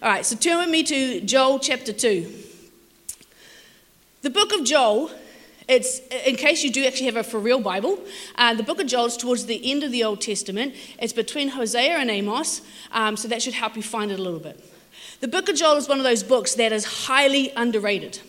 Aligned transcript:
All 0.00 0.08
right, 0.08 0.24
so 0.24 0.36
turn 0.36 0.58
with 0.58 0.68
me 0.68 0.84
to 0.84 1.20
Joel 1.22 1.58
chapter 1.58 1.92
2. 1.92 2.32
The 4.22 4.30
book 4.30 4.52
of 4.52 4.64
Joel, 4.64 5.10
it's 5.66 5.98
in 6.24 6.36
case 6.36 6.62
you 6.62 6.70
do 6.70 6.84
actually 6.86 7.06
have 7.06 7.16
a 7.16 7.24
for 7.24 7.40
real 7.40 7.60
Bible, 7.60 7.98
uh, 8.36 8.54
the 8.54 8.62
book 8.62 8.80
of 8.80 8.86
Joel 8.86 9.06
is 9.06 9.16
towards 9.16 9.46
the 9.46 9.70
end 9.70 9.82
of 9.82 9.90
the 9.90 10.04
Old 10.04 10.20
Testament. 10.20 10.74
It's 11.00 11.12
between 11.12 11.48
Hosea 11.48 11.96
and 11.96 12.10
Amos, 12.10 12.62
um, 12.92 13.16
so 13.16 13.26
that 13.26 13.42
should 13.42 13.54
help 13.54 13.74
you 13.74 13.82
find 13.82 14.12
it 14.12 14.20
a 14.20 14.22
little 14.22 14.38
bit. 14.38 14.64
The 15.20 15.26
book 15.28 15.48
of 15.48 15.56
Joel 15.56 15.78
is 15.78 15.88
one 15.88 15.98
of 15.98 16.04
those 16.04 16.22
books 16.22 16.54
that 16.54 16.70
is 16.70 16.84
highly 16.84 17.50
underrated. 17.56 18.20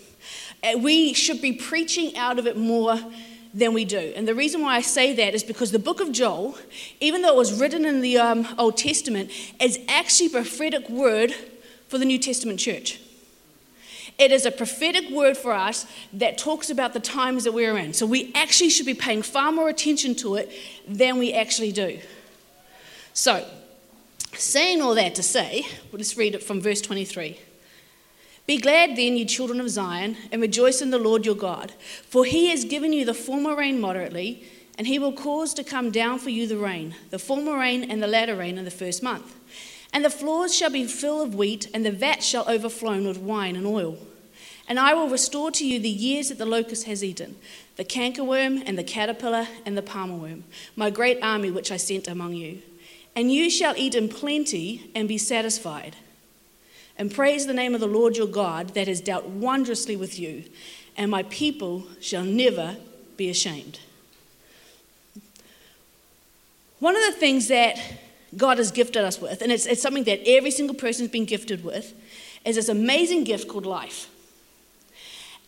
Uh, 0.64 0.80
we 0.80 1.14
should 1.14 1.40
be 1.40 1.54
preaching 1.54 2.18
out 2.18 2.40
of 2.40 2.48
it 2.48 2.58
more 2.58 3.00
than 3.54 3.74
we 3.74 3.86
do. 3.86 4.14
And 4.16 4.28
the 4.28 4.36
reason 4.36 4.62
why 4.62 4.76
I 4.76 4.82
say 4.82 5.14
that 5.14 5.34
is 5.34 5.44
because 5.44 5.72
the 5.72 5.80
book 5.80 6.00
of 6.00 6.12
Joel, 6.12 6.58
even 7.00 7.22
though 7.22 7.34
it 7.34 7.38
was 7.38 7.60
written 7.60 7.86
in 7.86 8.02
the 8.02 8.18
um, 8.18 8.48
Old 8.58 8.78
Testament, 8.78 9.32
is 9.60 9.80
actually 9.88 10.28
a 10.28 10.32
prophetic 10.32 10.90
word 10.90 11.34
for 11.90 11.98
the 11.98 12.06
New 12.06 12.20
Testament 12.20 12.60
church. 12.60 13.02
It 14.18 14.32
is 14.32 14.46
a 14.46 14.52
prophetic 14.52 15.10
word 15.10 15.38
for 15.38 15.54
us 15.54 15.86
that 16.14 16.38
talks 16.38 16.70
about 16.70 16.94
the 16.94 17.00
times 17.00 17.44
that 17.44 17.54
we're 17.54 17.78
in. 17.78 17.94
So 17.94 18.06
we 18.06 18.32
actually 18.34 18.70
should 18.70 18.86
be 18.86 18.94
paying 18.94 19.22
far 19.22 19.52
more 19.52 19.70
attention 19.70 20.16
to 20.16 20.36
it 20.36 20.52
than 20.88 21.18
we 21.18 21.34
actually 21.34 21.72
do. 21.72 22.00
So, 23.14 23.46
saying 24.34 24.82
all 24.82 24.96
that 24.96 25.16
to 25.16 25.24
say, 25.24 25.66
let's 25.92 26.18
read 26.18 26.36
it 26.36 26.44
from 26.44 26.62
verse 26.62 26.82
23. 26.82 27.40
Be 28.46 28.58
glad 28.58 28.96
then, 28.96 29.16
you 29.16 29.26
children 29.26 29.62
of 29.62 29.70
Zion, 29.70 30.18
and 30.32 30.42
rejoice 30.42 30.82
in 30.82 30.90
the 30.90 30.98
Lord 30.98 31.26
your 31.26 31.36
God, 31.36 31.72
for 32.08 32.26
he 32.26 32.50
has 32.50 32.66
given 32.66 32.94
you 32.94 33.06
the 33.06 33.14
former 33.14 33.56
rain 33.56 33.80
moderately, 33.80 34.44
and 34.78 34.88
he 34.88 34.98
will 34.98 35.14
cause 35.14 35.54
to 35.54 35.64
come 35.64 35.92
down 35.92 36.20
for 36.20 36.30
you 36.30 36.48
the 36.48 36.58
rain, 36.58 36.96
the 37.10 37.20
former 37.20 37.58
rain 37.58 37.84
and 37.90 38.02
the 38.02 38.08
latter 38.08 38.36
rain 38.36 38.58
in 38.58 38.66
the 38.66 38.72
first 38.72 39.04
month. 39.04 39.36
And 39.92 40.06
the 40.06 40.10
floors 40.10 40.56
shall 40.56 40.70
be 40.70 40.86
full 40.86 41.22
of 41.22 41.36
wheat, 41.36 41.68
and 41.74 41.86
the 41.86 41.92
vats 41.92 42.26
shall 42.26 42.48
overflow 42.48 43.02
with 43.02 43.18
wine 43.18 43.56
and 43.56 43.66
oil. 43.66 43.98
And 44.68 44.80
I 44.80 44.94
will 44.94 45.10
restore 45.10 45.50
to 45.52 45.66
you 45.66 45.80
the 45.80 45.90
years 45.90 46.30
that 46.30 46.38
the 46.38 46.46
locust 46.46 46.86
has 46.86 47.04
eaten, 47.04 47.38
the 47.76 47.84
cankerworm 47.84 48.62
and 48.66 48.78
the 48.78 48.84
caterpillar 48.84 49.48
and 49.66 49.76
the 49.76 49.82
palmerworm, 49.82 50.44
my 50.76 50.92
great 50.92 51.18
army 51.24 51.50
which 51.50 51.72
I 51.72 51.78
sent 51.78 52.08
among 52.08 52.36
you. 52.36 52.62
And 53.16 53.34
you 53.34 53.50
shall 53.50 53.74
eat 53.76 53.96
in 53.96 54.10
plenty 54.10 54.92
and 54.94 55.08
be 55.08 55.18
satisfied 55.18 55.96
and 57.00 57.12
praise 57.12 57.48
the 57.48 57.54
name 57.54 57.74
of 57.74 57.80
the 57.80 57.88
Lord 57.88 58.18
your 58.18 58.28
God 58.28 58.74
that 58.76 58.90
has 58.90 59.00
dealt 59.00 59.26
wondrously 59.26 59.96
with 59.96 60.20
you, 60.20 60.44
and 60.98 61.10
my 61.10 61.24
people 61.24 61.88
shall 62.02 62.26
never 62.26 62.76
be 63.16 63.30
ashamed. 63.30 63.80
One 66.80 66.98
of 66.98 67.04
the 67.04 67.18
things 67.18 67.48
that 67.48 67.80
God 68.38 68.58
has 68.58 68.72
gifted 68.72 69.04
us 69.04 69.20
with, 69.20 69.42
and 69.42 69.52
it's, 69.52 69.66
it's 69.66 69.82
something 69.82 70.04
that 70.04 70.22
every 70.26 70.52
single 70.52 70.76
person 70.76 71.06
has 71.06 71.12
been 71.12 71.26
gifted 71.26 71.64
with, 71.64 71.94
is 72.46 72.56
this 72.56 72.70
amazing 72.70 73.24
gift 73.24 73.48
called 73.48 73.66
life. 73.66 74.10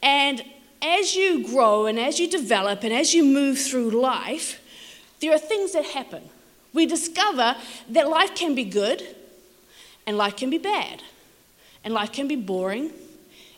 And 0.02 0.44
as 0.82 1.16
you 1.16 1.48
grow 1.48 1.86
and 1.86 2.00
as 2.00 2.20
you 2.20 2.30
develop 2.30 2.84
and 2.84 2.92
as 2.92 3.14
you 3.14 3.24
move 3.24 3.60
through 3.60 3.92
life, 3.92 4.60
there 5.20 5.34
are 5.34 5.38
things 5.38 5.74
that 5.74 5.86
happen. 5.86 6.24
We 6.74 6.86
discover 6.86 7.56
that 7.90 8.10
life 8.10 8.34
can 8.34 8.56
be 8.56 8.64
good 8.64 9.04
and 10.08 10.18
life 10.18 10.36
can 10.36 10.50
be 10.50 10.58
bad. 10.58 11.04
And 11.84 11.94
life 11.94 12.12
can 12.12 12.28
be 12.28 12.36
boring, 12.36 12.92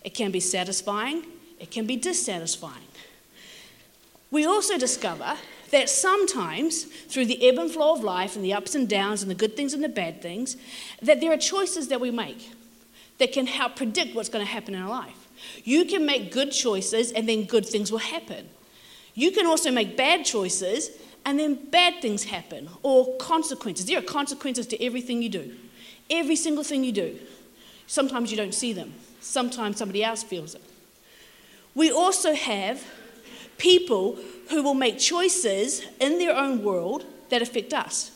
it 0.04 0.14
can 0.14 0.32
be 0.32 0.40
satisfying, 0.40 1.26
it 1.60 1.72
can 1.72 1.86
be 1.86 1.96
dissatisfying. 1.96 2.88
We 4.32 4.46
also 4.46 4.78
discover 4.78 5.36
that 5.74 5.90
sometimes, 5.90 6.84
through 6.84 7.26
the 7.26 7.50
ebb 7.50 7.58
and 7.58 7.70
flow 7.70 7.96
of 7.96 8.04
life 8.04 8.36
and 8.36 8.46
the 8.46 8.54
ups 8.54 8.76
and 8.76 8.88
downs 8.88 9.24
and 9.24 9.32
the 9.32 9.36
good 9.36 9.58
things 9.58 9.74
and 9.74 9.84
the 9.84 9.90
bad 9.90 10.22
things, 10.22 10.56
that 11.02 11.20
there 11.20 11.34
are 11.34 11.38
choices 11.38 11.88
that 11.88 12.00
we 12.00 12.12
make 12.12 12.52
that 13.18 13.32
can 13.32 13.48
help 13.48 13.76
predict 13.76 14.16
what's 14.16 14.30
going 14.30 14.46
to 14.46 14.52
happen 14.52 14.76
in 14.76 14.82
our 14.84 14.90
life. 14.90 15.28
You 15.64 15.86
can 15.86 16.06
make 16.06 16.32
good 16.32 16.52
choices 16.52 17.12
and 17.12 17.28
then 17.28 17.46
good 17.46 17.66
things 17.66 17.92
will 17.92 18.00
happen. 18.00 18.48
You 19.16 19.32
can 19.32 19.48
also 19.48 19.72
make 19.72 19.98
bad 19.98 20.26
choices 20.26 20.92
and 21.26 21.40
then 21.40 21.56
bad 21.56 22.02
things 22.04 22.26
happen 22.26 22.70
or 22.84 23.18
consequences. 23.18 23.88
There 23.88 23.98
are 23.98 24.04
consequences 24.04 24.68
to 24.68 24.84
everything 24.84 25.24
you 25.24 25.30
do, 25.30 25.56
every 26.12 26.36
single 26.36 26.64
thing 26.64 26.84
you 26.84 26.92
do. 26.92 27.18
Sometimes 27.88 28.30
you 28.30 28.38
don't 28.38 28.54
see 28.54 28.74
them, 28.74 28.94
sometimes 29.22 29.78
somebody 29.78 30.04
else 30.04 30.22
feels 30.22 30.54
it. 30.54 30.62
We 31.74 31.92
also 31.92 32.36
have 32.36 32.84
people 33.64 34.18
who 34.50 34.62
will 34.62 34.74
make 34.74 35.00
choices 35.00 35.84
in 36.02 36.20
their 36.20 36.36
own 36.36 36.62
world 36.64 37.06
that 37.30 37.42
affect 37.42 37.74
us. 37.74 38.12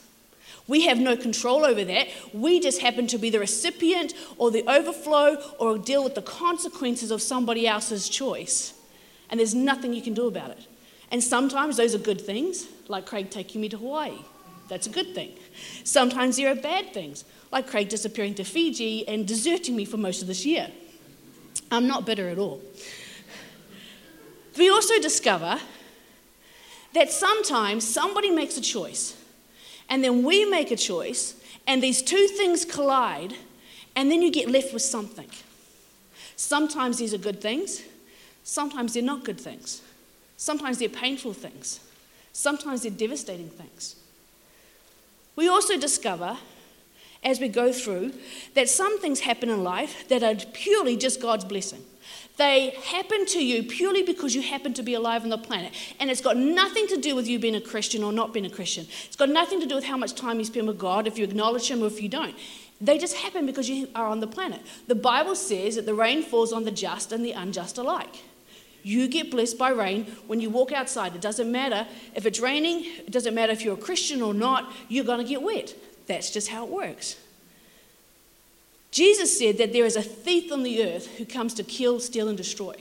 We 0.68 0.86
have 0.88 1.00
no 1.00 1.16
control 1.16 1.64
over 1.64 1.86
that. 1.86 2.10
We 2.34 2.60
just 2.60 2.82
happen 2.82 3.08
to 3.08 3.18
be 3.18 3.30
the 3.30 3.40
recipient 3.40 4.14
or 4.38 4.52
the 4.52 4.70
overflow 4.70 5.42
or 5.58 5.78
deal 5.78 6.04
with 6.04 6.16
the 6.16 6.22
consequences 6.22 7.12
of 7.12 7.22
somebody 7.22 7.66
else's 7.66 8.10
choice. 8.10 8.74
And 9.30 9.40
there's 9.40 9.56
nothing 9.56 9.94
you 9.94 10.02
can 10.02 10.14
do 10.14 10.28
about 10.28 10.52
it. 10.52 10.68
And 11.12 11.24
sometimes 11.24 11.78
those 11.78 11.96
are 11.96 12.00
good 12.00 12.20
things, 12.20 12.68
like 12.90 13.06
Craig 13.06 13.30
taking 13.30 13.62
me 13.62 13.70
to 13.70 13.78
Hawaii. 13.78 14.20
That's 14.68 14.88
a 14.88 14.90
good 14.90 15.16
thing. 15.16 15.32
Sometimes 15.86 16.36
there 16.36 16.52
are 16.52 16.56
bad 16.56 16.94
things, 16.94 17.24
like 17.54 17.68
Craig 17.68 17.88
disappearing 17.88 18.36
to 18.36 18.44
Fiji 18.44 19.08
and 19.08 19.26
deserting 19.26 19.78
me 19.78 19.86
for 19.86 19.96
most 19.96 20.22
of 20.22 20.28
this 20.28 20.46
year. 20.46 20.70
I'm 21.72 21.88
not 21.88 22.06
bitter 22.06 22.28
at 22.28 22.38
all. 22.38 22.62
We 24.58 24.70
also 24.70 25.00
discover 25.00 25.60
that 26.94 27.12
sometimes 27.12 27.88
somebody 27.88 28.32
makes 28.32 28.58
a 28.58 28.62
choice, 28.62 29.16
and 29.90 30.04
then 30.04 30.24
we 30.24 30.46
make 30.46 30.72
a 30.72 30.76
choice, 30.76 31.36
and 31.68 31.84
these 31.84 32.02
two 32.02 32.28
things 32.28 32.66
collide, 32.66 33.36
and 33.96 34.12
then 34.12 34.22
you 34.22 34.32
get 34.32 34.50
left 34.50 34.74
with 34.74 34.82
something. 34.82 35.30
Sometimes 36.36 36.98
these 36.98 37.14
are 37.14 37.20
good 37.20 37.42
things, 37.42 37.84
sometimes 38.44 38.94
they're 38.94 39.04
not 39.04 39.24
good 39.24 39.40
things. 39.40 39.82
Sometimes 40.38 40.78
they're 40.78 40.88
painful 40.88 41.34
things, 41.34 41.80
sometimes 42.32 42.84
they're 42.84 42.92
devastating 42.92 43.50
things. 43.50 43.96
We 45.36 45.50
also 45.50 45.80
discover 45.80 46.38
as 47.24 47.40
we 47.40 47.48
go 47.48 47.74
through 47.74 48.14
that 48.54 48.70
some 48.70 49.00
things 49.00 49.22
happen 49.22 49.50
in 49.50 49.64
life 49.64 50.08
that 50.10 50.22
are 50.22 50.36
purely 50.54 50.96
just 50.96 51.20
God's 51.20 51.44
blessing. 51.44 51.84
They 52.38 52.70
happen 52.86 53.26
to 53.28 53.44
you 53.44 53.64
purely 53.64 54.04
because 54.04 54.36
you 54.36 54.44
happen 54.44 54.74
to 54.76 54.84
be 54.84 54.94
alive 54.94 55.24
on 55.24 55.30
the 55.30 55.40
planet. 55.40 55.74
And 56.00 56.12
it's 56.12 56.22
got 56.22 56.38
nothing 56.38 56.88
to 56.88 56.98
do 56.98 57.16
with 57.16 57.28
you 57.28 57.40
being 57.40 57.56
a 57.56 57.62
Christian 57.62 58.04
or 58.04 58.14
not 58.14 58.32
being 58.32 58.46
a 58.46 58.50
Christian. 58.50 58.86
It's 59.06 59.16
got 59.16 59.30
nothing 59.30 59.60
to 59.60 59.66
do 59.66 59.74
with 59.74 59.86
how 59.86 59.98
much 59.98 60.14
time 60.14 60.38
you 60.38 60.46
spend 60.46 60.68
with 60.68 60.78
God, 60.78 61.08
if 61.08 61.18
you 61.18 61.24
acknowledge 61.24 61.70
Him 61.70 61.82
or 61.82 61.88
if 61.88 62.02
you 62.02 62.10
don't. 62.10 62.36
They 62.80 63.00
just 63.00 63.16
happen 63.16 63.48
because 63.48 63.68
you 63.68 63.90
are 63.96 64.06
on 64.06 64.20
the 64.20 64.28
planet. 64.28 64.62
The 64.86 64.94
Bible 64.94 65.36
says 65.36 65.76
that 65.76 65.88
the 65.88 65.96
rain 65.96 66.22
falls 66.22 66.54
on 66.54 66.64
the 66.64 66.72
just 66.72 67.12
and 67.12 67.26
the 67.26 67.32
unjust 67.32 67.80
alike. 67.80 68.24
You 68.84 69.08
get 69.08 69.32
blessed 69.32 69.58
by 69.58 69.72
rain 69.72 70.06
when 70.28 70.40
you 70.40 70.52
walk 70.52 70.72
outside. 70.72 71.16
It 71.16 71.22
doesn't 71.22 71.52
matter 71.52 71.88
if 72.14 72.28
it's 72.28 72.40
raining, 72.40 72.86
it 73.00 73.12
doesn't 73.12 73.34
matter 73.34 73.52
if 73.52 73.64
you're 73.64 73.74
a 73.74 73.82
Christian 73.82 74.22
or 74.22 74.34
not, 74.34 74.72
you're 74.88 75.04
going 75.04 75.20
to 75.20 75.28
get 75.28 75.42
wet. 75.42 75.74
That's 76.06 76.32
just 76.32 76.50
how 76.50 76.66
it 76.66 76.70
works. 76.70 77.18
Jesus 78.98 79.38
said 79.38 79.60
that 79.60 79.74
there 79.74 79.86
is 79.86 79.96
a 79.96 80.02
thief 80.02 80.52
on 80.52 80.64
the 80.64 80.84
earth 80.84 81.06
who 81.18 81.26
comes 81.28 81.54
to 81.54 81.64
kill, 81.64 82.00
steal, 82.00 82.30
and 82.30 82.36
destroy. 82.36 82.74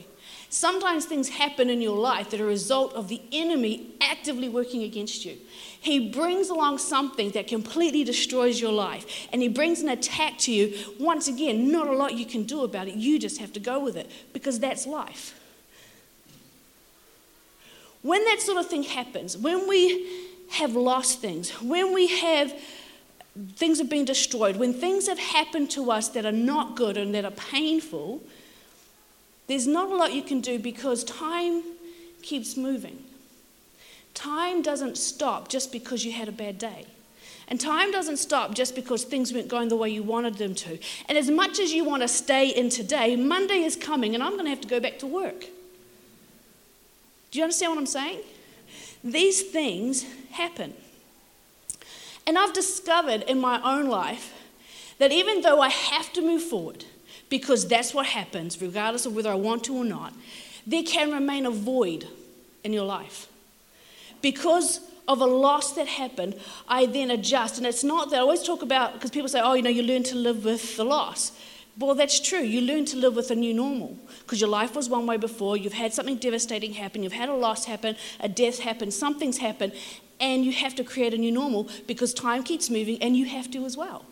Sometimes 0.49 1.05
things 1.05 1.29
happen 1.29 1.69
in 1.69 1.79
your 1.79 1.95
life 1.95 2.31
that 2.31 2.41
are 2.41 2.45
a 2.45 2.47
result 2.47 2.91
of 2.95 3.07
the 3.07 3.21
enemy 3.31 3.91
actively 4.01 4.49
working 4.49 4.81
against 4.81 5.25
you. 5.25 5.37
He 5.79 6.09
brings 6.09 6.49
along 6.49 6.79
something 6.79 7.29
that 7.31 7.45
completely 7.45 8.03
destroys 8.03 8.59
your 8.59 8.71
life, 8.71 9.27
and 9.31 9.43
he 9.43 9.47
brings 9.47 9.81
an 9.81 9.89
attack 9.89 10.39
to 10.39 10.51
you. 10.51 10.75
Once 10.99 11.27
again, 11.27 11.71
not 11.71 11.85
a 11.85 11.91
lot 11.91 12.15
you 12.15 12.25
can 12.25 12.45
do 12.45 12.63
about 12.63 12.87
it. 12.87 12.95
You 12.95 13.19
just 13.19 13.37
have 13.37 13.53
to 13.53 13.59
go 13.59 13.79
with 13.79 13.95
it 13.95 14.09
because 14.33 14.59
that's 14.59 14.87
life. 14.87 15.39
When 18.01 18.25
that 18.25 18.41
sort 18.41 18.57
of 18.57 18.65
thing 18.65 18.81
happens, 18.81 19.37
when 19.37 19.67
we 19.67 20.25
have 20.49 20.75
lost 20.75 21.21
things, 21.21 21.51
when 21.61 21.93
we 21.93 22.07
have 22.07 22.59
things 23.55 23.79
have 23.79 23.89
been 23.89 24.05
destroyed, 24.05 24.57
when 24.57 24.73
things 24.73 25.07
have 25.07 25.19
happened 25.19 25.69
to 25.71 25.91
us 25.91 26.09
that 26.09 26.25
are 26.25 26.31
not 26.31 26.75
good 26.75 26.97
and 26.97 27.13
that 27.15 27.25
are 27.25 27.31
painful, 27.31 28.21
there's 29.47 29.67
not 29.67 29.89
a 29.89 29.95
lot 29.95 30.13
you 30.13 30.21
can 30.21 30.41
do 30.41 30.59
because 30.59 31.03
time 31.03 31.63
keeps 32.21 32.57
moving. 32.57 33.03
Time 34.13 34.61
doesn't 34.61 34.97
stop 34.97 35.47
just 35.47 35.71
because 35.71 36.03
you 36.03 36.11
had 36.11 36.27
a 36.27 36.31
bad 36.31 36.57
day. 36.57 36.85
And 37.49 37.61
time 37.61 37.91
doesn't 37.91 38.17
stop 38.17 38.53
just 38.53 38.75
because 38.75 39.03
things 39.03 39.33
weren't 39.33 39.47
going 39.47 39.69
the 39.69 39.77
way 39.77 39.89
you 39.89 40.03
wanted 40.03 40.35
them 40.35 40.53
to. 40.55 40.77
And 41.07 41.17
as 41.17 41.29
much 41.29 41.59
as 41.59 41.71
you 41.71 41.85
want 41.85 42.01
to 42.01 42.07
stay 42.07 42.49
in 42.49 42.69
today, 42.69 43.15
Monday 43.15 43.61
is 43.63 43.77
coming 43.77 44.15
and 44.15 44.23
I'm 44.23 44.33
going 44.33 44.45
to 44.45 44.49
have 44.49 44.61
to 44.61 44.67
go 44.67 44.81
back 44.81 44.99
to 44.99 45.07
work. 45.07 45.45
Do 47.31 47.39
you 47.39 47.43
understand 47.43 47.71
what 47.71 47.79
I'm 47.79 47.85
saying? 47.85 48.19
These 49.03 49.43
things 49.43 50.05
happen. 50.31 50.73
And 52.27 52.37
I've 52.37 52.53
discovered 52.53 53.23
in 53.23 53.39
my 53.39 53.59
own 53.63 53.87
life 53.87 54.33
that 54.99 55.11
even 55.11 55.41
though 55.41 55.61
I 55.61 55.69
have 55.69 56.11
to 56.13 56.21
move 56.21 56.43
forward, 56.43 56.85
because 57.29 57.67
that's 57.67 57.93
what 57.93 58.05
happens, 58.05 58.61
regardless 58.61 59.05
of 59.05 59.15
whether 59.15 59.31
I 59.31 59.35
want 59.35 59.63
to 59.65 59.75
or 59.75 59.85
not, 59.85 60.13
there 60.67 60.83
can 60.83 61.11
remain 61.11 61.45
a 61.45 61.51
void 61.51 62.05
in 62.63 62.73
your 62.73 62.85
life. 62.85 63.27
Because 64.21 64.81
of 65.07 65.21
a 65.21 65.25
loss 65.25 65.71
that 65.73 65.87
happened, 65.87 66.35
I 66.67 66.85
then 66.85 67.11
adjust. 67.11 67.57
And 67.57 67.65
it's 67.65 67.83
not 67.83 68.09
that 68.09 68.17
I 68.17 68.19
always 68.19 68.43
talk 68.43 68.61
about, 68.61 68.93
because 68.93 69.09
people 69.09 69.29
say, 69.29 69.39
oh, 69.41 69.53
you 69.53 69.61
know, 69.61 69.69
you 69.69 69.83
learn 69.83 70.03
to 70.03 70.15
live 70.15 70.43
with 70.43 70.75
the 70.75 70.83
loss. 70.83 71.31
Well, 71.77 71.95
that's 71.95 72.19
true. 72.19 72.39
You 72.39 72.61
learn 72.61 72.85
to 72.85 72.97
live 72.97 73.15
with 73.15 73.31
a 73.31 73.35
new 73.35 73.53
normal 73.53 73.97
because 74.19 74.41
your 74.41 74.49
life 74.49 74.75
was 74.75 74.89
one 74.89 75.05
way 75.05 75.15
before. 75.15 75.55
You've 75.55 75.73
had 75.73 75.93
something 75.93 76.17
devastating 76.17 76.73
happen. 76.73 77.03
You've 77.03 77.13
had 77.13 77.29
a 77.29 77.35
loss 77.35 77.65
happen, 77.65 77.95
a 78.19 78.27
death 78.27 78.59
happen, 78.59 78.89
something's 78.89 79.37
happened, 79.37 79.73
and 80.19 80.43
you 80.43 80.51
have 80.51 80.75
to 80.75 80.83
create 80.83 81.13
a 81.13 81.17
new 81.17 81.31
normal 81.31 81.69
because 81.85 82.13
time 82.13 82.43
keeps 82.43 82.69
moving 82.69 83.01
and 83.01 83.15
you 83.15 83.25
have 83.25 83.49
to 83.51 83.65
as 83.65 83.77
well, 83.77 84.05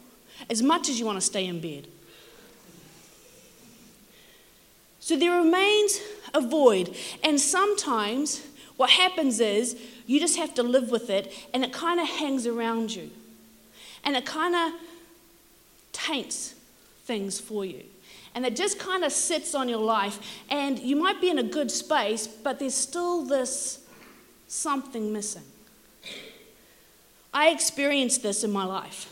as 0.50 0.62
much 0.62 0.90
as 0.90 1.00
you 1.00 1.06
want 1.06 1.18
to 1.18 1.26
stay 1.26 1.46
in 1.46 1.60
bed. 1.60 1.88
So 5.00 5.16
there 5.16 5.38
remains 5.38 6.00
a 6.34 6.42
void, 6.42 6.96
and 7.24 7.40
sometimes 7.40 8.42
what 8.76 8.90
happens 8.90 9.40
is 9.40 9.80
you 10.08 10.20
just 10.20 10.38
have 10.38 10.54
to 10.56 10.64
live 10.64 10.90
with 10.90 11.10
it, 11.12 11.32
and 11.54 11.64
it 11.64 11.72
kind 11.72 12.00
of 12.00 12.08
hangs 12.08 12.48
around 12.48 12.96
you. 12.96 13.12
And 14.04 14.16
it 14.16 14.26
kind 14.26 14.56
of 14.56 14.80
taints 15.94 16.56
things 17.06 17.40
for 17.40 17.66
you. 17.66 17.84
And 18.34 18.46
it 18.46 18.56
just 18.56 18.80
kind 18.80 19.04
of 19.04 19.12
sits 19.12 19.56
on 19.56 19.70
your 19.70 19.80
life, 19.80 20.20
and 20.50 20.78
you 20.80 20.96
might 20.96 21.22
be 21.22 21.30
in 21.30 21.38
a 21.38 21.44
good 21.44 21.72
space, 21.72 22.28
but 22.28 22.60
there's 22.60 22.74
still 22.74 23.24
this 23.24 23.80
something 24.48 25.14
missing. 25.14 25.44
I 27.36 27.50
experienced 27.50 28.24
this 28.24 28.46
in 28.46 28.52
my 28.52 28.64
life. 28.64 29.12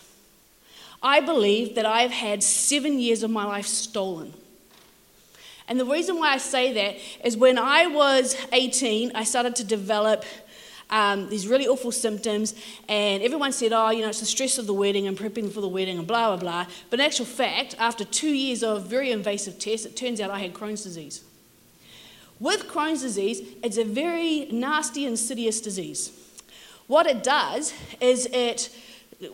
I 1.03 1.19
believe 1.19 1.75
that 1.75 1.85
I've 1.85 2.11
had 2.11 2.41
seven 2.41 2.97
years 2.97 3.21
of 3.21 3.29
my 3.29 3.43
life 3.43 3.67
stolen. 3.67 4.33
And 5.67 5.77
the 5.77 5.85
reason 5.85 6.17
why 6.17 6.29
I 6.29 6.37
say 6.37 6.73
that 6.73 7.27
is 7.27 7.35
when 7.35 7.57
I 7.57 7.87
was 7.87 8.37
18, 8.53 9.11
I 9.13 9.25
started 9.25 9.57
to 9.57 9.65
develop 9.65 10.23
um, 10.89 11.29
these 11.29 11.47
really 11.47 11.67
awful 11.67 11.91
symptoms, 11.91 12.53
and 12.87 13.21
everyone 13.23 13.51
said, 13.51 13.73
oh, 13.73 13.89
you 13.89 14.01
know, 14.01 14.09
it's 14.09 14.21
the 14.21 14.25
stress 14.25 14.57
of 14.57 14.67
the 14.67 14.73
wedding 14.73 15.05
and 15.05 15.17
prepping 15.17 15.51
for 15.51 15.59
the 15.59 15.67
wedding 15.67 15.97
and 15.97 16.07
blah, 16.07 16.27
blah, 16.27 16.37
blah. 16.37 16.73
But 16.89 17.01
in 17.01 17.05
actual 17.05 17.25
fact, 17.25 17.75
after 17.77 18.05
two 18.05 18.33
years 18.33 18.63
of 18.63 18.85
very 18.85 19.11
invasive 19.11 19.59
tests, 19.59 19.85
it 19.85 19.97
turns 19.97 20.21
out 20.21 20.31
I 20.31 20.39
had 20.39 20.53
Crohn's 20.53 20.83
disease. 20.83 21.23
With 22.39 22.67
Crohn's 22.67 23.01
disease, 23.01 23.41
it's 23.61 23.77
a 23.77 23.83
very 23.83 24.47
nasty, 24.51 25.05
insidious 25.05 25.59
disease. 25.59 26.22
What 26.88 27.07
it 27.07 27.24
does 27.24 27.74
is 28.01 28.25
it, 28.27 28.69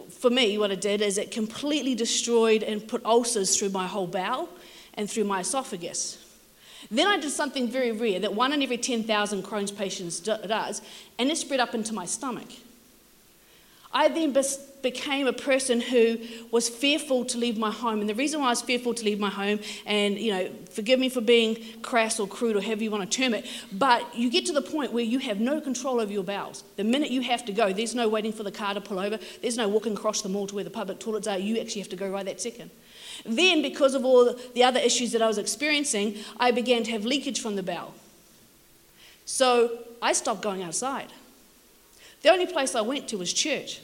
for 0.09 0.29
me, 0.29 0.57
what 0.57 0.71
it 0.71 0.81
did 0.81 1.01
is 1.01 1.17
it 1.17 1.31
completely 1.31 1.95
destroyed 1.95 2.63
and 2.63 2.87
put 2.87 3.03
ulcers 3.05 3.57
through 3.57 3.69
my 3.69 3.87
whole 3.87 4.07
bowel 4.07 4.49
and 4.93 5.09
through 5.09 5.23
my 5.23 5.41
esophagus. 5.41 6.23
Then 6.91 7.07
I 7.07 7.17
did 7.17 7.31
something 7.31 7.67
very 7.67 7.91
rare 7.91 8.19
that 8.19 8.33
one 8.33 8.53
in 8.53 8.61
every 8.61 8.77
10,000 8.77 9.43
Crohn's 9.43 9.71
patients 9.71 10.19
does, 10.19 10.81
and 11.17 11.29
it 11.29 11.37
spread 11.37 11.59
up 11.59 11.75
into 11.75 11.93
my 11.93 12.05
stomach. 12.05 12.47
I 13.91 14.07
then 14.07 14.31
became 14.81 15.27
a 15.27 15.33
person 15.33 15.81
who 15.81 16.17
was 16.51 16.69
fearful 16.69 17.25
to 17.25 17.37
leave 17.37 17.57
my 17.57 17.71
home. 17.71 17.99
And 18.01 18.09
the 18.09 18.15
reason 18.15 18.39
why 18.39 18.47
I 18.47 18.49
was 18.49 18.61
fearful 18.61 18.93
to 18.93 19.05
leave 19.05 19.19
my 19.19 19.29
home, 19.29 19.59
and 19.85 20.17
you 20.17 20.31
know, 20.31 20.49
forgive 20.71 20.99
me 20.99 21.09
for 21.09 21.21
being 21.21 21.57
crass 21.81 22.19
or 22.19 22.27
crude 22.27 22.55
or 22.55 22.61
however 22.61 22.83
you 22.83 22.91
want 22.91 23.09
to 23.09 23.17
term 23.17 23.33
it, 23.33 23.45
but 23.71 24.15
you 24.15 24.29
get 24.29 24.45
to 24.47 24.53
the 24.53 24.61
point 24.61 24.93
where 24.93 25.03
you 25.03 25.19
have 25.19 25.39
no 25.39 25.59
control 25.59 25.99
over 25.99 26.11
your 26.11 26.23
bowels. 26.23 26.63
The 26.75 26.83
minute 26.83 27.11
you 27.11 27.21
have 27.21 27.45
to 27.45 27.51
go, 27.51 27.73
there's 27.73 27.95
no 27.95 28.07
waiting 28.07 28.31
for 28.31 28.43
the 28.43 28.51
car 28.51 28.73
to 28.73 28.81
pull 28.81 28.99
over, 28.99 29.19
there's 29.41 29.57
no 29.57 29.67
walking 29.67 29.93
across 29.93 30.21
the 30.21 30.29
mall 30.29 30.47
to 30.47 30.55
where 30.55 30.63
the 30.63 30.69
public 30.69 30.99
toilets 30.99 31.27
are. 31.27 31.37
You 31.37 31.59
actually 31.59 31.81
have 31.81 31.89
to 31.89 31.95
go 31.95 32.09
right 32.09 32.25
that 32.25 32.41
second. 32.41 32.71
Then, 33.25 33.61
because 33.61 33.95
of 33.95 34.05
all 34.05 34.33
the 34.53 34.63
other 34.63 34.79
issues 34.79 35.11
that 35.11 35.21
I 35.21 35.27
was 35.27 35.37
experiencing, 35.37 36.15
I 36.39 36.51
began 36.51 36.83
to 36.83 36.91
have 36.91 37.05
leakage 37.05 37.41
from 37.41 37.55
the 37.55 37.63
bowel. 37.63 37.93
So 39.25 39.79
I 40.01 40.13
stopped 40.13 40.41
going 40.41 40.63
outside. 40.63 41.11
The 42.21 42.29
only 42.29 42.47
place 42.47 42.75
I 42.75 42.81
went 42.81 43.07
to 43.09 43.17
was 43.17 43.31
church. 43.31 43.81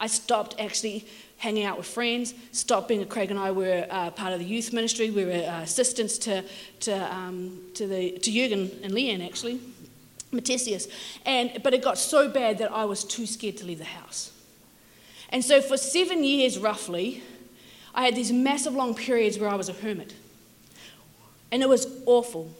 I 0.00 0.06
stopped 0.06 0.58
actually 0.58 1.06
hanging 1.36 1.64
out 1.64 1.78
with 1.78 1.86
friends, 1.86 2.34
stopped 2.52 2.88
being 2.88 3.02
a 3.02 3.06
Craig 3.06 3.30
and 3.30 3.38
I 3.38 3.50
were 3.50 3.86
uh, 3.88 4.10
part 4.10 4.32
of 4.32 4.40
the 4.40 4.44
youth 4.44 4.72
ministry. 4.72 5.10
We 5.10 5.24
were 5.24 5.32
uh, 5.32 5.62
assistants 5.62 6.18
to, 6.18 6.44
to, 6.80 7.14
um, 7.14 7.60
to, 7.74 7.86
the, 7.86 8.12
to 8.18 8.30
Jürgen 8.30 8.82
and 8.82 8.92
Leanne, 8.92 9.24
actually, 9.24 9.60
Matesius. 10.32 10.90
And, 11.24 11.62
but 11.62 11.72
it 11.72 11.82
got 11.82 11.96
so 11.96 12.28
bad 12.28 12.58
that 12.58 12.72
I 12.72 12.84
was 12.84 13.04
too 13.04 13.26
scared 13.26 13.56
to 13.58 13.66
leave 13.66 13.78
the 13.78 13.84
house. 13.84 14.32
And 15.30 15.44
so 15.44 15.62
for 15.62 15.76
seven 15.76 16.24
years, 16.24 16.58
roughly, 16.58 17.22
I 17.94 18.04
had 18.04 18.16
these 18.16 18.32
massive 18.32 18.74
long 18.74 18.94
periods 18.94 19.38
where 19.38 19.48
I 19.48 19.54
was 19.54 19.68
a 19.68 19.72
hermit. 19.72 20.14
And 21.52 21.62
it 21.62 21.68
was 21.68 21.86
awful. 22.06 22.54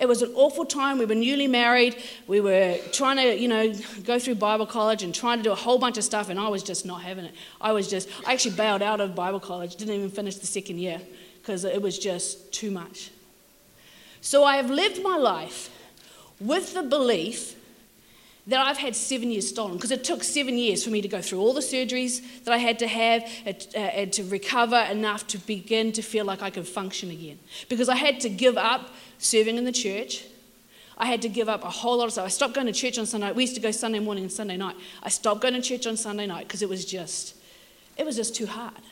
It 0.00 0.08
was 0.08 0.22
an 0.22 0.32
awful 0.34 0.64
time. 0.64 0.98
We 0.98 1.04
were 1.04 1.14
newly 1.14 1.46
married. 1.46 1.96
We 2.26 2.40
were 2.40 2.78
trying 2.90 3.18
to, 3.18 3.38
you 3.38 3.48
know, 3.48 3.74
go 4.04 4.18
through 4.18 4.36
Bible 4.36 4.64
college 4.64 5.02
and 5.02 5.14
trying 5.14 5.38
to 5.38 5.44
do 5.44 5.52
a 5.52 5.56
whole 5.56 5.78
bunch 5.78 5.98
of 5.98 6.04
stuff, 6.04 6.30
and 6.30 6.40
I 6.40 6.48
was 6.48 6.62
just 6.62 6.86
not 6.86 7.02
having 7.02 7.26
it. 7.26 7.34
I 7.60 7.72
was 7.72 7.88
just, 7.88 8.08
I 8.26 8.32
actually 8.32 8.56
bailed 8.56 8.80
out 8.80 9.00
of 9.00 9.14
Bible 9.14 9.40
college, 9.40 9.76
didn't 9.76 9.94
even 9.94 10.10
finish 10.10 10.36
the 10.36 10.46
second 10.46 10.78
year 10.78 11.00
because 11.42 11.64
it 11.64 11.82
was 11.82 11.98
just 11.98 12.52
too 12.52 12.70
much. 12.70 13.10
So 14.22 14.42
I 14.42 14.56
have 14.56 14.70
lived 14.70 15.02
my 15.02 15.16
life 15.16 15.68
with 16.40 16.72
the 16.72 16.82
belief 16.82 17.56
that 18.50 18.66
I've 18.66 18.78
had 18.78 18.96
seven 18.96 19.30
years 19.30 19.48
stolen 19.48 19.76
because 19.76 19.92
it 19.92 20.02
took 20.02 20.24
seven 20.24 20.58
years 20.58 20.82
for 20.84 20.90
me 20.90 21.00
to 21.00 21.08
go 21.08 21.22
through 21.22 21.38
all 21.38 21.54
the 21.54 21.60
surgeries 21.60 22.44
that 22.44 22.52
I 22.52 22.58
had 22.58 22.80
to 22.80 22.88
have 22.88 23.22
and, 23.46 23.66
uh, 23.76 23.78
and 23.78 24.12
to 24.14 24.24
recover 24.24 24.76
enough 24.90 25.26
to 25.28 25.38
begin 25.38 25.92
to 25.92 26.02
feel 26.02 26.24
like 26.24 26.42
I 26.42 26.50
could 26.50 26.66
function 26.66 27.10
again. 27.12 27.38
Because 27.68 27.88
I 27.88 27.94
had 27.94 28.18
to 28.20 28.28
give 28.28 28.58
up 28.58 28.90
serving 29.18 29.56
in 29.56 29.64
the 29.64 29.72
church. 29.72 30.24
I 30.98 31.06
had 31.06 31.22
to 31.22 31.28
give 31.28 31.48
up 31.48 31.64
a 31.64 31.70
whole 31.70 31.98
lot 31.98 32.06
of 32.06 32.12
stuff. 32.12 32.26
I 32.26 32.28
stopped 32.28 32.54
going 32.54 32.66
to 32.66 32.72
church 32.72 32.98
on 32.98 33.06
Sunday. 33.06 33.30
We 33.30 33.44
used 33.44 33.54
to 33.54 33.60
go 33.60 33.70
Sunday 33.70 34.00
morning 34.00 34.24
and 34.24 34.32
Sunday 34.32 34.56
night. 34.56 34.74
I 35.02 35.10
stopped 35.10 35.40
going 35.40 35.54
to 35.54 35.62
church 35.62 35.86
on 35.86 35.96
Sunday 35.96 36.26
night 36.26 36.48
because 36.48 36.60
it 36.60 36.68
was 36.68 36.84
just, 36.84 37.36
it 37.96 38.04
was 38.04 38.16
just 38.16 38.34
too 38.34 38.46
hard. 38.46 38.82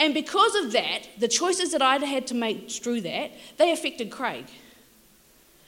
And 0.00 0.14
because 0.14 0.56
of 0.56 0.72
that, 0.72 1.02
the 1.16 1.28
choices 1.28 1.70
that 1.70 1.80
I'd 1.80 2.02
had 2.02 2.26
to 2.26 2.34
make 2.34 2.68
through 2.68 3.02
that, 3.02 3.30
they 3.56 3.70
affected 3.70 4.10
Craig. 4.10 4.46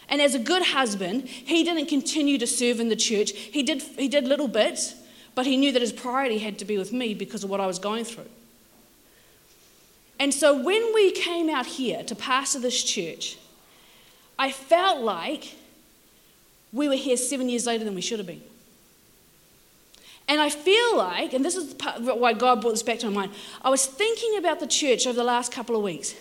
And 0.09 0.21
as 0.21 0.35
a 0.35 0.39
good 0.39 0.62
husband, 0.62 1.27
he 1.29 1.65
didn't 1.65 1.87
continue 1.87 2.39
to 2.39 2.47
serve 2.47 2.81
in 2.81 2.89
the 2.89 2.97
church. 2.97 3.33
He 3.33 3.62
did, 3.62 3.83
he 3.83 4.09
did 4.09 4.27
little 4.27 4.49
bits, 4.49 4.95
but 5.35 5.47
he 5.47 5.56
knew 5.56 5.73
that 5.73 5.83
his 5.83 5.93
priority 5.93 6.39
had 6.39 6.59
to 6.59 6.65
be 6.65 6.79
with 6.79 6.93
me 6.93 7.15
because 7.15 7.45
of 7.45 7.51
what 7.51 7.61
I 7.61 7.67
was 7.67 7.79
going 7.79 8.05
through. 8.05 8.29
And 10.21 10.33
so 10.33 10.55
when 10.55 10.95
we 10.95 11.11
came 11.11 11.51
out 11.51 11.67
here 11.67 12.03
to 12.05 12.15
pastor 12.15 12.61
this 12.61 12.83
church, 12.83 13.39
I 14.39 14.51
felt 14.51 15.03
like 15.03 15.55
we 16.73 16.89
were 16.89 16.95
here 16.95 17.17
seven 17.17 17.49
years 17.49 17.67
later 17.67 17.85
than 17.85 17.95
we 17.95 18.01
should 18.01 18.19
have 18.19 18.27
been. 18.27 18.43
And 20.27 20.41
I 20.41 20.49
feel 20.49 20.97
like, 20.97 21.35
and 21.35 21.45
this 21.45 21.55
is 21.55 21.75
why 21.99 22.33
God 22.33 22.61
brought 22.61 22.71
this 22.71 22.83
back 22.83 22.99
to 23.01 23.11
my 23.11 23.27
mind, 23.27 23.33
I 23.62 23.69
was 23.69 23.85
thinking 23.85 24.39
about 24.39 24.59
the 24.59 24.67
church 24.67 25.06
over 25.06 25.17
the 25.17 25.25
last 25.25 25.53
couple 25.53 25.77
of 25.77 25.83
weeks. 25.83 26.15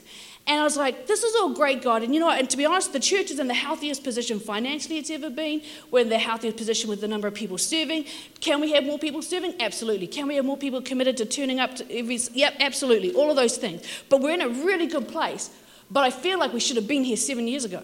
And 0.45 0.59
I 0.59 0.63
was 0.63 0.75
like, 0.75 1.07
this 1.07 1.23
is 1.23 1.33
all 1.37 1.53
great, 1.53 1.81
God. 1.81 2.03
And 2.03 2.13
you 2.13 2.19
know? 2.19 2.29
And 2.29 2.49
to 2.49 2.57
be 2.57 2.65
honest, 2.65 2.91
the 2.91 2.99
church 2.99 3.31
is 3.31 3.39
in 3.39 3.47
the 3.47 3.53
healthiest 3.53 4.03
position 4.03 4.41
financially 4.41 4.97
it's 4.97 5.09
ever 5.09 5.29
been. 5.29 5.61
We're 5.89 6.01
in 6.01 6.09
the 6.09 6.17
healthiest 6.17 6.57
position 6.57 6.89
with 6.89 6.99
the 6.99 7.07
number 7.07 7.29
of 7.29 7.33
people 7.33 7.57
serving. 7.57 8.05
Can 8.41 8.59
we 8.59 8.73
have 8.73 8.83
more 8.83 8.99
people 8.99 9.21
serving? 9.21 9.55
Absolutely. 9.61 10.07
Can 10.07 10.27
we 10.27 10.35
have 10.35 10.43
more 10.43 10.57
people 10.57 10.81
committed 10.81 11.15
to 11.17 11.25
turning 11.25 11.61
up 11.61 11.75
to 11.77 11.97
every. 11.97 12.17
Yep, 12.33 12.55
absolutely. 12.59 13.13
All 13.13 13.29
of 13.29 13.37
those 13.37 13.55
things. 13.55 13.83
But 14.09 14.19
we're 14.19 14.33
in 14.33 14.41
a 14.41 14.49
really 14.49 14.87
good 14.87 15.07
place. 15.07 15.49
But 15.89 16.03
I 16.03 16.09
feel 16.09 16.39
like 16.39 16.51
we 16.51 16.59
should 16.59 16.75
have 16.75 16.87
been 16.87 17.05
here 17.05 17.17
seven 17.17 17.47
years 17.47 17.63
ago. 17.63 17.81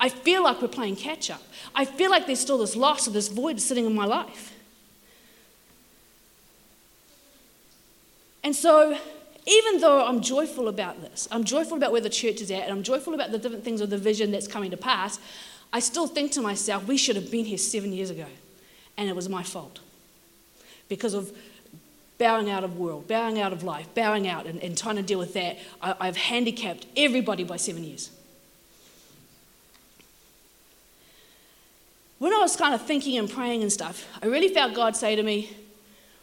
I 0.00 0.08
feel 0.08 0.42
like 0.42 0.60
we're 0.60 0.68
playing 0.68 0.96
catch 0.96 1.30
up. 1.30 1.42
I 1.74 1.84
feel 1.84 2.10
like 2.10 2.26
there's 2.26 2.40
still 2.40 2.58
this 2.58 2.74
loss 2.74 3.06
or 3.06 3.12
this 3.12 3.28
void 3.28 3.60
sitting 3.60 3.86
in 3.86 3.94
my 3.94 4.06
life. 4.06 4.52
And 8.42 8.54
so 8.54 8.98
even 9.46 9.80
though 9.80 10.04
I'm 10.04 10.20
joyful 10.20 10.66
about 10.68 11.00
this, 11.00 11.28
I'm 11.30 11.44
joyful 11.44 11.76
about 11.76 11.92
where 11.92 12.00
the 12.00 12.10
church 12.10 12.40
is 12.40 12.50
at, 12.50 12.62
and 12.62 12.72
I'm 12.72 12.82
joyful 12.82 13.14
about 13.14 13.30
the 13.30 13.38
different 13.38 13.64
things 13.64 13.80
of 13.80 13.90
the 13.90 13.98
vision 13.98 14.32
that's 14.32 14.48
coming 14.48 14.72
to 14.72 14.76
pass, 14.76 15.20
I 15.72 15.78
still 15.78 16.06
think 16.06 16.32
to 16.32 16.40
myself, 16.40 16.86
we 16.86 16.96
should 16.96 17.16
have 17.16 17.30
been 17.30 17.44
here 17.44 17.58
seven 17.58 17.92
years 17.92 18.10
ago. 18.10 18.26
And 18.96 19.08
it 19.08 19.14
was 19.14 19.28
my 19.28 19.42
fault. 19.42 19.80
Because 20.88 21.14
of 21.14 21.36
bowing 22.18 22.50
out 22.50 22.64
of 22.64 22.76
world, 22.76 23.06
bowing 23.06 23.40
out 23.40 23.52
of 23.52 23.62
life, 23.62 23.86
bowing 23.94 24.26
out 24.26 24.46
and, 24.46 24.60
and 24.62 24.76
trying 24.76 24.96
to 24.96 25.02
deal 25.02 25.18
with 25.18 25.34
that, 25.34 25.58
I, 25.80 25.94
I've 26.00 26.16
handicapped 26.16 26.86
everybody 26.96 27.44
by 27.44 27.56
seven 27.56 27.84
years. 27.84 28.10
When 32.18 32.32
I 32.32 32.38
was 32.38 32.56
kind 32.56 32.74
of 32.74 32.82
thinking 32.82 33.18
and 33.18 33.30
praying 33.30 33.62
and 33.62 33.70
stuff, 33.70 34.08
I 34.22 34.26
really 34.26 34.48
felt 34.48 34.74
God 34.74 34.96
say 34.96 35.14
to 35.14 35.22
me, 35.22 35.54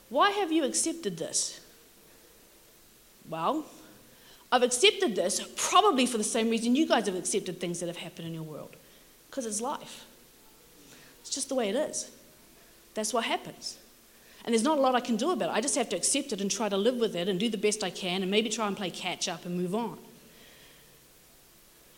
Why 0.09 0.31
have 0.31 0.51
you 0.51 0.63
accepted 0.63 1.17
this? 1.17 1.59
Well, 3.29 3.65
I've 4.51 4.63
accepted 4.63 5.15
this 5.15 5.41
probably 5.55 6.05
for 6.05 6.17
the 6.17 6.23
same 6.23 6.49
reason 6.49 6.75
you 6.75 6.87
guys 6.87 7.05
have 7.07 7.15
accepted 7.15 7.59
things 7.59 7.79
that 7.79 7.87
have 7.87 7.97
happened 7.97 8.27
in 8.27 8.33
your 8.33 8.43
world 8.43 8.75
because 9.29 9.45
it's 9.45 9.61
life. 9.61 10.05
It's 11.21 11.29
just 11.29 11.49
the 11.49 11.55
way 11.55 11.69
it 11.69 11.75
is. 11.75 12.11
That's 12.93 13.13
what 13.13 13.23
happens. 13.23 13.77
And 14.45 14.53
there's 14.53 14.63
not 14.63 14.77
a 14.77 14.81
lot 14.81 14.93
I 14.93 14.99
can 14.99 15.15
do 15.15 15.31
about 15.31 15.49
it. 15.49 15.53
I 15.53 15.61
just 15.61 15.75
have 15.75 15.89
to 15.89 15.95
accept 15.95 16.33
it 16.33 16.41
and 16.41 16.51
try 16.51 16.69
to 16.69 16.77
live 16.77 16.97
with 16.97 17.15
it 17.15 17.29
and 17.29 17.39
do 17.39 17.49
the 17.49 17.57
best 17.57 17.83
I 17.83 17.89
can 17.89 18.21
and 18.21 18.29
maybe 18.29 18.49
try 18.49 18.67
and 18.67 18.75
play 18.75 18.91
catch 18.91 19.27
up 19.27 19.45
and 19.45 19.57
move 19.57 19.73
on. 19.73 19.97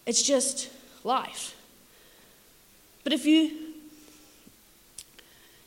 It's 0.06 0.22
just 0.22 0.70
life. 1.04 1.56
But 3.04 3.14
if 3.14 3.26
you 3.26 3.52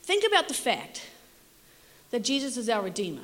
think 0.08 0.24
about 0.26 0.48
the 0.48 0.54
fact 0.54 1.02
that 2.10 2.24
Jesus 2.24 2.56
is 2.56 2.68
our 2.68 2.82
Redeemer. 2.82 3.22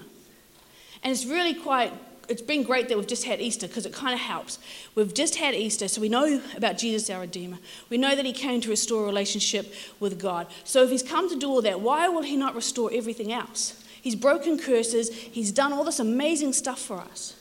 And 1.02 1.12
it's 1.12 1.24
really 1.24 1.54
quite, 1.54 1.92
it's 2.28 2.42
been 2.42 2.62
great 2.62 2.88
that 2.88 2.96
we've 2.96 3.06
just 3.06 3.24
had 3.24 3.40
Easter 3.40 3.66
because 3.66 3.86
it 3.86 3.92
kind 3.92 4.14
of 4.14 4.20
helps. 4.20 4.58
We've 4.94 5.12
just 5.12 5.36
had 5.36 5.54
Easter, 5.54 5.88
so 5.88 6.00
we 6.00 6.08
know 6.08 6.40
about 6.56 6.78
Jesus, 6.78 7.10
our 7.10 7.20
Redeemer. 7.20 7.58
We 7.90 7.98
know 7.98 8.14
that 8.14 8.24
He 8.24 8.32
came 8.32 8.60
to 8.62 8.70
restore 8.70 9.04
a 9.04 9.06
relationship 9.06 9.72
with 10.00 10.18
God. 10.18 10.46
So 10.64 10.82
if 10.84 10.90
He's 10.90 11.02
come 11.02 11.28
to 11.28 11.36
do 11.36 11.48
all 11.48 11.62
that, 11.62 11.80
why 11.80 12.08
will 12.08 12.22
He 12.22 12.36
not 12.36 12.54
restore 12.54 12.90
everything 12.92 13.32
else? 13.32 13.82
He's 14.00 14.16
broken 14.16 14.58
curses, 14.58 15.10
He's 15.10 15.52
done 15.52 15.72
all 15.72 15.84
this 15.84 16.00
amazing 16.00 16.52
stuff 16.52 16.80
for 16.80 16.98
us. 16.98 17.36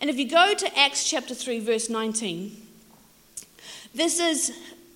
And 0.00 0.10
if 0.10 0.16
you 0.16 0.28
go 0.28 0.54
to 0.54 0.78
Acts 0.78 1.08
chapter 1.08 1.34
3, 1.34 1.60
verse 1.60 1.88
19, 1.88 2.56
this 3.94 4.18
is 4.18 4.52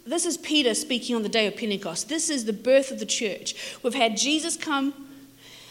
this 0.07 0.25
is 0.25 0.39
Peter 0.39 0.75
speaking 0.75 1.15
on 1.15 1.23
the 1.23 1.29
day 1.29 1.47
of 1.47 1.55
Pentecost. 1.55 2.09
This 2.09 2.31
is 2.31 2.47
the 2.47 2.53
birth 2.55 2.91
of 2.91 2.99
the 2.99 3.05
church. 3.05 3.55
We've 3.83 3.93
had 3.93 4.17
Jesus 4.17 4.57
come 4.57 5.08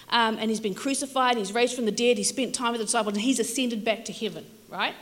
um, 0.09 0.37
and 0.39 0.49
he's 0.49 0.59
been 0.59 0.75
crucified, 0.75 1.37
he's 1.37 1.53
raised 1.53 1.75
from 1.75 1.85
the 1.85 1.91
dead, 1.91 2.17
he 2.17 2.23
spent 2.23 2.55
time 2.55 2.71
with 2.71 2.79
the 2.79 2.85
disciples, 2.85 3.13
and 3.13 3.21
he's 3.21 3.39
ascended 3.39 3.83
back 3.83 4.05
to 4.05 4.13
heaven, 4.13 4.45
right? 4.69 4.93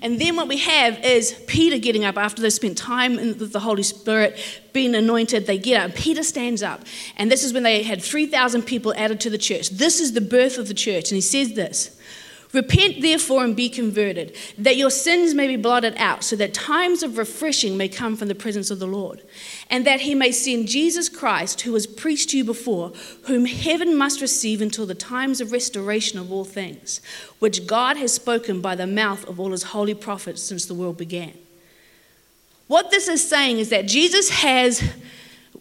And 0.00 0.20
then 0.20 0.36
what 0.36 0.46
we 0.46 0.58
have 0.58 1.04
is 1.04 1.32
Peter 1.46 1.78
getting 1.78 2.04
up 2.04 2.16
after 2.16 2.40
they 2.40 2.50
spent 2.50 2.78
time 2.78 3.16
with 3.16 3.52
the 3.52 3.60
Holy 3.60 3.82
Spirit, 3.82 4.38
being 4.72 4.94
anointed. 4.94 5.46
They 5.46 5.58
get 5.58 5.82
up. 5.82 5.96
Peter 5.96 6.22
stands 6.22 6.62
up. 6.62 6.82
And 7.16 7.30
this 7.30 7.42
is 7.42 7.52
when 7.52 7.64
they 7.64 7.82
had 7.82 8.00
3,000 8.00 8.62
people 8.62 8.94
added 8.96 9.20
to 9.20 9.30
the 9.30 9.38
church. 9.38 9.70
This 9.70 10.00
is 10.00 10.12
the 10.12 10.20
birth 10.20 10.56
of 10.56 10.68
the 10.68 10.74
church. 10.74 11.10
And 11.10 11.16
he 11.16 11.20
says 11.20 11.54
this 11.54 11.98
Repent 12.52 13.00
therefore 13.00 13.44
and 13.44 13.56
be 13.56 13.70
converted, 13.70 14.36
that 14.58 14.76
your 14.76 14.90
sins 14.90 15.32
may 15.32 15.46
be 15.46 15.56
blotted 15.56 15.94
out, 15.96 16.22
so 16.22 16.36
that 16.36 16.52
times 16.52 17.02
of 17.02 17.16
refreshing 17.16 17.78
may 17.78 17.88
come 17.88 18.14
from 18.14 18.28
the 18.28 18.34
presence 18.34 18.70
of 18.70 18.78
the 18.78 18.86
Lord, 18.86 19.22
and 19.70 19.86
that 19.86 20.02
he 20.02 20.14
may 20.14 20.32
send 20.32 20.68
Jesus 20.68 21.08
Christ, 21.08 21.62
who 21.62 21.72
was 21.72 21.86
preached 21.86 22.30
to 22.30 22.36
you 22.36 22.44
before, 22.44 22.92
whom 23.22 23.46
heaven 23.46 23.96
must 23.96 24.20
receive 24.20 24.60
until 24.60 24.84
the 24.84 24.94
times 24.94 25.40
of 25.40 25.50
restoration 25.50 26.18
of 26.18 26.30
all 26.30 26.44
things, 26.44 27.00
which 27.38 27.66
God 27.66 27.96
has 27.96 28.12
spoken 28.12 28.60
by 28.60 28.74
the 28.74 28.86
mouth 28.86 29.26
of 29.26 29.40
all 29.40 29.52
his 29.52 29.62
holy 29.62 29.94
prophets 29.94 30.42
since 30.42 30.66
the 30.66 30.74
world 30.74 30.98
began. 30.98 31.32
What 32.66 32.90
this 32.90 33.08
is 33.08 33.26
saying 33.26 33.58
is 33.58 33.70
that 33.70 33.86
Jesus 33.86 34.28
has 34.30 34.92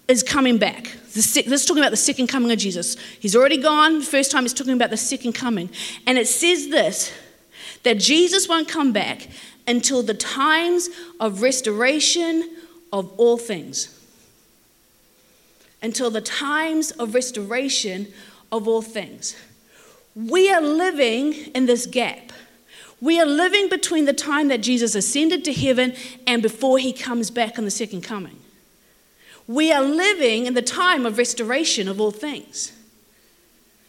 is 0.08 0.24
coming 0.24 0.58
back. 0.58 0.92
This 1.14 1.36
is 1.38 1.66
talking 1.66 1.84
about 1.84 1.92
the 1.92 1.98
second 1.98 2.28
coming 2.28 2.52
of 2.52 2.58
Jesus. 2.58 2.98
He's 3.20 3.36
already 3.36 3.58
gone. 3.58 4.00
The 4.00 4.06
first 4.06 4.32
time 4.32 4.46
it's 4.46 4.54
talking 4.54 4.74
about 4.74 4.90
the 4.90 4.98
second 4.98 5.34
coming. 5.34 5.70
And 6.08 6.18
it 6.18 6.28
says 6.28 6.70
this 6.70 7.12
that 7.84 7.98
Jesus 7.98 8.48
won't 8.48 8.68
come 8.68 8.94
back 8.94 9.28
until 9.68 10.04
the 10.04 10.14
times 10.14 10.90
of 11.20 11.42
restoration 11.42 12.58
of 12.94 13.12
all 13.18 13.38
things. 13.38 13.98
Until 15.82 16.12
the 16.12 16.22
times 16.22 16.92
of 16.92 17.16
restoration 17.16 18.08
of 18.52 18.68
all 18.68 18.82
things. 18.82 19.36
We 20.16 20.52
are 20.52 20.62
living 20.62 21.34
in 21.56 21.66
this 21.66 21.86
gap. 21.86 22.32
We 23.00 23.20
are 23.20 23.26
living 23.26 23.70
between 23.70 24.06
the 24.06 24.14
time 24.14 24.50
that 24.50 24.62
Jesus 24.62 24.94
ascended 24.94 25.44
to 25.46 25.54
heaven 25.54 25.96
and 26.28 26.42
before 26.42 26.78
he 26.78 26.94
comes 26.94 27.32
back 27.32 27.58
on 27.58 27.66
the 27.66 27.72
second 27.72 28.02
coming. 28.02 28.41
We 29.52 29.74
are 29.74 29.84
living 29.84 30.46
in 30.46 30.54
the 30.54 30.62
time 30.62 31.06
of 31.06 31.18
restoration 31.18 31.90
of 31.90 32.00
all 32.00 32.12
things. 32.12 32.72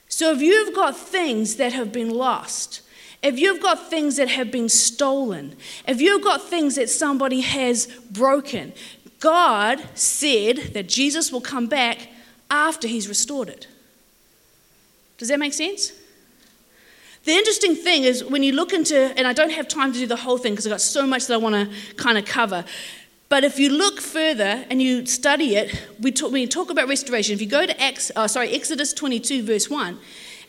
So 0.09 0.33
if 0.33 0.43
you've 0.43 0.75
got 0.75 0.97
things 0.97 1.55
that 1.57 1.73
have 1.73 1.93
been 1.93 2.11
lost, 2.11 2.81
if 3.23 3.39
you've 3.39 3.63
got 3.63 3.89
things 3.89 4.17
that 4.17 4.29
have 4.29 4.51
been 4.51 4.69
stolen, 4.69 5.55
if 5.87 6.01
you've 6.01 6.25
got 6.25 6.43
things 6.43 6.75
that 6.75 6.91
somebody 6.91 7.43
has 7.43 7.87
broken, 8.11 8.73
God 9.21 9.81
said 9.95 10.57
that 10.75 10.89
Jesus 10.89 11.31
will 11.31 11.41
come 11.41 11.69
back 11.69 12.09
after 12.51 12.89
he's 12.89 13.09
restored 13.09 13.49
it. 13.49 13.69
Does 15.17 15.29
that 15.29 15.39
make 15.39 15.53
sense? 15.53 15.93
The 17.23 17.33
interesting 17.35 17.77
thing 17.77 18.03
is 18.03 18.25
when 18.25 18.43
you 18.43 18.51
look 18.51 18.73
into, 18.73 18.97
and 18.97 19.29
I 19.29 19.33
don't 19.33 19.53
have 19.53 19.69
time 19.69 19.93
to 19.93 19.99
do 20.01 20.09
the 20.09 20.17
whole 20.17 20.39
thing 20.39 20.55
because 20.55 20.67
I've 20.67 20.73
got 20.73 20.81
so 20.81 21.07
much 21.07 21.29
that 21.29 21.35
I 21.35 21.37
want 21.37 21.55
to 21.55 21.95
kind 21.95 22.19
of 22.19 22.25
cover, 22.25 22.65
but 23.33 23.45
if 23.45 23.59
you 23.59 23.71
look 23.71 23.99
further 23.99 24.67
and 24.69 24.83
you 24.83 25.07
study 25.07 25.57
it, 25.57 25.87
we 25.99 26.13
talk, 26.13 26.33
we 26.33 26.47
talk 26.47 26.69
about 26.69 26.87
restoration. 26.87 27.33
If 27.33 27.41
you 27.41 27.47
go 27.49 27.65
to 27.65 27.83
Ex, 27.83 28.13
uh, 28.15 28.29
sorry, 28.29 28.51
Exodus 28.51 28.93
22, 28.93 29.43
verse 29.43 29.71
1, 29.71 29.99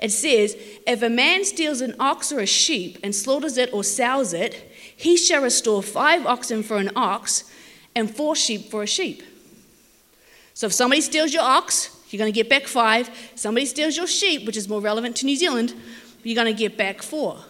it 0.01 0.11
says, 0.11 0.57
If 0.85 1.01
a 1.01 1.09
man 1.09 1.45
steals 1.45 1.79
an 1.79 1.95
ox 1.97 2.29
or 2.33 2.41
a 2.41 2.45
sheep 2.45 2.97
and 3.01 3.15
slaughters 3.15 3.57
it 3.57 3.73
or 3.73 3.85
sells 3.85 4.33
it, 4.33 4.69
he 4.97 5.15
shall 5.15 5.41
restore 5.41 5.81
five 5.81 6.25
oxen 6.25 6.61
for 6.61 6.75
an 6.75 6.91
ox 6.93 7.49
and 7.95 8.13
four 8.13 8.35
sheep 8.35 8.69
for 8.69 8.83
a 8.83 8.85
sheep. 8.85 9.23
So 10.53 10.67
if 10.67 10.73
somebody 10.73 10.99
steals 10.99 11.33
your 11.33 11.43
ox, 11.43 12.05
you're 12.09 12.19
going 12.19 12.33
to 12.33 12.35
get 12.35 12.49
back 12.49 12.67
five. 12.67 13.09
Somebody 13.35 13.65
steals 13.65 13.95
your 13.95 14.07
sheep, 14.07 14.45
which 14.45 14.57
is 14.57 14.67
more 14.67 14.81
relevant 14.81 15.15
to 15.15 15.25
New 15.25 15.37
Zealand, 15.37 15.73
you're 16.21 16.35
going 16.35 16.53
to 16.53 16.59
get 16.59 16.75
back 16.75 17.01
four. 17.01 17.45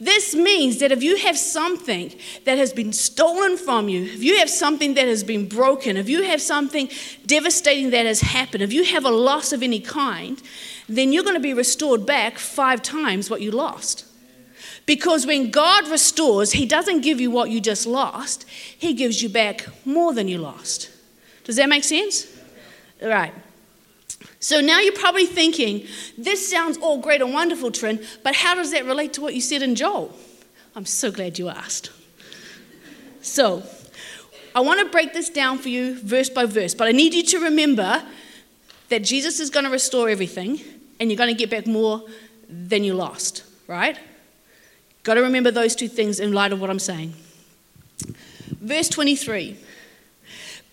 This 0.00 0.34
means 0.34 0.78
that 0.78 0.92
if 0.92 1.02
you 1.02 1.16
have 1.16 1.38
something 1.38 2.14
that 2.44 2.58
has 2.58 2.72
been 2.72 2.92
stolen 2.92 3.56
from 3.56 3.88
you, 3.88 4.04
if 4.04 4.22
you 4.22 4.38
have 4.38 4.50
something 4.50 4.94
that 4.94 5.06
has 5.06 5.22
been 5.22 5.48
broken, 5.48 5.96
if 5.96 6.08
you 6.08 6.22
have 6.22 6.40
something 6.40 6.88
devastating 7.26 7.90
that 7.90 8.06
has 8.06 8.20
happened, 8.20 8.62
if 8.62 8.72
you 8.72 8.84
have 8.84 9.04
a 9.04 9.10
loss 9.10 9.52
of 9.52 9.62
any 9.62 9.80
kind, 9.80 10.42
then 10.88 11.12
you're 11.12 11.24
going 11.24 11.36
to 11.36 11.40
be 11.40 11.54
restored 11.54 12.06
back 12.06 12.38
five 12.38 12.82
times 12.82 13.30
what 13.30 13.40
you 13.40 13.50
lost. 13.50 14.06
Because 14.86 15.26
when 15.26 15.50
God 15.50 15.88
restores, 15.88 16.52
He 16.52 16.66
doesn't 16.66 17.00
give 17.00 17.20
you 17.20 17.30
what 17.30 17.50
you 17.50 17.60
just 17.60 17.86
lost, 17.86 18.44
He 18.48 18.92
gives 18.94 19.22
you 19.22 19.28
back 19.28 19.66
more 19.86 20.12
than 20.12 20.28
you 20.28 20.38
lost. 20.38 20.90
Does 21.44 21.56
that 21.56 21.68
make 21.68 21.84
sense? 21.84 22.26
All 23.02 23.08
right. 23.08 23.32
So 24.40 24.60
now 24.60 24.80
you're 24.80 24.92
probably 24.92 25.26
thinking, 25.26 25.86
this 26.18 26.50
sounds 26.50 26.76
all 26.78 26.98
great 26.98 27.22
and 27.22 27.32
wonderful, 27.32 27.70
Trin, 27.70 28.04
but 28.22 28.34
how 28.34 28.54
does 28.54 28.72
that 28.72 28.84
relate 28.84 29.14
to 29.14 29.20
what 29.20 29.34
you 29.34 29.40
said 29.40 29.62
in 29.62 29.74
Joel? 29.74 30.14
I'm 30.76 30.86
so 30.86 31.10
glad 31.10 31.38
you 31.38 31.48
asked. 31.48 31.90
So, 33.22 33.62
I 34.54 34.60
want 34.60 34.80
to 34.80 34.86
break 34.86 35.12
this 35.14 35.30
down 35.30 35.58
for 35.58 35.68
you 35.68 35.98
verse 35.98 36.28
by 36.28 36.44
verse, 36.44 36.74
but 36.74 36.86
I 36.86 36.92
need 36.92 37.14
you 37.14 37.22
to 37.24 37.38
remember 37.40 38.02
that 38.90 39.02
Jesus 39.02 39.40
is 39.40 39.50
going 39.50 39.64
to 39.64 39.70
restore 39.70 40.08
everything 40.08 40.60
and 41.00 41.10
you're 41.10 41.18
going 41.18 41.34
to 41.34 41.38
get 41.38 41.50
back 41.50 41.66
more 41.66 42.02
than 42.48 42.84
you 42.84 42.94
lost, 42.94 43.44
right? 43.66 43.98
Got 45.02 45.14
to 45.14 45.22
remember 45.22 45.50
those 45.50 45.74
two 45.74 45.88
things 45.88 46.20
in 46.20 46.32
light 46.32 46.52
of 46.52 46.60
what 46.60 46.70
I'm 46.70 46.78
saying. 46.78 47.14
Verse 48.60 48.88
23 48.88 49.56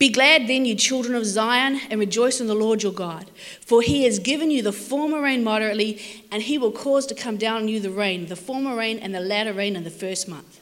be 0.02 0.10
glad 0.10 0.48
then, 0.48 0.66
you 0.66 0.74
children 0.74 1.14
of 1.14 1.28
Zion, 1.28 1.80
and 1.92 2.00
rejoice 2.00 2.42
in 2.42 2.48
the 2.48 2.56
Lord 2.56 2.82
your 2.82 2.92
God. 2.92 3.30
For 3.64 3.84
he 3.84 4.04
has 4.06 4.18
given 4.18 4.50
you 4.50 4.64
the 4.64 4.72
former 4.72 5.22
rain 5.22 5.44
moderately, 5.44 6.02
and 6.32 6.42
he 6.42 6.58
will 6.58 6.72
cause 6.72 7.06
to 7.06 7.14
come 7.14 7.38
down 7.38 7.58
on 7.58 7.68
you 7.68 7.80
the 7.80 7.92
rain, 7.92 8.26
the 8.26 8.36
former 8.36 8.76
rain 8.76 8.98
and 8.98 9.14
the 9.14 9.20
latter 9.20 9.54
rain 9.54 9.76
in 9.76 9.84
the 9.84 9.92
first 9.92 10.28
month. 10.28 10.60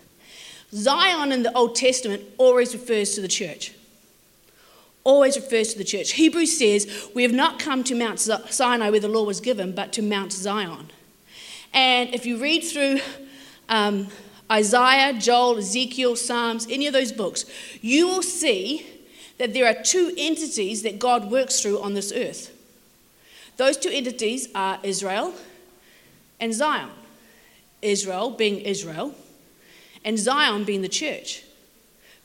Zion 0.73 1.31
in 1.31 1.43
the 1.43 1.57
Old 1.57 1.77
Testament 1.77 2.21
always 2.37 2.73
refers 2.73 3.11
to 3.11 3.21
the 3.21 3.29
church. 3.29 3.73
Always 5.05 5.37
refers 5.37 5.71
to 5.71 5.77
the 5.77 5.85
church. 5.85 6.11
Hebrews 6.11 6.57
says, 6.57 7.07
We 7.15 7.23
have 7.23 7.31
not 7.31 7.59
come 7.59 7.85
to 7.85 7.95
Mount 7.95 8.19
Sinai 8.19 8.89
where 8.89 8.99
the 8.99 9.07
law 9.07 9.23
was 9.23 9.39
given, 9.39 9.71
but 9.71 9.93
to 9.93 10.01
Mount 10.01 10.33
Zion. 10.33 10.89
And 11.73 12.13
if 12.13 12.25
you 12.25 12.37
read 12.39 12.65
through 12.65 12.99
um, 13.69 14.09
Isaiah, 14.51 15.17
Joel, 15.17 15.59
Ezekiel, 15.59 16.17
Psalms, 16.17 16.67
any 16.69 16.87
of 16.87 16.93
those 16.93 17.13
books, 17.13 17.45
you 17.81 18.05
will 18.05 18.21
see 18.21 18.85
that 19.39 19.53
there 19.53 19.65
are 19.65 19.83
two 19.83 20.13
entities 20.17 20.83
that 20.83 20.99
God 20.99 21.31
works 21.31 21.61
through 21.61 21.81
on 21.81 21.95
this 21.95 22.11
earth. 22.11 22.55
Those 23.57 23.75
two 23.75 23.89
entities 23.89 24.47
are 24.53 24.79
Israel 24.83 25.33
and 26.39 26.53
Zion. 26.53 26.91
Israel 27.81 28.31
being 28.31 28.59
Israel, 28.59 29.15
and 30.03 30.17
Zion 30.19 30.63
being 30.63 30.81
the 30.81 30.89
church, 30.89 31.43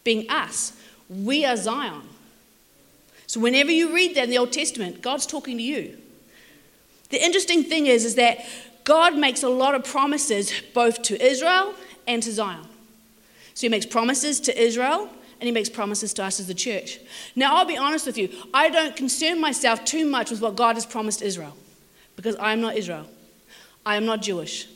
being 0.02 0.28
us. 0.28 0.72
We 1.08 1.44
are 1.44 1.56
Zion. 1.56 2.02
So 3.26 3.40
whenever 3.40 3.70
you 3.70 3.94
read 3.94 4.14
that 4.16 4.24
in 4.24 4.30
the 4.30 4.38
Old 4.38 4.52
Testament, 4.52 5.02
God's 5.02 5.26
talking 5.26 5.56
to 5.56 5.62
you. 5.62 5.96
The 7.10 7.22
interesting 7.22 7.62
thing 7.62 7.86
is, 7.86 8.04
is 8.04 8.14
that 8.16 8.44
God 8.84 9.16
makes 9.16 9.42
a 9.42 9.48
lot 9.48 9.74
of 9.74 9.84
promises 9.84 10.52
both 10.72 11.02
to 11.02 11.24
Israel 11.24 11.74
and 12.06 12.22
to 12.22 12.32
Zion. 12.32 12.66
So 13.54 13.66
he 13.66 13.68
makes 13.68 13.86
promises 13.86 14.40
to 14.40 14.60
Israel 14.60 15.08
and 15.44 15.48
he 15.48 15.52
makes 15.52 15.68
promises 15.68 16.14
to 16.14 16.24
us 16.24 16.40
as 16.40 16.46
the 16.46 16.54
church. 16.54 16.98
Now, 17.36 17.56
I'll 17.56 17.66
be 17.66 17.76
honest 17.76 18.06
with 18.06 18.16
you, 18.16 18.30
I 18.54 18.70
don't 18.70 18.96
concern 18.96 19.42
myself 19.42 19.84
too 19.84 20.06
much 20.06 20.30
with 20.30 20.40
what 20.40 20.56
God 20.56 20.76
has 20.76 20.86
promised 20.86 21.20
Israel 21.20 21.54
because 22.16 22.34
I 22.36 22.54
am 22.54 22.62
not 22.62 22.76
Israel. 22.76 23.04
I 23.84 23.96
am 23.96 24.06
not 24.06 24.22
Jewish. 24.22 24.66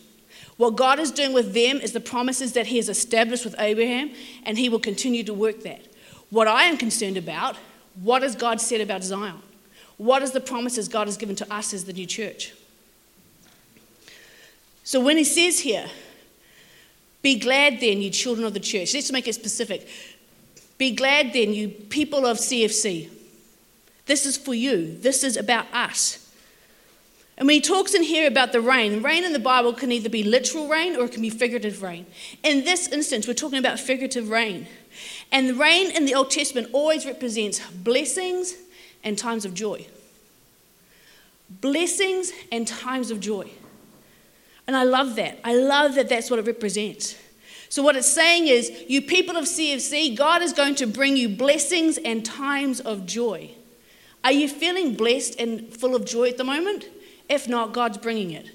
What 0.58 0.76
God 0.76 0.98
is 0.98 1.10
doing 1.10 1.32
with 1.32 1.54
them 1.54 1.78
is 1.78 1.92
the 1.92 2.00
promises 2.00 2.52
that 2.52 2.66
He 2.66 2.76
has 2.76 2.90
established 2.90 3.46
with 3.46 3.54
Abraham, 3.58 4.10
and 4.44 4.58
He 4.58 4.68
will 4.68 4.78
continue 4.78 5.24
to 5.24 5.32
work 5.32 5.62
that. 5.62 5.80
What 6.28 6.46
I 6.46 6.64
am 6.64 6.76
concerned 6.76 7.16
about, 7.16 7.56
what 8.02 8.20
has 8.20 8.36
God 8.36 8.60
said 8.60 8.82
about 8.82 9.02
Zion? 9.02 9.40
What 9.96 10.22
is 10.22 10.32
the 10.32 10.40
promises 10.40 10.86
God 10.86 11.06
has 11.06 11.16
given 11.16 11.34
to 11.36 11.50
us 11.50 11.72
as 11.72 11.86
the 11.86 11.94
new 11.94 12.04
church? 12.04 12.52
So 14.84 15.00
when 15.00 15.16
He 15.16 15.24
says 15.24 15.60
here, 15.60 15.86
be 17.22 17.38
glad 17.38 17.80
then, 17.80 18.02
you 18.02 18.10
children 18.10 18.46
of 18.46 18.52
the 18.52 18.60
church, 18.60 18.92
let's 18.92 19.10
make 19.10 19.26
it 19.26 19.34
specific. 19.34 19.88
Be 20.78 20.92
glad 20.92 21.32
then, 21.32 21.52
you 21.52 21.68
people 21.68 22.24
of 22.24 22.38
CFC. 22.38 23.10
This 24.06 24.24
is 24.24 24.36
for 24.36 24.54
you. 24.54 24.96
This 24.96 25.22
is 25.22 25.36
about 25.36 25.66
us. 25.72 26.24
And 27.36 27.46
when 27.46 27.54
he 27.54 27.60
talks 27.60 27.94
in 27.94 28.02
here 28.02 28.26
about 28.26 28.52
the 28.52 28.60
rain, 28.60 29.02
rain 29.02 29.22
in 29.24 29.32
the 29.32 29.38
Bible 29.38 29.72
can 29.72 29.92
either 29.92 30.08
be 30.08 30.24
literal 30.24 30.68
rain 30.68 30.96
or 30.96 31.04
it 31.04 31.12
can 31.12 31.22
be 31.22 31.30
figurative 31.30 31.82
rain. 31.82 32.06
In 32.42 32.64
this 32.64 32.88
instance, 32.88 33.28
we're 33.28 33.34
talking 33.34 33.58
about 33.58 33.78
figurative 33.78 34.30
rain. 34.30 34.66
And 35.30 35.48
the 35.48 35.54
rain 35.54 35.90
in 35.92 36.04
the 36.04 36.14
Old 36.14 36.30
Testament 36.30 36.68
always 36.72 37.06
represents 37.06 37.60
blessings 37.70 38.54
and 39.04 39.16
times 39.16 39.44
of 39.44 39.54
joy. 39.54 39.86
Blessings 41.48 42.32
and 42.50 42.66
times 42.66 43.12
of 43.12 43.20
joy. 43.20 43.48
And 44.66 44.76
I 44.76 44.82
love 44.82 45.14
that. 45.16 45.38
I 45.44 45.54
love 45.54 45.94
that 45.94 46.08
that's 46.08 46.30
what 46.30 46.40
it 46.40 46.46
represents. 46.46 47.16
So, 47.70 47.82
what 47.82 47.96
it's 47.96 48.08
saying 48.08 48.46
is, 48.48 48.72
you 48.88 49.02
people 49.02 49.36
of 49.36 49.44
CFC, 49.44 50.16
God 50.16 50.42
is 50.42 50.52
going 50.52 50.74
to 50.76 50.86
bring 50.86 51.16
you 51.16 51.28
blessings 51.28 51.98
and 51.98 52.24
times 52.24 52.80
of 52.80 53.04
joy. 53.04 53.50
Are 54.24 54.32
you 54.32 54.48
feeling 54.48 54.94
blessed 54.94 55.38
and 55.38 55.72
full 55.72 55.94
of 55.94 56.04
joy 56.04 56.28
at 56.28 56.38
the 56.38 56.44
moment? 56.44 56.88
If 57.28 57.46
not, 57.48 57.72
God's 57.72 57.98
bringing 57.98 58.30
it. 58.30 58.50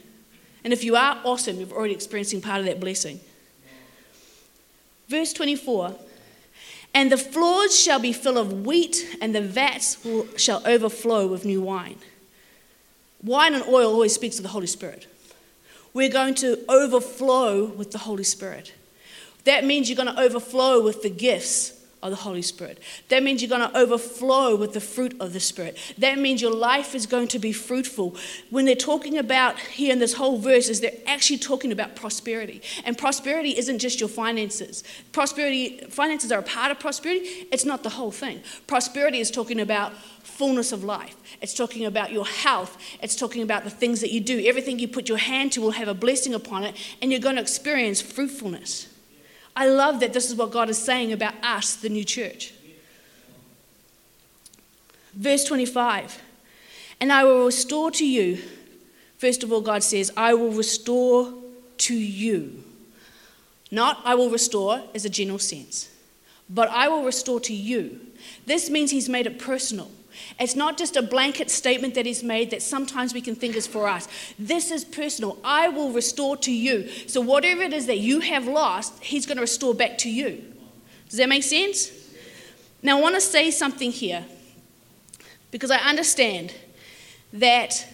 And 0.64 0.74
if 0.74 0.84
you 0.84 0.96
are, 0.96 1.20
awesome, 1.24 1.60
you're 1.60 1.72
already 1.72 1.94
experiencing 1.94 2.42
part 2.42 2.60
of 2.60 2.66
that 2.66 2.80
blessing. 2.80 3.20
Verse 5.08 5.32
24 5.34 5.96
And 6.94 7.12
the 7.12 7.18
floors 7.18 7.80
shall 7.80 8.00
be 8.00 8.14
full 8.14 8.38
of 8.38 8.66
wheat, 8.66 9.18
and 9.22 9.36
the 9.36 9.42
vats 9.42 10.04
will, 10.04 10.26
shall 10.38 10.66
overflow 10.66 11.28
with 11.28 11.46
new 11.46 11.62
wine. 11.62 11.98
Wine 13.22 13.54
and 13.54 13.64
oil 13.68 13.92
always 13.94 14.14
speaks 14.14 14.38
of 14.38 14.44
the 14.44 14.50
Holy 14.50 14.68
Spirit. 14.68 15.08
We're 15.94 16.10
going 16.10 16.34
to 16.36 16.60
overflow 16.68 17.66
with 17.66 17.92
the 17.92 18.00
Holy 18.00 18.24
Spirit. 18.24 18.74
That 19.46 19.66
means 19.66 19.90
you're 19.90 19.98
going 19.98 20.14
to 20.14 20.22
overflow 20.22 20.82
with 20.84 21.02
the 21.02 21.10
gifts 21.10 21.80
of 22.04 22.10
the 22.10 22.18
Holy 22.18 22.42
Spirit. 22.42 22.80
That 23.08 23.24
means 23.24 23.42
you're 23.42 23.50
going 23.50 23.70
to 23.70 23.78
overflow 23.78 24.58
with 24.58 24.74
the 24.74 24.82
fruit 24.82 25.16
of 25.22 25.32
the 25.32 25.40
Spirit. 25.40 25.78
That 25.98 26.20
means 26.20 26.42
your 26.42 26.54
life 26.54 26.94
is 26.94 27.06
going 27.06 27.30
to 27.30 27.40
be 27.40 27.54
fruitful. 27.54 28.18
When 28.50 28.66
they're 28.66 28.76
talking 28.76 29.18
about 29.18 29.58
here 29.58 29.94
in 29.94 30.00
this 30.00 30.14
whole 30.14 30.38
verse, 30.38 30.68
is 30.68 30.82
they're 30.82 30.92
actually 31.08 31.38
talking 31.38 31.72
about 31.72 31.96
prosperity. 31.96 32.62
And 32.84 32.98
prosperity 32.98 33.58
isn't 33.58 33.80
just 33.80 34.02
your 34.02 34.10
finances. 34.10 34.84
Prosperity, 35.14 35.78
finances 35.90 36.30
are 36.34 36.40
a 36.40 36.44
part 36.44 36.72
of 36.72 36.80
prosperity. 36.80 37.48
It's 37.52 37.66
not 37.66 37.84
the 37.84 37.90
whole 37.90 38.12
thing. 38.12 38.42
Prosperity 38.68 39.20
is 39.20 39.32
talking 39.32 39.62
about 39.62 39.94
fullness 40.24 40.74
of 40.74 40.84
life. 40.84 41.16
It's 41.42 41.54
talking 41.54 41.86
about 41.86 42.12
your 42.12 42.26
health. 42.26 42.78
It's 43.02 43.16
talking 43.16 43.44
about 43.44 43.64
the 43.64 43.70
things 43.70 44.02
that 44.02 44.12
you 44.12 44.20
do. 44.20 44.44
Everything 44.46 44.78
you 44.78 44.90
put 44.90 45.08
your 45.08 45.20
hand 45.20 45.54
to 45.54 45.62
will 45.62 45.72
have 45.72 45.88
a 45.88 45.94
blessing 45.94 46.34
upon 46.34 46.66
it, 46.66 46.76
and 47.02 47.12
you're 47.12 47.22
going 47.22 47.38
to 47.38 47.42
experience 47.42 48.02
fruitfulness. 48.02 48.93
I 49.56 49.68
love 49.68 50.00
that 50.00 50.14
this 50.14 50.30
is 50.30 50.36
what 50.36 50.52
God 50.52 50.70
is 50.70 50.78
saying 50.78 51.12
about 51.12 51.36
us, 51.44 51.76
the 51.76 51.90
new 51.90 52.04
church. 52.04 52.54
Verse 55.14 55.44
25 55.44 56.22
And 57.00 57.12
I 57.12 57.24
will 57.24 57.46
restore 57.46 57.92
to 57.92 58.06
you, 58.06 58.40
first 59.18 59.44
of 59.44 59.52
all, 59.52 59.62
God 59.62 59.84
says, 59.84 60.12
I 60.18 60.34
will 60.34 60.52
restore 60.52 61.34
to 61.80 61.96
you. 61.96 62.64
Not 63.72 64.02
I 64.06 64.16
will 64.16 64.30
restore 64.30 64.84
as 64.94 65.06
a 65.06 65.10
general 65.10 65.40
sense, 65.40 65.90
but 66.50 66.70
I 66.70 66.88
will 66.88 67.04
restore 67.04 67.40
to 67.42 67.54
you. 67.54 68.00
This 68.46 68.70
means 68.70 68.92
He's 68.92 69.10
made 69.10 69.28
it 69.28 69.40
personal. 69.40 69.90
It's 70.40 70.56
not 70.56 70.78
just 70.78 70.96
a 70.96 71.02
blanket 71.02 71.50
statement 71.50 71.96
that 71.96 72.08
is 72.08 72.24
made 72.24 72.52
that 72.52 72.62
sometimes 72.62 73.14
we 73.14 73.22
can 73.22 73.36
think 73.36 73.56
is 73.56 73.68
for 73.68 73.88
us. 73.88 74.08
This 74.38 74.72
is 74.72 74.86
personal. 74.86 75.38
I 75.44 75.70
will 75.70 75.92
restore 75.92 76.38
to 76.38 76.52
you. 76.52 76.90
So, 77.08 77.22
whatever 77.22 77.62
it 77.64 77.74
is 77.74 77.88
that 77.88 78.00
you 78.00 78.20
have 78.22 78.48
lost, 78.48 79.04
He's 79.04 79.26
going 79.26 79.38
to 79.38 79.42
restore 79.42 79.74
back 79.74 79.98
to 80.00 80.10
you. 80.10 80.44
Does 81.10 81.18
that 81.18 81.30
make 81.30 81.44
sense? 81.44 81.92
Now, 82.82 82.98
I 82.98 83.02
want 83.02 83.16
to 83.16 83.22
say 83.22 83.52
something 83.52 83.92
here 83.92 84.26
because 85.52 85.72
I 85.72 85.78
understand 85.78 86.54
that 87.32 87.88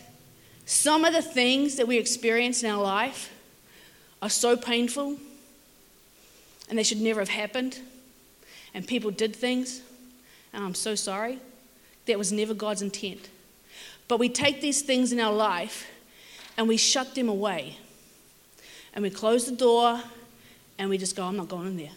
some 0.66 1.06
of 1.06 1.14
the 1.14 1.22
things 1.22 1.76
that 1.76 1.88
we 1.88 1.98
experience 1.98 2.64
in 2.64 2.70
our 2.70 2.82
life 2.82 3.34
are 4.22 4.30
so 4.30 4.56
painful 4.56 5.18
and 6.70 6.78
they 6.78 6.84
should 6.84 7.02
never 7.02 7.20
have 7.20 7.30
happened, 7.30 7.80
and 8.74 8.88
people 8.88 9.10
did 9.10 9.36
things, 9.36 9.82
and 10.54 10.64
I'm 10.64 10.76
so 10.76 10.94
sorry. 10.96 11.40
That 12.10 12.18
was 12.18 12.32
never 12.32 12.56
God's 12.56 12.82
intent. 12.82 13.30
But 14.08 14.18
we 14.18 14.30
take 14.30 14.62
these 14.62 14.82
things 14.82 15.12
in 15.12 15.20
our 15.20 15.32
life 15.32 15.88
and 16.58 16.68
we 16.68 16.76
shut 16.76 17.14
them 17.14 17.30
away. 17.30 17.78
And 18.96 19.04
we 19.04 19.12
close 19.12 19.46
the 19.46 19.56
door 19.56 20.02
and 20.80 20.90
we 20.90 20.98
just 20.98 21.16
go, 21.16 21.24
I'm 21.24 21.38
not 21.38 21.50
going 21.50 21.68
in 21.68 21.78
there. 21.78 21.92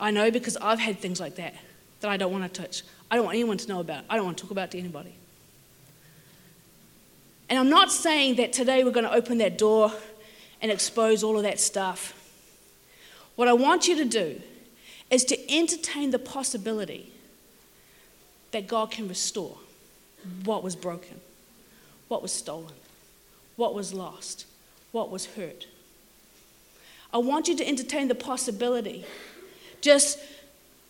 I 0.00 0.10
know 0.10 0.32
because 0.32 0.56
I've 0.56 0.80
had 0.80 0.98
things 0.98 1.20
like 1.20 1.36
that 1.36 1.54
that 2.00 2.10
I 2.10 2.16
don't 2.16 2.32
want 2.32 2.52
to 2.52 2.60
touch. 2.60 2.82
I 3.08 3.14
don't 3.14 3.24
want 3.24 3.36
anyone 3.36 3.56
to 3.56 3.68
know 3.68 3.78
about. 3.78 4.02
I 4.10 4.16
don't 4.16 4.24
want 4.24 4.36
to 4.38 4.42
talk 4.42 4.50
about 4.50 4.72
to 4.72 4.78
anybody. 4.80 5.14
And 7.48 7.56
I'm 7.56 7.70
not 7.70 7.92
saying 7.92 8.34
that 8.34 8.52
today 8.52 8.82
we're 8.82 8.90
going 8.90 9.06
to 9.06 9.14
open 9.14 9.38
that 9.38 9.56
door 9.56 9.92
and 10.60 10.72
expose 10.72 11.22
all 11.22 11.36
of 11.36 11.44
that 11.44 11.60
stuff. 11.60 12.20
What 13.36 13.46
I 13.46 13.52
want 13.52 13.86
you 13.86 13.94
to 13.98 14.04
do 14.04 14.42
is 15.08 15.24
to 15.26 15.54
entertain 15.56 16.10
the 16.10 16.18
possibility 16.18 17.12
that 18.54 18.68
God 18.68 18.92
can 18.92 19.08
restore 19.08 19.58
what 20.44 20.62
was 20.62 20.76
broken, 20.76 21.20
what 22.06 22.22
was 22.22 22.30
stolen, 22.30 22.72
what 23.56 23.74
was 23.74 23.92
lost, 23.92 24.46
what 24.92 25.10
was 25.10 25.26
hurt. 25.26 25.66
I 27.12 27.18
want 27.18 27.48
you 27.48 27.56
to 27.56 27.66
entertain 27.66 28.06
the 28.06 28.14
possibility. 28.14 29.04
Just 29.80 30.20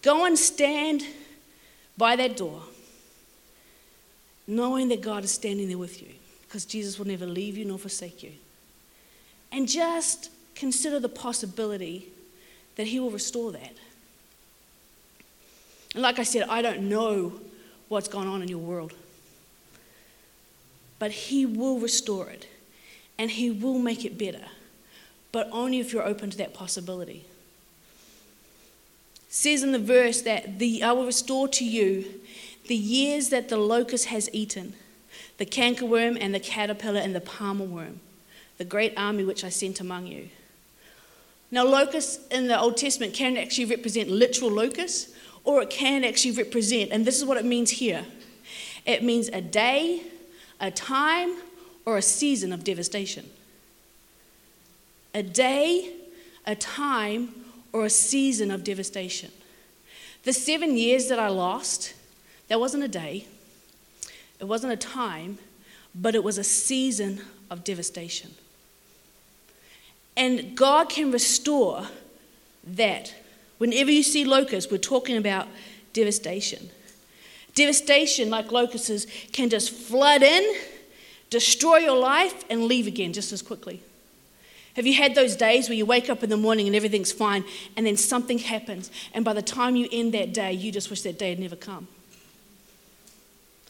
go 0.02 0.26
and 0.26 0.38
stand 0.38 1.06
by 1.96 2.16
that 2.16 2.36
door, 2.36 2.60
knowing 4.46 4.88
that 4.88 5.00
God 5.00 5.24
is 5.24 5.30
standing 5.30 5.68
there 5.68 5.78
with 5.78 6.02
you, 6.02 6.08
because 6.42 6.66
Jesus 6.66 6.98
will 6.98 7.06
never 7.06 7.24
leave 7.24 7.56
you 7.56 7.64
nor 7.64 7.78
forsake 7.78 8.22
you. 8.22 8.32
And 9.50 9.66
just 9.66 10.30
consider 10.54 11.00
the 11.00 11.08
possibility 11.08 12.08
that 12.76 12.88
He 12.88 13.00
will 13.00 13.10
restore 13.10 13.52
that. 13.52 13.72
And 15.94 16.02
like 16.02 16.18
I 16.18 16.24
said, 16.24 16.46
I 16.50 16.60
don't 16.60 16.90
know 16.90 17.40
what's 17.88 18.08
gone 18.08 18.26
on 18.26 18.42
in 18.42 18.48
your 18.48 18.58
world. 18.58 18.92
But 20.98 21.10
He 21.10 21.44
will 21.46 21.78
restore 21.78 22.28
it 22.30 22.46
and 23.18 23.30
He 23.30 23.50
will 23.50 23.78
make 23.78 24.04
it 24.04 24.18
better, 24.18 24.46
but 25.32 25.48
only 25.52 25.78
if 25.80 25.92
you're 25.92 26.06
open 26.06 26.30
to 26.30 26.38
that 26.38 26.54
possibility. 26.54 27.24
It 29.16 29.34
says 29.34 29.62
in 29.62 29.72
the 29.72 29.78
verse 29.78 30.22
that 30.22 30.58
the, 30.58 30.82
I 30.82 30.92
will 30.92 31.06
restore 31.06 31.48
to 31.48 31.64
you 31.64 32.20
the 32.66 32.76
years 32.76 33.28
that 33.28 33.48
the 33.48 33.56
locust 33.56 34.06
has 34.06 34.30
eaten, 34.32 34.74
the 35.38 35.46
cankerworm 35.46 36.16
and 36.20 36.34
the 36.34 36.40
caterpillar 36.40 37.00
and 37.00 37.14
the 37.14 37.20
palmer 37.20 37.64
worm, 37.64 38.00
the 38.58 38.64
great 38.64 38.94
army 38.96 39.24
which 39.24 39.44
I 39.44 39.48
sent 39.48 39.80
among 39.80 40.06
you. 40.06 40.28
Now, 41.50 41.64
locusts 41.64 42.26
in 42.28 42.48
the 42.48 42.58
Old 42.58 42.76
Testament 42.76 43.14
can 43.14 43.36
actually 43.36 43.66
represent 43.66 44.08
literal 44.08 44.50
locusts, 44.50 45.14
or 45.44 45.62
it 45.62 45.70
can 45.70 46.04
actually 46.04 46.32
represent, 46.32 46.90
and 46.90 47.06
this 47.06 47.16
is 47.16 47.24
what 47.24 47.36
it 47.36 47.44
means 47.44 47.70
here 47.70 48.04
it 48.84 49.02
means 49.02 49.28
a 49.28 49.40
day, 49.40 50.02
a 50.60 50.70
time, 50.70 51.36
or 51.86 51.96
a 51.96 52.02
season 52.02 52.52
of 52.52 52.64
devastation. 52.64 53.30
A 55.14 55.22
day, 55.22 55.94
a 56.46 56.54
time, 56.54 57.34
or 57.72 57.86
a 57.86 57.90
season 57.90 58.50
of 58.50 58.62
devastation. 58.62 59.30
The 60.24 60.32
seven 60.32 60.76
years 60.76 61.08
that 61.08 61.18
I 61.18 61.28
lost, 61.28 61.94
that 62.48 62.60
wasn't 62.60 62.84
a 62.84 62.88
day, 62.88 63.26
it 64.38 64.44
wasn't 64.44 64.72
a 64.72 64.76
time, 64.76 65.38
but 65.94 66.14
it 66.14 66.24
was 66.24 66.38
a 66.38 66.44
season 66.44 67.22
of 67.50 67.64
devastation. 67.64 68.34
And 70.16 70.56
God 70.56 70.88
can 70.88 71.10
restore 71.10 71.88
that 72.64 73.14
Whenever 73.64 73.90
you 73.90 74.02
see 74.02 74.26
locusts, 74.26 74.70
we're 74.70 74.76
talking 74.76 75.16
about 75.16 75.48
devastation. 75.94 76.68
Devastation, 77.54 78.28
like 78.28 78.52
locusts, 78.52 79.06
can 79.32 79.48
just 79.48 79.70
flood 79.70 80.22
in, 80.22 80.54
destroy 81.30 81.78
your 81.78 81.96
life, 81.96 82.44
and 82.50 82.64
leave 82.64 82.86
again 82.86 83.14
just 83.14 83.32
as 83.32 83.40
quickly. 83.40 83.80
Have 84.76 84.86
you 84.86 84.92
had 84.92 85.14
those 85.14 85.34
days 85.34 85.70
where 85.70 85.78
you 85.78 85.86
wake 85.86 86.10
up 86.10 86.22
in 86.22 86.28
the 86.28 86.36
morning 86.36 86.66
and 86.66 86.76
everything's 86.76 87.10
fine, 87.10 87.42
and 87.74 87.86
then 87.86 87.96
something 87.96 88.36
happens, 88.36 88.90
and 89.14 89.24
by 89.24 89.32
the 89.32 89.40
time 89.40 89.76
you 89.76 89.88
end 89.90 90.12
that 90.12 90.34
day, 90.34 90.52
you 90.52 90.70
just 90.70 90.90
wish 90.90 91.00
that 91.00 91.18
day 91.18 91.30
had 91.30 91.38
never 91.38 91.56
come? 91.56 91.88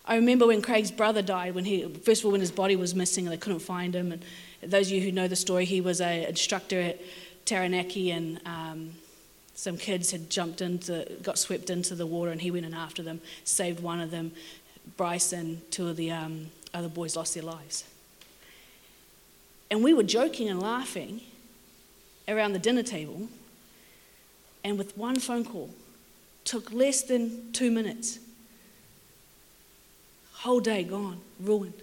I 0.04 0.16
remember 0.16 0.48
when 0.48 0.61
Craig's 0.61 0.90
brother 0.90 1.22
died, 1.22 1.54
when 1.54 1.66
he, 1.66 1.85
first 2.02 2.22
of 2.22 2.26
all, 2.26 2.33
when 2.33 2.40
his 2.40 2.50
body 2.50 2.74
was 2.74 2.96
missing 2.96 3.26
and 3.26 3.33
they 3.33 3.38
couldn't 3.38 3.61
find 3.61 3.94
him. 3.94 4.11
And 4.11 4.24
those 4.61 4.88
of 4.88 4.94
you 4.94 5.02
who 5.02 5.12
know 5.12 5.28
the 5.28 5.37
story, 5.37 5.64
he 5.64 5.80
was 5.80 6.00
an 6.00 6.24
instructor 6.24 6.80
at 6.80 7.00
Taranaki 7.44 8.11
and 8.11 8.40
um, 8.44 8.90
some 9.54 9.76
kids 9.76 10.10
had 10.10 10.30
jumped 10.30 10.60
into, 10.60 11.06
got 11.22 11.38
swept 11.38 11.70
into 11.70 11.94
the 11.94 12.06
water, 12.06 12.30
and 12.30 12.42
he 12.42 12.50
went 12.50 12.66
in 12.66 12.74
after 12.74 13.02
them, 13.02 13.20
saved 13.44 13.80
one 13.80 14.00
of 14.00 14.10
them. 14.10 14.32
Bryce 14.96 15.32
and 15.32 15.62
two 15.70 15.88
of 15.88 15.96
the 15.96 16.10
um, 16.10 16.50
other 16.74 16.88
boys 16.88 17.16
lost 17.16 17.34
their 17.34 17.42
lives. 17.42 17.84
And 19.70 19.82
we 19.82 19.94
were 19.94 20.02
joking 20.02 20.48
and 20.48 20.60
laughing 20.60 21.20
around 22.28 22.52
the 22.52 22.58
dinner 22.58 22.82
table, 22.82 23.28
and 24.62 24.76
with 24.76 24.96
one 24.96 25.18
phone 25.20 25.44
call, 25.44 25.70
took 26.44 26.72
less 26.72 27.02
than 27.02 27.52
two 27.52 27.70
minutes. 27.70 28.18
Whole 30.32 30.60
day 30.60 30.84
gone, 30.84 31.20
ruined. 31.40 31.80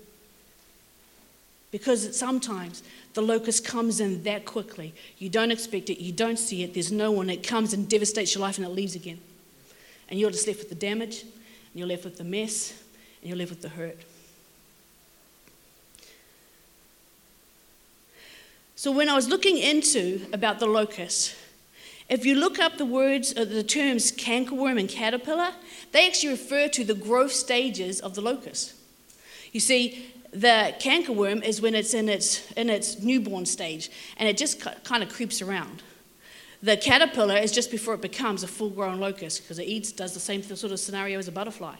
Because 1.71 2.17
sometimes 2.17 2.83
the 3.13 3.21
locust 3.21 3.65
comes 3.65 3.99
in 3.99 4.23
that 4.23 4.45
quickly. 4.45 4.93
You 5.17 5.29
don't 5.29 5.51
expect 5.51 5.89
it, 5.89 5.99
you 5.99 6.11
don't 6.11 6.37
see 6.37 6.63
it, 6.63 6.73
there's 6.73 6.91
no 6.91 7.11
one. 7.11 7.29
It 7.29 7.43
comes 7.47 7.73
and 7.73 7.89
devastates 7.89 8.35
your 8.35 8.41
life 8.41 8.57
and 8.57 8.67
it 8.67 8.71
leaves 8.71 8.95
again. 8.95 9.19
And 10.09 10.19
you're 10.19 10.31
just 10.31 10.45
left 10.47 10.59
with 10.59 10.69
the 10.69 10.75
damage, 10.75 11.21
and 11.21 11.31
you're 11.73 11.87
left 11.87 12.03
with 12.03 12.17
the 12.17 12.25
mess, 12.25 12.73
and 13.21 13.29
you're 13.29 13.37
left 13.37 13.51
with 13.51 13.61
the 13.61 13.69
hurt. 13.69 13.97
So 18.75 18.91
when 18.91 19.07
I 19.07 19.15
was 19.15 19.29
looking 19.29 19.57
into 19.57 20.25
about 20.33 20.59
the 20.59 20.65
locust, 20.65 21.35
if 22.09 22.25
you 22.25 22.35
look 22.35 22.59
up 22.59 22.77
the 22.77 22.85
words, 22.85 23.33
uh, 23.37 23.45
the 23.45 23.63
terms 23.63 24.11
cankerworm 24.11 24.77
and 24.77 24.89
caterpillar, 24.89 25.51
they 25.93 26.07
actually 26.07 26.31
refer 26.31 26.67
to 26.69 26.83
the 26.83 26.95
growth 26.95 27.31
stages 27.31 28.01
of 28.01 28.15
the 28.15 28.21
locust. 28.21 28.73
You 29.53 29.61
see, 29.61 30.10
the 30.31 30.73
cankerworm 30.79 31.43
is 31.43 31.61
when 31.61 31.75
it's 31.75 31.93
in 31.93 32.07
its, 32.09 32.51
in 32.53 32.69
its 32.69 32.99
newborn 32.99 33.45
stage 33.45 33.91
and 34.17 34.27
it 34.27 34.37
just 34.37 34.61
kind 34.83 35.03
of 35.03 35.09
creeps 35.09 35.41
around. 35.41 35.83
The 36.63 36.77
caterpillar 36.77 37.37
is 37.37 37.51
just 37.51 37.71
before 37.71 37.95
it 37.95 38.01
becomes 38.01 38.43
a 38.43 38.47
full 38.47 38.69
grown 38.69 38.99
locust 38.99 39.41
because 39.41 39.59
it 39.59 39.67
eats, 39.67 39.91
does 39.91 40.13
the 40.13 40.19
same 40.19 40.43
sort 40.43 40.71
of 40.71 40.79
scenario 40.79 41.17
as 41.17 41.27
a 41.27 41.31
butterfly. 41.31 41.75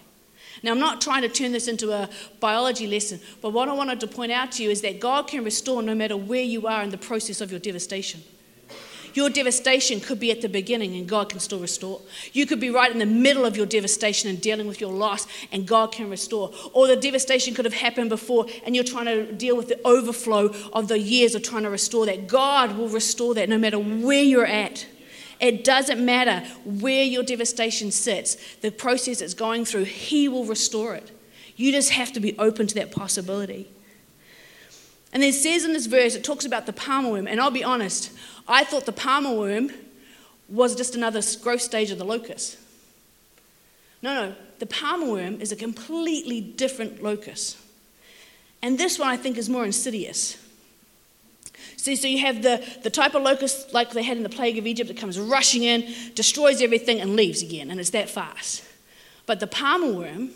Now, 0.64 0.72
I'm 0.72 0.80
not 0.80 1.02
trying 1.02 1.22
to 1.22 1.30
turn 1.30 1.52
this 1.52 1.68
into 1.68 1.92
a 1.92 2.10
biology 2.40 2.88
lesson, 2.88 3.22
but 3.42 3.52
what 3.52 3.70
I 3.70 3.74
wanted 3.74 4.00
to 4.02 4.08
point 4.08 4.32
out 4.32 4.52
to 4.54 4.64
you 4.64 4.70
is 4.70 4.82
that 4.82 5.00
God 5.00 5.28
can 5.28 5.44
restore 5.44 5.82
no 5.82 5.96
matter 5.96 6.18
where 6.18 6.44
you 6.44 6.68
are 6.68 6.84
in 6.84 6.90
the 6.90 6.98
process 6.98 7.42
of 7.42 7.52
your 7.52 7.60
devastation. 7.60 8.22
Your 9.14 9.30
devastation 9.30 10.00
could 10.00 10.20
be 10.20 10.32
at 10.32 10.42
the 10.42 10.50
beginning 10.50 10.96
and 10.96 11.08
God 11.08 11.30
can 11.30 11.40
still 11.40 11.60
restore. 11.60 12.02
You 12.34 12.46
could 12.46 12.60
be 12.60 12.70
right 12.70 12.92
in 12.92 13.00
the 13.00 13.06
middle 13.06 13.46
of 13.46 13.58
your 13.58 13.66
devastation 13.66 14.30
and 14.30 14.40
dealing 14.42 14.68
with 14.68 14.80
your 14.80 14.92
loss 14.92 15.28
and 15.52 15.68
God 15.68 15.92
can 15.92 16.10
restore. 16.10 16.52
Or 16.74 16.88
the 16.88 16.96
devastation 16.96 17.54
could 17.54 17.66
have 17.66 17.74
happened 17.74 18.10
before 18.10 18.46
and 18.66 18.76
you're 18.76 18.84
trying 18.84 19.06
to 19.06 19.32
deal 19.32 19.58
with 19.58 19.68
the 19.68 19.80
overflow 19.86 20.54
of 20.74 20.88
the 20.88 21.00
years 21.00 21.36
of 21.36 21.44
trying 21.44 21.64
to 21.64 21.70
restore 21.70 22.06
that. 22.06 22.28
God 22.28 22.78
will 22.78 22.90
restore 22.90 23.34
that 23.36 23.50
no 23.50 23.58
matter 23.58 23.80
where 23.80 24.24
you're 24.24 24.46
at. 24.46 24.86
It 25.40 25.64
doesn't 25.64 26.04
matter 26.04 26.48
where 26.64 27.04
your 27.04 27.24
devastation 27.24 27.92
sits, 27.92 28.38
the 28.58 28.72
process 28.72 29.22
it's 29.22 29.34
going 29.34 29.66
through, 29.66 29.86
He 29.86 30.28
will 30.28 30.46
restore 30.46 30.94
it. 30.94 31.10
You 31.56 31.72
just 31.72 31.90
have 31.92 32.14
to 32.14 32.20
be 32.20 32.38
open 32.38 32.68
to 32.68 32.76
that 32.76 32.92
possibility. 32.92 33.68
And 35.14 35.22
then 35.22 35.34
says 35.34 35.66
in 35.66 35.74
this 35.74 35.88
verse, 35.88 36.16
it 36.16 36.24
talks 36.24 36.46
about 36.46 36.66
the 36.66 36.74
palmer 36.74 37.10
worm. 37.10 37.28
And 37.28 37.42
I'll 37.42 37.52
be 37.52 37.64
honest, 37.64 38.12
I 38.48 38.64
thought 38.64 38.86
the 38.86 38.92
palmer 38.92 39.34
worm 39.34 39.72
was 40.48 40.76
just 40.76 40.96
another 40.96 41.22
growth 41.42 41.62
stage 41.62 41.92
of 41.92 41.98
the 41.98 42.06
locust. 42.06 42.58
No, 44.02 44.14
no, 44.14 44.36
the 44.60 44.66
palmer 44.66 45.08
worm 45.08 45.42
is 45.42 45.52
a 45.52 45.56
completely 45.56 46.42
different 46.42 47.04
locust. 47.04 47.58
And 48.62 48.78
this 48.78 49.00
one 49.00 49.10
I 49.10 49.18
think 49.18 49.38
is 49.38 49.50
more 49.50 49.66
insidious. 49.66 50.38
See, 51.78 51.96
so 51.96 52.08
you 52.08 52.20
have 52.20 52.44
the, 52.44 52.64
the 52.84 52.90
type 52.90 53.16
of 53.16 53.24
locust 53.24 53.74
like 53.74 53.92
they 53.92 54.04
had 54.04 54.18
in 54.18 54.24
the 54.24 54.30
plague 54.30 54.58
of 54.58 54.68
Egypt 54.68 54.88
that 54.88 54.98
comes 54.98 55.20
rushing 55.20 55.64
in, 55.64 55.92
destroys 56.14 56.62
everything, 56.62 57.00
and 57.00 57.16
leaves 57.16 57.42
again, 57.42 57.72
and 57.72 57.80
it's 57.80 57.90
that 57.92 58.10
fast. 58.10 58.64
But 59.26 59.40
the 59.40 59.48
palmer 59.48 59.92
worm, 59.92 60.30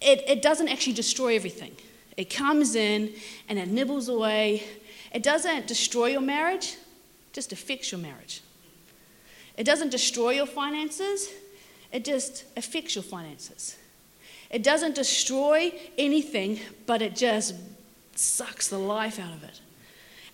it, 0.00 0.22
it 0.28 0.42
doesn't 0.42 0.68
actually 0.68 0.92
destroy 0.92 1.34
everything. 1.34 1.74
It 2.20 2.28
comes 2.28 2.74
in 2.74 3.14
and 3.48 3.58
it 3.58 3.68
nibbles 3.68 4.10
away. 4.10 4.62
It 5.10 5.22
doesn't 5.22 5.66
destroy 5.66 6.08
your 6.08 6.20
marriage, 6.20 6.76
just 7.32 7.50
affects 7.50 7.90
your 7.90 7.98
marriage. 7.98 8.42
It 9.56 9.64
doesn't 9.64 9.88
destroy 9.88 10.32
your 10.32 10.44
finances, 10.44 11.30
it 11.90 12.04
just 12.04 12.44
affects 12.58 12.94
your 12.94 13.04
finances. 13.04 13.78
It 14.50 14.62
doesn't 14.62 14.96
destroy 14.96 15.72
anything, 15.96 16.60
but 16.84 17.00
it 17.00 17.16
just 17.16 17.54
sucks 18.16 18.68
the 18.68 18.78
life 18.78 19.18
out 19.18 19.32
of 19.32 19.42
it. 19.42 19.58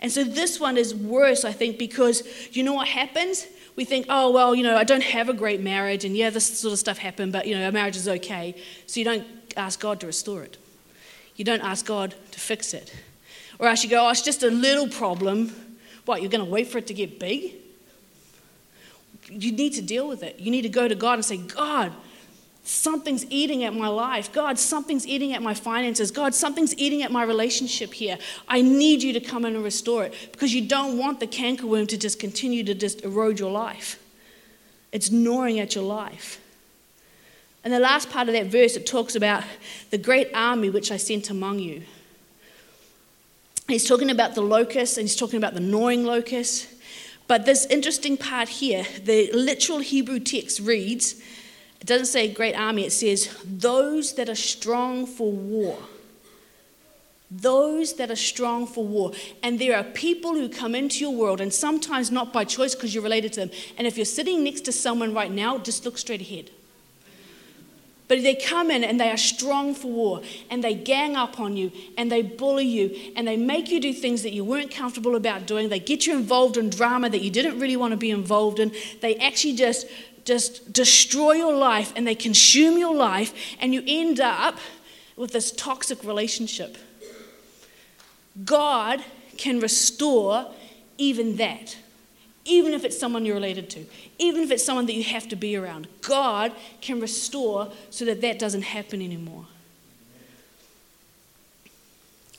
And 0.01 0.11
so 0.11 0.25
this 0.25 0.59
one 0.59 0.75
is 0.75 0.93
worse, 0.93 1.45
I 1.45 1.53
think, 1.53 1.77
because 1.77 2.21
you 2.51 2.63
know 2.63 2.73
what 2.73 2.89
happens? 2.89 3.47
We 3.77 3.85
think, 3.85 4.07
oh, 4.09 4.31
well, 4.31 4.53
you 4.53 4.63
know, 4.63 4.75
I 4.75 4.83
don't 4.83 5.03
have 5.03 5.29
a 5.29 5.33
great 5.33 5.61
marriage, 5.61 6.03
and 6.03 6.17
yeah, 6.17 6.31
this 6.31 6.59
sort 6.59 6.73
of 6.73 6.79
stuff 6.79 6.97
happened, 6.97 7.31
but, 7.31 7.47
you 7.47 7.55
know, 7.57 7.63
our 7.63 7.71
marriage 7.71 7.95
is 7.95 8.09
okay. 8.09 8.61
So 8.87 8.99
you 8.99 9.05
don't 9.05 9.25
ask 9.55 9.79
God 9.79 10.01
to 10.01 10.07
restore 10.07 10.43
it. 10.43 10.57
You 11.37 11.45
don't 11.45 11.61
ask 11.61 11.85
God 11.85 12.13
to 12.31 12.39
fix 12.39 12.73
it. 12.73 12.93
Or 13.59 13.67
else 13.67 13.83
you 13.83 13.89
go, 13.89 14.05
oh, 14.05 14.09
it's 14.09 14.21
just 14.21 14.43
a 14.43 14.51
little 14.51 14.87
problem. 14.87 15.55
What, 16.05 16.21
you're 16.21 16.31
going 16.31 16.43
to 16.43 16.51
wait 16.51 16.67
for 16.67 16.77
it 16.77 16.87
to 16.87 16.93
get 16.93 17.19
big? 17.19 17.53
You 19.29 19.51
need 19.51 19.73
to 19.73 19.81
deal 19.81 20.07
with 20.07 20.23
it. 20.23 20.39
You 20.39 20.51
need 20.51 20.63
to 20.63 20.69
go 20.69 20.87
to 20.87 20.95
God 20.95 21.13
and 21.13 21.25
say, 21.25 21.37
God, 21.37 21.93
Something's 22.67 23.25
eating 23.29 23.63
at 23.63 23.73
my 23.73 23.87
life. 23.87 24.33
God, 24.33 24.59
something's 24.59 25.07
eating 25.07 25.31
at 25.31 25.41
my 25.41 25.53
finances. 25.53 26.11
God, 26.11 26.35
something's 26.35 26.77
eating 26.77 27.01
at 27.01 27.13
my 27.13 27.23
relationship 27.23 27.93
here. 27.93 28.17
I 28.49 28.61
need 28.61 29.01
you 29.01 29.13
to 29.13 29.21
come 29.21 29.45
in 29.45 29.55
and 29.55 29.63
restore 29.63 30.03
it 30.03 30.13
because 30.33 30.53
you 30.53 30.67
don't 30.67 30.97
want 30.97 31.21
the 31.21 31.27
cankerworm 31.27 31.87
to 31.87 31.97
just 31.97 32.19
continue 32.19 32.65
to 32.65 32.73
just 32.73 33.05
erode 33.05 33.39
your 33.39 33.51
life. 33.51 34.03
It's 34.91 35.09
gnawing 35.09 35.61
at 35.61 35.75
your 35.75 35.85
life. 35.85 36.41
And 37.67 37.73
the 37.73 37.79
last 37.79 38.09
part 38.09 38.29
of 38.29 38.33
that 38.33 38.45
verse, 38.45 38.77
it 38.77 38.85
talks 38.85 39.13
about 39.13 39.43
the 39.89 39.97
great 39.97 40.29
army 40.33 40.69
which 40.69 40.89
I 40.89 40.95
sent 40.95 41.29
among 41.29 41.59
you. 41.59 41.81
He's 43.67 43.85
talking 43.85 44.09
about 44.09 44.35
the 44.35 44.41
locust 44.41 44.97
and 44.97 45.03
he's 45.03 45.17
talking 45.17 45.35
about 45.35 45.53
the 45.53 45.59
gnawing 45.59 46.05
locust. 46.05 46.69
But 47.27 47.45
this 47.45 47.65
interesting 47.65 48.15
part 48.15 48.47
here, 48.47 48.85
the 49.03 49.29
literal 49.33 49.79
Hebrew 49.79 50.21
text 50.21 50.61
reads, 50.61 51.21
it 51.81 51.87
doesn't 51.87 52.05
say 52.05 52.33
great 52.33 52.57
army, 52.57 52.85
it 52.85 52.93
says 52.93 53.37
those 53.43 54.13
that 54.13 54.29
are 54.29 54.35
strong 54.35 55.05
for 55.05 55.29
war. 55.29 55.77
Those 57.29 57.95
that 57.95 58.09
are 58.09 58.15
strong 58.15 58.65
for 58.65 58.85
war. 58.85 59.11
And 59.43 59.59
there 59.59 59.75
are 59.75 59.83
people 59.83 60.35
who 60.35 60.47
come 60.47 60.73
into 60.73 61.01
your 61.01 61.13
world, 61.13 61.41
and 61.41 61.53
sometimes 61.53 62.11
not 62.11 62.31
by 62.31 62.45
choice 62.45 62.75
because 62.75 62.95
you're 62.95 63.03
related 63.03 63.33
to 63.33 63.41
them. 63.41 63.51
And 63.77 63.85
if 63.85 63.97
you're 63.97 64.05
sitting 64.05 64.41
next 64.41 64.61
to 64.61 64.71
someone 64.71 65.13
right 65.13 65.29
now, 65.29 65.57
just 65.57 65.83
look 65.83 65.97
straight 65.97 66.21
ahead. 66.21 66.49
But 68.07 68.23
they 68.23 68.35
come 68.35 68.71
in 68.71 68.85
and 68.85 68.99
they 68.99 69.09
are 69.09 69.17
strong 69.17 69.75
for 69.75 69.91
war 69.91 70.21
and 70.49 70.63
they 70.63 70.73
gang 70.73 71.17
up 71.17 71.41
on 71.41 71.57
you 71.57 71.73
and 71.97 72.09
they 72.09 72.21
bully 72.21 72.65
you 72.65 73.13
and 73.17 73.27
they 73.27 73.35
make 73.35 73.69
you 73.69 73.81
do 73.81 73.93
things 73.93 74.23
that 74.23 74.31
you 74.31 74.45
weren't 74.45 74.71
comfortable 74.71 75.15
about 75.15 75.45
doing. 75.45 75.67
They 75.67 75.79
get 75.79 76.07
you 76.07 76.15
involved 76.15 76.55
in 76.55 76.69
drama 76.69 77.09
that 77.09 77.21
you 77.21 77.29
didn't 77.29 77.59
really 77.59 77.75
want 77.75 77.91
to 77.91 77.97
be 77.97 78.11
involved 78.11 78.59
in. 78.59 78.71
They 79.01 79.15
actually 79.17 79.55
just 79.55 79.87
just 80.27 80.73
destroy 80.73 81.31
your 81.31 81.55
life 81.55 81.93
and 81.95 82.05
they 82.05 82.13
consume 82.13 82.77
your 82.77 82.93
life, 82.93 83.33
and 83.61 83.73
you 83.73 83.81
end 83.87 84.19
up 84.19 84.57
with 85.15 85.31
this 85.31 85.51
toxic 85.53 86.03
relationship. 86.03 86.77
God 88.43 89.03
can 89.37 89.59
restore 89.61 90.51
even 90.97 91.37
that, 91.37 91.77
even 92.47 92.73
if 92.73 92.83
it's 92.83 92.97
someone 92.97 93.25
you're 93.25 93.35
related 93.35 93.69
to, 93.71 93.85
even 94.17 94.41
if 94.41 94.51
it's 94.51 94.63
someone 94.63 94.85
that 94.87 94.93
you 94.93 95.03
have 95.03 95.27
to 95.29 95.35
be 95.35 95.55
around. 95.55 95.87
God 96.01 96.51
can 96.81 96.99
restore 96.99 97.71
so 97.89 98.05
that 98.05 98.21
that 98.21 98.39
doesn't 98.39 98.63
happen 98.63 99.01
anymore. 99.01 99.45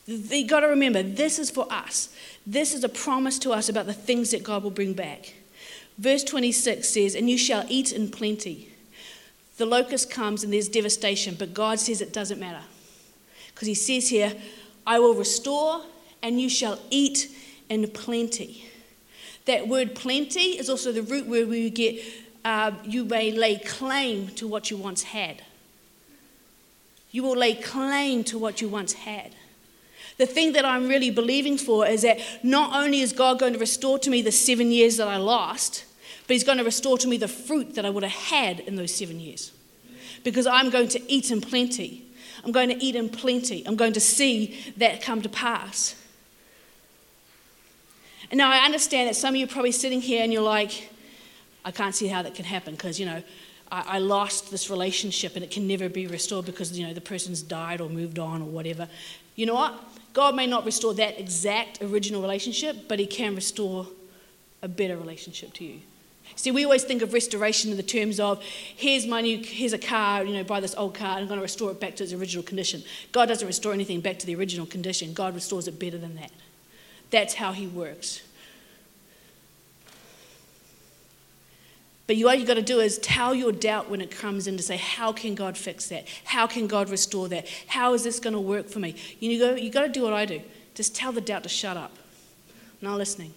You 0.06 0.46
got 0.46 0.60
to 0.60 0.68
remember, 0.68 1.02
this 1.02 1.38
is 1.38 1.50
for 1.50 1.70
us. 1.70 2.08
This 2.46 2.72
is 2.72 2.82
a 2.82 2.88
promise 2.88 3.38
to 3.40 3.52
us 3.52 3.68
about 3.68 3.84
the 3.84 3.92
things 3.92 4.30
that 4.30 4.42
God 4.42 4.62
will 4.62 4.70
bring 4.70 4.94
back. 4.94 5.34
Verse 5.98 6.24
26 6.24 6.88
says, 6.88 7.14
And 7.14 7.28
you 7.28 7.36
shall 7.36 7.66
eat 7.68 7.92
in 7.92 8.10
plenty. 8.10 8.70
The 9.58 9.66
locust 9.66 10.10
comes 10.10 10.44
and 10.44 10.52
there's 10.52 10.68
devastation, 10.68 11.36
but 11.38 11.52
God 11.52 11.78
says 11.78 12.00
it 12.00 12.12
doesn't 12.14 12.40
matter. 12.40 12.62
Because 13.48 13.68
He 13.68 13.74
says 13.74 14.08
here, 14.08 14.32
I 14.86 14.98
will 14.98 15.14
restore 15.14 15.82
and 16.22 16.40
you 16.40 16.48
shall 16.48 16.78
eat 16.90 17.30
in 17.68 17.86
plenty. 17.88 18.64
That 19.48 19.66
word 19.66 19.94
plenty 19.94 20.58
is 20.58 20.68
also 20.68 20.92
the 20.92 21.00
root 21.00 21.26
word 21.26 21.48
where 21.48 21.56
you 21.56 21.70
get, 21.70 22.04
uh, 22.44 22.72
you 22.84 23.06
may 23.06 23.32
lay 23.32 23.56
claim 23.56 24.28
to 24.36 24.46
what 24.46 24.70
you 24.70 24.76
once 24.76 25.02
had. 25.04 25.42
You 27.12 27.22
will 27.22 27.34
lay 27.34 27.54
claim 27.54 28.24
to 28.24 28.38
what 28.38 28.60
you 28.60 28.68
once 28.68 28.92
had. 28.92 29.34
The 30.18 30.26
thing 30.26 30.52
that 30.52 30.66
I'm 30.66 30.86
really 30.86 31.08
believing 31.10 31.56
for 31.56 31.86
is 31.86 32.02
that 32.02 32.18
not 32.42 32.76
only 32.76 33.00
is 33.00 33.14
God 33.14 33.38
going 33.38 33.54
to 33.54 33.58
restore 33.58 33.98
to 34.00 34.10
me 34.10 34.20
the 34.20 34.32
seven 34.32 34.70
years 34.70 34.98
that 34.98 35.08
I 35.08 35.16
lost, 35.16 35.86
but 36.26 36.34
He's 36.34 36.44
going 36.44 36.58
to 36.58 36.64
restore 36.64 36.98
to 36.98 37.08
me 37.08 37.16
the 37.16 37.26
fruit 37.26 37.74
that 37.76 37.86
I 37.86 37.90
would 37.90 38.02
have 38.02 38.12
had 38.12 38.60
in 38.60 38.76
those 38.76 38.94
seven 38.94 39.18
years. 39.18 39.52
Because 40.24 40.46
I'm 40.46 40.68
going 40.68 40.88
to 40.88 41.10
eat 41.10 41.30
in 41.30 41.40
plenty. 41.40 42.04
I'm 42.44 42.52
going 42.52 42.68
to 42.68 42.84
eat 42.84 42.96
in 42.96 43.08
plenty. 43.08 43.66
I'm 43.66 43.76
going 43.76 43.94
to 43.94 44.00
see 44.00 44.74
that 44.76 45.00
come 45.00 45.22
to 45.22 45.28
pass. 45.30 45.94
And 48.30 48.38
now 48.38 48.50
I 48.50 48.64
understand 48.64 49.08
that 49.08 49.16
some 49.16 49.34
of 49.34 49.36
you 49.36 49.46
are 49.46 49.48
probably 49.48 49.72
sitting 49.72 50.00
here 50.00 50.22
and 50.22 50.32
you're 50.32 50.42
like, 50.42 50.90
I 51.64 51.70
can't 51.70 51.94
see 51.94 52.08
how 52.08 52.22
that 52.22 52.34
can 52.34 52.44
happen 52.44 52.74
because, 52.74 53.00
you 53.00 53.06
know, 53.06 53.22
I, 53.70 53.96
I, 53.96 53.98
lost 53.98 54.50
this 54.50 54.70
relationship 54.70 55.34
and 55.34 55.44
it 55.44 55.50
can 55.50 55.66
never 55.66 55.88
be 55.88 56.06
restored 56.06 56.46
because, 56.46 56.78
you 56.78 56.86
know, 56.86 56.94
the 56.94 57.00
person's 57.00 57.42
died 57.42 57.80
or 57.80 57.88
moved 57.88 58.18
on 58.18 58.42
or 58.42 58.46
whatever. 58.46 58.88
You 59.34 59.46
know 59.46 59.54
what? 59.54 59.74
God 60.12 60.34
may 60.34 60.46
not 60.46 60.64
restore 60.64 60.94
that 60.94 61.18
exact 61.18 61.82
original 61.82 62.22
relationship, 62.22 62.88
but 62.88 62.98
He 62.98 63.06
can 63.06 63.34
restore 63.34 63.86
a 64.62 64.68
better 64.68 64.96
relationship 64.96 65.52
to 65.54 65.64
you. 65.64 65.80
See, 66.36 66.50
we 66.50 66.64
always 66.64 66.84
think 66.84 67.02
of 67.02 67.12
restoration 67.12 67.70
in 67.70 67.76
the 67.76 67.82
terms 67.82 68.20
of 68.20 68.42
here's 68.42 69.06
my 69.06 69.20
new, 69.20 69.38
here's 69.38 69.72
a 69.72 69.78
car, 69.78 70.24
you 70.24 70.34
know, 70.34 70.44
buy 70.44 70.60
this 70.60 70.74
old 70.76 70.94
car, 70.94 71.12
and 71.12 71.20
I'm 71.20 71.28
going 71.28 71.38
to 71.38 71.42
restore 71.42 71.70
it 71.70 71.80
back 71.80 71.96
to 71.96 72.04
its 72.04 72.12
original 72.12 72.42
condition. 72.42 72.82
God 73.12 73.26
doesn't 73.26 73.46
restore 73.46 73.72
anything 73.72 74.00
back 74.00 74.18
to 74.20 74.26
the 74.26 74.34
original 74.34 74.66
condition. 74.66 75.12
God 75.14 75.34
restores 75.34 75.68
it 75.68 75.78
better 75.78 75.98
than 75.98 76.16
that. 76.16 76.30
That's 77.10 77.34
how 77.34 77.52
He 77.52 77.66
works. 77.66 78.22
But 82.08 82.16
what 82.20 82.38
you've 82.38 82.48
got 82.48 82.54
to 82.54 82.62
do 82.62 82.80
is 82.80 82.96
tell 82.98 83.34
your 83.34 83.52
doubt 83.52 83.90
when 83.90 84.00
it 84.00 84.10
comes 84.10 84.46
in 84.46 84.56
to 84.56 84.62
say, 84.62 84.78
How 84.78 85.12
can 85.12 85.34
God 85.34 85.56
fix 85.58 85.88
that? 85.88 86.08
How 86.24 86.46
can 86.46 86.66
God 86.66 86.88
restore 86.88 87.28
that? 87.28 87.46
How 87.66 87.92
is 87.92 88.02
this 88.02 88.18
going 88.18 88.32
to 88.32 88.40
work 88.40 88.68
for 88.68 88.78
me? 88.78 88.96
You 89.20 89.38
go, 89.38 89.54
you've 89.54 89.74
got 89.74 89.82
to 89.82 89.90
do 89.90 90.02
what 90.02 90.14
I 90.14 90.24
do. 90.24 90.40
Just 90.74 90.96
tell 90.96 91.12
the 91.12 91.20
doubt 91.20 91.42
to 91.42 91.50
shut 91.50 91.76
up. 91.76 91.92
I'm 92.80 92.88
not 92.88 92.96
listening. 92.96 93.34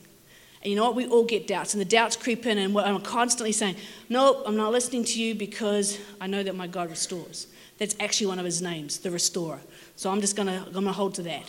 And 0.63 0.69
you 0.69 0.77
know 0.77 0.85
what? 0.85 0.95
We 0.95 1.05
all 1.07 1.25
get 1.25 1.47
doubts, 1.47 1.73
and 1.73 1.81
the 1.81 1.85
doubts 1.85 2.15
creep 2.15 2.45
in, 2.45 2.57
and 2.57 2.77
I'm 2.77 3.01
constantly 3.01 3.51
saying, 3.51 3.75
Nope, 4.07 4.43
I'm 4.45 4.55
not 4.55 4.71
listening 4.71 5.03
to 5.03 5.21
you 5.21 5.35
because 5.35 5.99
I 6.21 6.27
know 6.27 6.41
that 6.41 6.55
my 6.55 6.67
God 6.67 6.89
restores. 6.89 7.47
That's 7.77 7.95
actually 7.99 8.27
one 8.27 8.39
of 8.39 8.45
his 8.45 8.61
names, 8.61 8.99
the 8.99 9.11
restorer. 9.11 9.59
So 9.97 10.09
I'm 10.11 10.21
just 10.21 10.37
going 10.37 10.47
to 10.47 10.63
I'm 10.65 10.71
going 10.71 10.85
to 10.85 10.91
hold 10.93 11.15
to 11.15 11.23
that. 11.23 11.43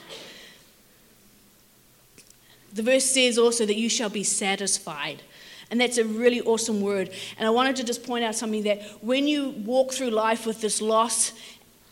The 2.72 2.82
verse 2.82 3.04
says 3.04 3.38
also 3.38 3.66
that 3.66 3.76
you 3.76 3.88
shall 3.88 4.10
be 4.10 4.24
satisfied. 4.24 5.22
And 5.70 5.80
that's 5.80 5.98
a 5.98 6.04
really 6.04 6.40
awesome 6.42 6.80
word. 6.80 7.10
And 7.38 7.46
I 7.46 7.50
wanted 7.50 7.76
to 7.76 7.84
just 7.84 8.04
point 8.04 8.24
out 8.24 8.34
something 8.34 8.62
that 8.64 8.82
when 9.02 9.26
you 9.26 9.50
walk 9.50 9.92
through 9.92 10.10
life 10.10 10.46
with 10.46 10.60
this 10.60 10.82
loss, 10.82 11.32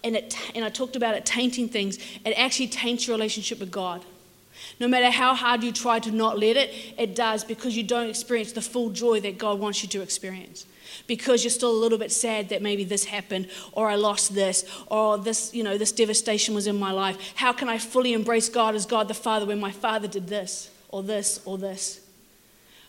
and, 0.04 0.16
it, 0.16 0.36
and 0.54 0.64
I 0.64 0.68
talked 0.68 0.96
about 0.96 1.14
it 1.14 1.24
tainting 1.24 1.68
things, 1.68 1.98
it 2.24 2.32
actually 2.32 2.68
taints 2.68 3.06
your 3.06 3.16
relationship 3.16 3.58
with 3.58 3.70
God. 3.70 4.04
No 4.78 4.88
matter 4.88 5.10
how 5.10 5.34
hard 5.34 5.62
you 5.62 5.72
try 5.72 5.98
to 6.00 6.10
not 6.10 6.38
let 6.38 6.56
it, 6.56 6.74
it 6.98 7.14
does 7.14 7.44
because 7.44 7.76
you 7.76 7.82
don't 7.82 8.08
experience 8.08 8.52
the 8.52 8.60
full 8.60 8.90
joy 8.90 9.20
that 9.20 9.38
God 9.38 9.58
wants 9.58 9.82
you 9.82 9.88
to 9.90 10.02
experience. 10.02 10.66
Because 11.06 11.44
you're 11.44 11.50
still 11.50 11.70
a 11.70 11.80
little 11.80 11.98
bit 11.98 12.12
sad 12.12 12.48
that 12.50 12.62
maybe 12.62 12.84
this 12.84 13.04
happened, 13.04 13.48
or 13.72 13.88
I 13.88 13.96
lost 13.96 14.34
this, 14.34 14.64
or 14.86 15.18
this, 15.18 15.54
you 15.54 15.62
know, 15.62 15.78
this 15.78 15.92
devastation 15.92 16.54
was 16.54 16.66
in 16.66 16.78
my 16.78 16.92
life. 16.92 17.32
How 17.34 17.52
can 17.52 17.68
I 17.68 17.78
fully 17.78 18.12
embrace 18.12 18.48
God 18.48 18.74
as 18.74 18.86
God 18.86 19.08
the 19.08 19.14
Father 19.14 19.46
when 19.46 19.60
my 19.60 19.72
father 19.72 20.08
did 20.08 20.28
this, 20.28 20.70
or 20.88 21.02
this, 21.02 21.40
or 21.44 21.58
this? 21.58 22.00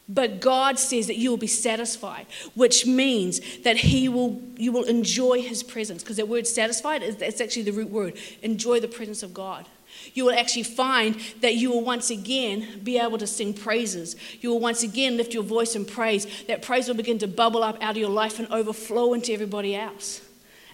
But 0.09 0.41
God 0.41 0.77
says 0.77 1.07
that 1.07 1.15
you 1.17 1.29
will 1.29 1.37
be 1.37 1.47
satisfied, 1.47 2.25
which 2.53 2.85
means 2.85 3.39
that 3.59 3.77
He 3.77 4.09
will, 4.09 4.41
you 4.57 4.71
will 4.71 4.83
enjoy 4.83 5.41
His 5.41 5.63
presence. 5.63 6.03
Because 6.03 6.17
that 6.17 6.27
word 6.27 6.45
satisfied 6.47 7.01
is 7.01 7.15
it's 7.21 7.39
actually 7.39 7.63
the 7.63 7.71
root 7.71 7.89
word. 7.89 8.17
Enjoy 8.41 8.79
the 8.81 8.89
presence 8.89 9.23
of 9.23 9.33
God. 9.33 9.67
You 10.13 10.25
will 10.25 10.37
actually 10.37 10.63
find 10.63 11.15
that 11.41 11.55
you 11.55 11.71
will 11.71 11.83
once 11.83 12.09
again 12.09 12.81
be 12.83 12.97
able 12.97 13.17
to 13.17 13.27
sing 13.27 13.53
praises. 13.53 14.15
You 14.41 14.49
will 14.49 14.59
once 14.59 14.83
again 14.83 15.17
lift 15.17 15.33
your 15.33 15.43
voice 15.43 15.75
in 15.75 15.85
praise. 15.85 16.25
That 16.47 16.61
praise 16.61 16.87
will 16.87 16.95
begin 16.95 17.19
to 17.19 17.27
bubble 17.27 17.63
up 17.63 17.81
out 17.81 17.91
of 17.91 17.97
your 17.97 18.09
life 18.09 18.39
and 18.39 18.47
overflow 18.51 19.13
into 19.13 19.33
everybody 19.33 19.75
else. 19.75 20.21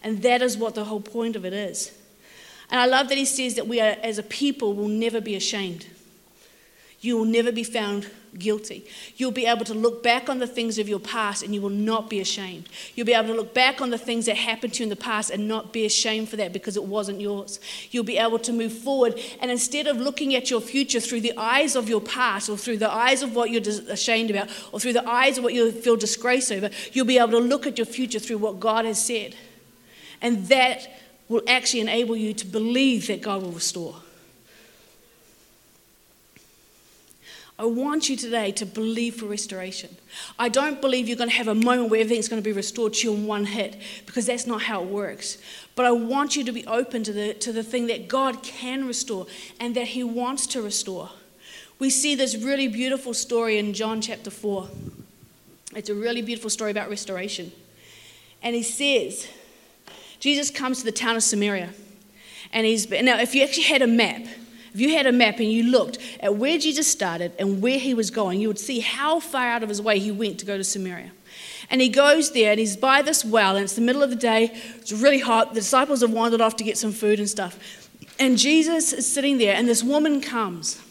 And 0.03 0.21
that 0.23 0.41
is 0.41 0.57
what 0.57 0.75
the 0.75 0.85
whole 0.85 1.01
point 1.01 1.35
of 1.35 1.45
it 1.45 1.53
is. 1.53 1.91
And 2.69 2.79
I 2.79 2.85
love 2.85 3.09
that 3.09 3.17
he 3.17 3.25
says 3.25 3.55
that 3.55 3.67
we 3.67 3.79
are, 3.79 3.97
as 4.03 4.17
a 4.17 4.23
people, 4.23 4.73
will 4.73 4.87
never 4.87 5.21
be 5.21 5.35
ashamed. 5.35 5.85
You 6.99 7.17
will 7.17 7.25
never 7.25 7.51
be 7.51 7.63
found 7.63 8.09
guilty. 8.39 8.85
You'll 9.15 9.31
be 9.31 9.45
able 9.45 9.65
to 9.65 9.73
look 9.73 10.03
back 10.03 10.29
on 10.29 10.39
the 10.39 10.47
things 10.47 10.77
of 10.77 10.87
your 10.87 10.99
past 10.99 11.43
and 11.43 11.53
you 11.53 11.61
will 11.61 11.69
not 11.69 12.09
be 12.09 12.19
ashamed. 12.19 12.69
You'll 12.95 13.05
be 13.05 13.13
able 13.13 13.29
to 13.29 13.33
look 13.33 13.53
back 13.53 13.81
on 13.81 13.89
the 13.89 13.97
things 13.97 14.25
that 14.25 14.37
happened 14.37 14.73
to 14.73 14.79
you 14.79 14.83
in 14.85 14.89
the 14.89 14.95
past 14.95 15.29
and 15.29 15.47
not 15.47 15.73
be 15.73 15.85
ashamed 15.85 16.29
for 16.29 16.35
that 16.37 16.53
because 16.53 16.77
it 16.77 16.83
wasn't 16.83 17.21
yours. 17.21 17.59
You'll 17.91 18.03
be 18.03 18.17
able 18.17 18.39
to 18.39 18.53
move 18.53 18.73
forward 18.73 19.19
and 19.41 19.51
instead 19.51 19.87
of 19.87 19.97
looking 19.97 20.35
at 20.35 20.49
your 20.49 20.61
future 20.61 20.99
through 20.99 21.21
the 21.21 21.37
eyes 21.37 21.75
of 21.75 21.89
your 21.89 22.01
past 22.01 22.49
or 22.49 22.57
through 22.57 22.77
the 22.77 22.91
eyes 22.91 23.23
of 23.23 23.35
what 23.35 23.51
you're 23.51 23.63
ashamed 23.89 24.29
about 24.29 24.49
or 24.71 24.79
through 24.79 24.93
the 24.93 25.07
eyes 25.07 25.37
of 25.37 25.43
what 25.43 25.53
you 25.53 25.71
feel 25.71 25.95
disgrace 25.95 26.51
over, 26.51 26.69
you'll 26.93 27.05
be 27.05 27.17
able 27.17 27.31
to 27.31 27.39
look 27.39 27.67
at 27.67 27.77
your 27.77 27.85
future 27.85 28.19
through 28.19 28.37
what 28.37 28.59
God 28.59 28.85
has 28.85 29.03
said. 29.03 29.35
And 30.21 30.47
that 30.47 30.87
will 31.27 31.43
actually 31.47 31.81
enable 31.81 32.15
you 32.15 32.33
to 32.33 32.45
believe 32.45 33.07
that 33.07 33.21
God 33.21 33.43
will 33.43 33.51
restore. 33.51 33.95
I 37.59 37.65
want 37.65 38.07
you 38.07 38.15
today 38.15 38.51
to 38.51 38.65
believe 38.67 39.15
for 39.15 39.25
restoration. 39.25 39.97
I 40.37 40.47
don't 40.47 40.79
believe 40.79 41.07
you're 41.07 41.17
going 41.17 41.29
to 41.29 41.35
have 41.35 41.47
a 41.47 41.55
moment 41.55 41.89
where 41.89 42.01
everything's 42.01 42.27
going 42.27 42.41
to 42.41 42.47
be 42.47 42.53
restored 42.53 42.93
to 42.93 43.07
you 43.07 43.15
in 43.15 43.25
one 43.25 43.45
hit 43.45 43.77
because 44.05 44.27
that's 44.27 44.45
not 44.45 44.61
how 44.61 44.83
it 44.83 44.89
works. 44.89 45.39
But 45.75 45.85
I 45.85 45.91
want 45.91 46.35
you 46.35 46.43
to 46.43 46.51
be 46.51 46.67
open 46.67 47.03
to 47.03 47.11
the, 47.11 47.33
to 47.33 47.51
the 47.51 47.63
thing 47.63 47.87
that 47.87 48.07
God 48.07 48.43
can 48.43 48.85
restore 48.85 49.25
and 49.59 49.75
that 49.75 49.87
He 49.87 50.03
wants 50.03 50.45
to 50.47 50.61
restore. 50.61 51.09
We 51.79 51.89
see 51.89 52.13
this 52.13 52.35
really 52.37 52.67
beautiful 52.67 53.15
story 53.15 53.57
in 53.57 53.73
John 53.73 54.01
chapter 54.01 54.29
4. 54.29 54.67
It's 55.75 55.89
a 55.89 55.95
really 55.95 56.21
beautiful 56.21 56.51
story 56.51 56.69
about 56.69 56.89
restoration. 56.89 57.51
And 58.43 58.55
He 58.55 58.63
says, 58.63 59.27
Jesus 60.19 60.51
comes 60.51 60.79
to 60.79 60.85
the 60.85 60.91
town 60.91 61.15
of 61.15 61.23
Samaria. 61.23 61.69
And 62.53 62.65
he's, 62.65 62.89
now, 62.89 63.19
if 63.19 63.35
you 63.35 63.43
actually 63.43 63.63
had 63.63 63.81
a 63.81 63.87
map, 63.87 64.25
if 64.73 64.79
you 64.79 64.93
had 64.93 65.07
a 65.07 65.11
map 65.11 65.39
and 65.39 65.51
you 65.51 65.63
looked 65.63 65.97
at 66.19 66.35
where 66.35 66.57
Jesus 66.57 66.87
started 66.89 67.33
and 67.39 67.61
where 67.61 67.79
he 67.79 67.93
was 67.93 68.11
going, 68.11 68.39
you 68.39 68.47
would 68.47 68.59
see 68.59 68.79
how 68.79 69.19
far 69.19 69.47
out 69.47 69.63
of 69.63 69.69
his 69.69 69.81
way 69.81 69.99
he 69.99 70.11
went 70.11 70.39
to 70.39 70.45
go 70.45 70.57
to 70.57 70.63
Samaria. 70.63 71.11
And 71.69 71.81
he 71.81 71.89
goes 71.89 72.31
there 72.31 72.51
and 72.51 72.59
he's 72.59 72.77
by 72.77 73.01
this 73.01 73.25
well, 73.25 73.55
and 73.55 73.63
it's 73.63 73.75
the 73.75 73.81
middle 73.81 74.03
of 74.03 74.09
the 74.09 74.15
day. 74.15 74.51
It's 74.77 74.91
really 74.91 75.19
hot. 75.19 75.53
The 75.53 75.59
disciples 75.61 76.01
have 76.01 76.11
wandered 76.11 76.41
off 76.41 76.55
to 76.57 76.63
get 76.63 76.77
some 76.77 76.91
food 76.91 77.19
and 77.19 77.29
stuff. 77.29 77.89
And 78.19 78.37
Jesus 78.37 78.93
is 78.93 79.11
sitting 79.11 79.37
there, 79.37 79.55
and 79.55 79.67
this 79.67 79.83
woman 79.83 80.21
comes 80.21 80.81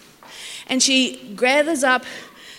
and 0.68 0.82
she 0.82 1.34
gathers 1.36 1.84
up 1.84 2.04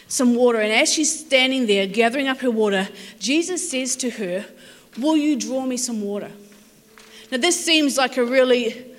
some 0.08 0.36
water. 0.36 0.60
And 0.60 0.72
as 0.72 0.92
she's 0.92 1.26
standing 1.26 1.68
there 1.68 1.88
gathering 1.88 2.28
up 2.28 2.40
her 2.40 2.52
water, 2.52 2.88
Jesus 3.20 3.70
says 3.70 3.96
to 3.98 4.10
her, 4.12 4.46
Will 4.98 5.18
you 5.18 5.36
draw 5.36 5.66
me 5.66 5.78
some 5.78 6.02
water? 6.02 6.32
Now, 7.32 7.38
this 7.38 7.64
seems 7.64 7.98
like 7.98 8.18
a 8.18 8.26
really 8.26 8.96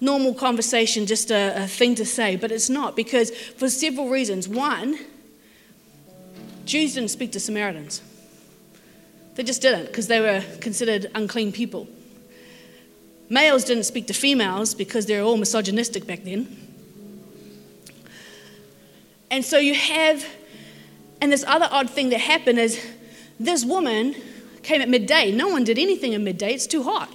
normal 0.00 0.34
conversation, 0.34 1.06
just 1.06 1.30
a, 1.30 1.64
a 1.64 1.66
thing 1.66 1.94
to 1.94 2.04
say, 2.04 2.36
but 2.36 2.52
it's 2.52 2.68
not 2.68 2.96
because 2.96 3.30
for 3.30 3.68
several 3.68 4.08
reasons. 4.08 4.48
One, 4.48 4.98
Jews 6.64 6.94
didn't 6.94 7.10
speak 7.10 7.32
to 7.32 7.40
Samaritans. 7.40 8.02
They 9.36 9.42
just 9.42 9.62
didn't 9.62 9.86
because 9.86 10.08
they 10.08 10.20
were 10.20 10.42
considered 10.60 11.10
unclean 11.14 11.52
people. 11.52 11.86
Males 13.28 13.64
didn't 13.64 13.84
speak 13.84 14.06
to 14.06 14.14
females 14.14 14.74
because 14.74 15.06
they 15.06 15.18
were 15.18 15.26
all 15.26 15.36
misogynistic 15.36 16.06
back 16.06 16.24
then. 16.24 16.66
And 19.30 19.44
so 19.44 19.58
you 19.58 19.74
have, 19.74 20.24
and 21.20 21.32
this 21.32 21.44
other 21.46 21.68
odd 21.70 21.90
thing 21.90 22.10
that 22.10 22.20
happened 22.20 22.58
is 22.58 22.84
this 23.40 23.64
woman 23.64 24.14
came 24.62 24.80
at 24.80 24.88
midday. 24.88 25.32
No 25.32 25.48
one 25.48 25.64
did 25.64 25.78
anything 25.78 26.14
at 26.14 26.20
midday, 26.20 26.52
it's 26.52 26.66
too 26.66 26.84
hot. 26.84 27.12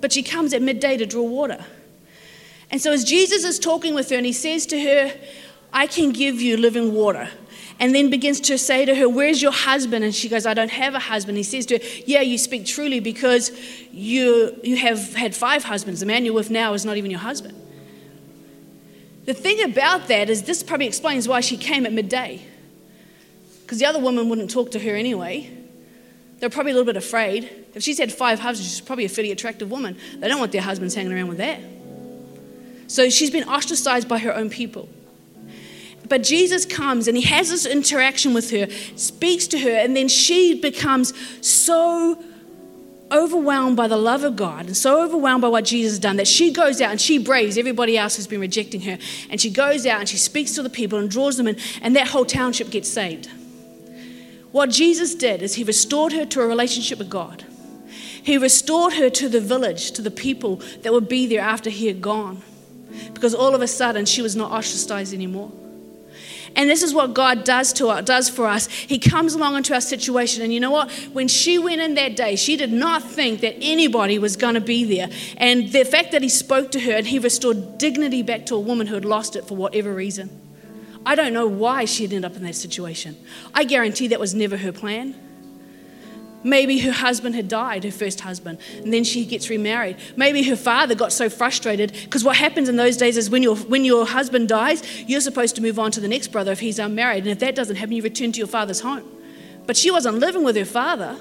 But 0.00 0.12
she 0.12 0.22
comes 0.22 0.52
at 0.52 0.62
midday 0.62 0.96
to 0.96 1.06
draw 1.06 1.22
water. 1.22 1.64
And 2.72 2.80
so, 2.80 2.90
as 2.90 3.04
Jesus 3.04 3.44
is 3.44 3.58
talking 3.58 3.94
with 3.94 4.08
her, 4.08 4.16
and 4.16 4.24
he 4.24 4.32
says 4.32 4.64
to 4.66 4.80
her, 4.82 5.14
I 5.74 5.86
can 5.86 6.10
give 6.10 6.40
you 6.40 6.56
living 6.56 6.94
water. 6.94 7.28
And 7.78 7.94
then 7.94 8.10
begins 8.10 8.40
to 8.42 8.56
say 8.58 8.84
to 8.86 8.94
her, 8.94 9.08
Where's 9.08 9.42
your 9.42 9.52
husband? 9.52 10.04
And 10.04 10.14
she 10.14 10.28
goes, 10.28 10.46
I 10.46 10.54
don't 10.54 10.70
have 10.70 10.94
a 10.94 10.98
husband. 10.98 11.36
He 11.36 11.42
says 11.42 11.66
to 11.66 11.78
her, 11.78 11.84
Yeah, 12.06 12.22
you 12.22 12.38
speak 12.38 12.64
truly 12.64 12.98
because 12.98 13.52
you, 13.90 14.58
you 14.62 14.76
have 14.76 15.14
had 15.14 15.34
five 15.34 15.64
husbands. 15.64 16.00
The 16.00 16.06
man 16.06 16.24
you're 16.24 16.34
with 16.34 16.50
now 16.50 16.72
is 16.72 16.84
not 16.84 16.96
even 16.96 17.10
your 17.10 17.20
husband. 17.20 17.58
The 19.26 19.34
thing 19.34 19.62
about 19.62 20.08
that 20.08 20.30
is, 20.30 20.42
this 20.44 20.62
probably 20.62 20.86
explains 20.86 21.28
why 21.28 21.40
she 21.40 21.56
came 21.56 21.84
at 21.84 21.92
midday. 21.92 22.42
Because 23.62 23.78
the 23.78 23.86
other 23.86 24.00
woman 24.00 24.28
wouldn't 24.28 24.50
talk 24.50 24.70
to 24.72 24.78
her 24.78 24.96
anyway. 24.96 25.50
They're 26.38 26.50
probably 26.50 26.72
a 26.72 26.74
little 26.74 26.86
bit 26.86 26.96
afraid. 26.96 27.66
If 27.74 27.82
she's 27.82 27.98
had 27.98 28.12
five 28.12 28.40
husbands, 28.40 28.70
she's 28.70 28.80
probably 28.80 29.04
a 29.04 29.08
fairly 29.08 29.30
attractive 29.30 29.70
woman. 29.70 29.96
They 30.18 30.28
don't 30.28 30.40
want 30.40 30.52
their 30.52 30.62
husbands 30.62 30.94
hanging 30.94 31.12
around 31.12 31.28
with 31.28 31.38
that. 31.38 31.60
So 32.92 33.08
she's 33.08 33.30
been 33.30 33.48
ostracized 33.48 34.06
by 34.06 34.18
her 34.18 34.36
own 34.36 34.50
people. 34.50 34.86
But 36.10 36.22
Jesus 36.22 36.66
comes 36.66 37.08
and 37.08 37.16
he 37.16 37.22
has 37.22 37.48
this 37.48 37.64
interaction 37.64 38.34
with 38.34 38.50
her, 38.50 38.68
speaks 38.96 39.46
to 39.46 39.58
her, 39.60 39.70
and 39.70 39.96
then 39.96 40.08
she 40.08 40.60
becomes 40.60 41.14
so 41.40 42.22
overwhelmed 43.10 43.78
by 43.78 43.88
the 43.88 43.96
love 43.96 44.24
of 44.24 44.36
God 44.36 44.66
and 44.66 44.76
so 44.76 45.02
overwhelmed 45.02 45.40
by 45.40 45.48
what 45.48 45.64
Jesus 45.64 45.92
has 45.92 45.98
done 46.00 46.16
that 46.16 46.28
she 46.28 46.52
goes 46.52 46.82
out 46.82 46.90
and 46.90 47.00
she 47.00 47.16
braves 47.16 47.56
everybody 47.56 47.96
else 47.96 48.16
who's 48.16 48.26
been 48.26 48.42
rejecting 48.42 48.82
her. 48.82 48.98
And 49.30 49.40
she 49.40 49.48
goes 49.48 49.86
out 49.86 50.00
and 50.00 50.08
she 50.08 50.18
speaks 50.18 50.52
to 50.56 50.62
the 50.62 50.68
people 50.68 50.98
and 50.98 51.10
draws 51.10 51.38
them 51.38 51.48
in, 51.48 51.56
and 51.80 51.96
that 51.96 52.08
whole 52.08 52.26
township 52.26 52.68
gets 52.68 52.90
saved. 52.90 53.30
What 54.50 54.68
Jesus 54.68 55.14
did 55.14 55.40
is 55.40 55.54
he 55.54 55.64
restored 55.64 56.12
her 56.12 56.26
to 56.26 56.42
a 56.42 56.46
relationship 56.46 56.98
with 56.98 57.08
God. 57.08 57.46
He 58.22 58.36
restored 58.36 58.92
her 58.94 59.08
to 59.08 59.30
the 59.30 59.40
village, 59.40 59.92
to 59.92 60.02
the 60.02 60.10
people 60.10 60.56
that 60.82 60.92
would 60.92 61.08
be 61.08 61.26
there 61.26 61.40
after 61.40 61.70
he 61.70 61.86
had 61.86 62.02
gone 62.02 62.42
because 63.14 63.34
all 63.34 63.54
of 63.54 63.62
a 63.62 63.68
sudden 63.68 64.06
she 64.06 64.22
was 64.22 64.36
not 64.36 64.50
ostracized 64.50 65.14
anymore. 65.14 65.50
And 66.54 66.68
this 66.68 66.82
is 66.82 66.92
what 66.92 67.14
God 67.14 67.44
does 67.44 67.72
to 67.74 67.88
us, 67.88 68.04
does 68.04 68.28
for 68.28 68.46
us. 68.46 68.66
He 68.68 68.98
comes 68.98 69.34
along 69.34 69.56
into 69.56 69.72
our 69.74 69.80
situation, 69.80 70.42
and 70.42 70.52
you 70.52 70.60
know 70.60 70.70
what? 70.70 70.90
When 71.12 71.28
she 71.28 71.58
went 71.58 71.80
in 71.80 71.94
that 71.94 72.16
day, 72.16 72.36
she 72.36 72.56
did 72.56 72.72
not 72.72 73.02
think 73.02 73.40
that 73.40 73.56
anybody 73.60 74.18
was 74.18 74.36
going 74.36 74.54
to 74.54 74.60
be 74.60 74.84
there. 74.84 75.08
And 75.38 75.72
the 75.72 75.84
fact 75.84 76.12
that 76.12 76.22
He 76.22 76.28
spoke 76.28 76.70
to 76.72 76.80
her 76.80 76.92
and 76.92 77.06
He 77.06 77.18
restored 77.18 77.78
dignity 77.78 78.22
back 78.22 78.46
to 78.46 78.54
a 78.54 78.60
woman 78.60 78.86
who 78.86 78.94
had 78.94 79.04
lost 79.04 79.34
it 79.34 79.46
for 79.46 79.56
whatever 79.56 79.94
reason. 79.94 80.30
I 81.04 81.14
don't 81.14 81.32
know 81.32 81.46
why 81.46 81.84
she 81.84 82.04
had 82.04 82.12
ended 82.12 82.30
up 82.30 82.36
in 82.36 82.44
that 82.44 82.54
situation. 82.54 83.16
I 83.54 83.64
guarantee 83.64 84.08
that 84.08 84.20
was 84.20 84.34
never 84.34 84.58
her 84.58 84.72
plan. 84.72 85.14
Maybe 86.44 86.80
her 86.80 86.92
husband 86.92 87.34
had 87.34 87.48
died, 87.48 87.84
her 87.84 87.90
first 87.92 88.20
husband, 88.20 88.58
and 88.82 88.92
then 88.92 89.04
she 89.04 89.24
gets 89.24 89.48
remarried. 89.48 89.96
Maybe 90.16 90.42
her 90.44 90.56
father 90.56 90.94
got 90.94 91.12
so 91.12 91.28
frustrated 91.28 91.92
because 91.92 92.24
what 92.24 92.36
happens 92.36 92.68
in 92.68 92.76
those 92.76 92.96
days 92.96 93.16
is 93.16 93.30
when 93.30 93.42
your, 93.42 93.56
when 93.56 93.84
your 93.84 94.06
husband 94.06 94.48
dies, 94.48 94.82
you're 95.02 95.20
supposed 95.20 95.54
to 95.56 95.62
move 95.62 95.78
on 95.78 95.92
to 95.92 96.00
the 96.00 96.08
next 96.08 96.28
brother 96.28 96.52
if 96.52 96.60
he's 96.60 96.78
unmarried. 96.78 97.24
And 97.24 97.30
if 97.30 97.38
that 97.40 97.54
doesn't 97.54 97.76
happen, 97.76 97.94
you 97.94 98.02
return 98.02 98.32
to 98.32 98.38
your 98.38 98.48
father's 98.48 98.80
home. 98.80 99.08
But 99.66 99.76
she 99.76 99.90
wasn't 99.90 100.18
living 100.18 100.42
with 100.42 100.56
her 100.56 100.64
father. 100.64 101.18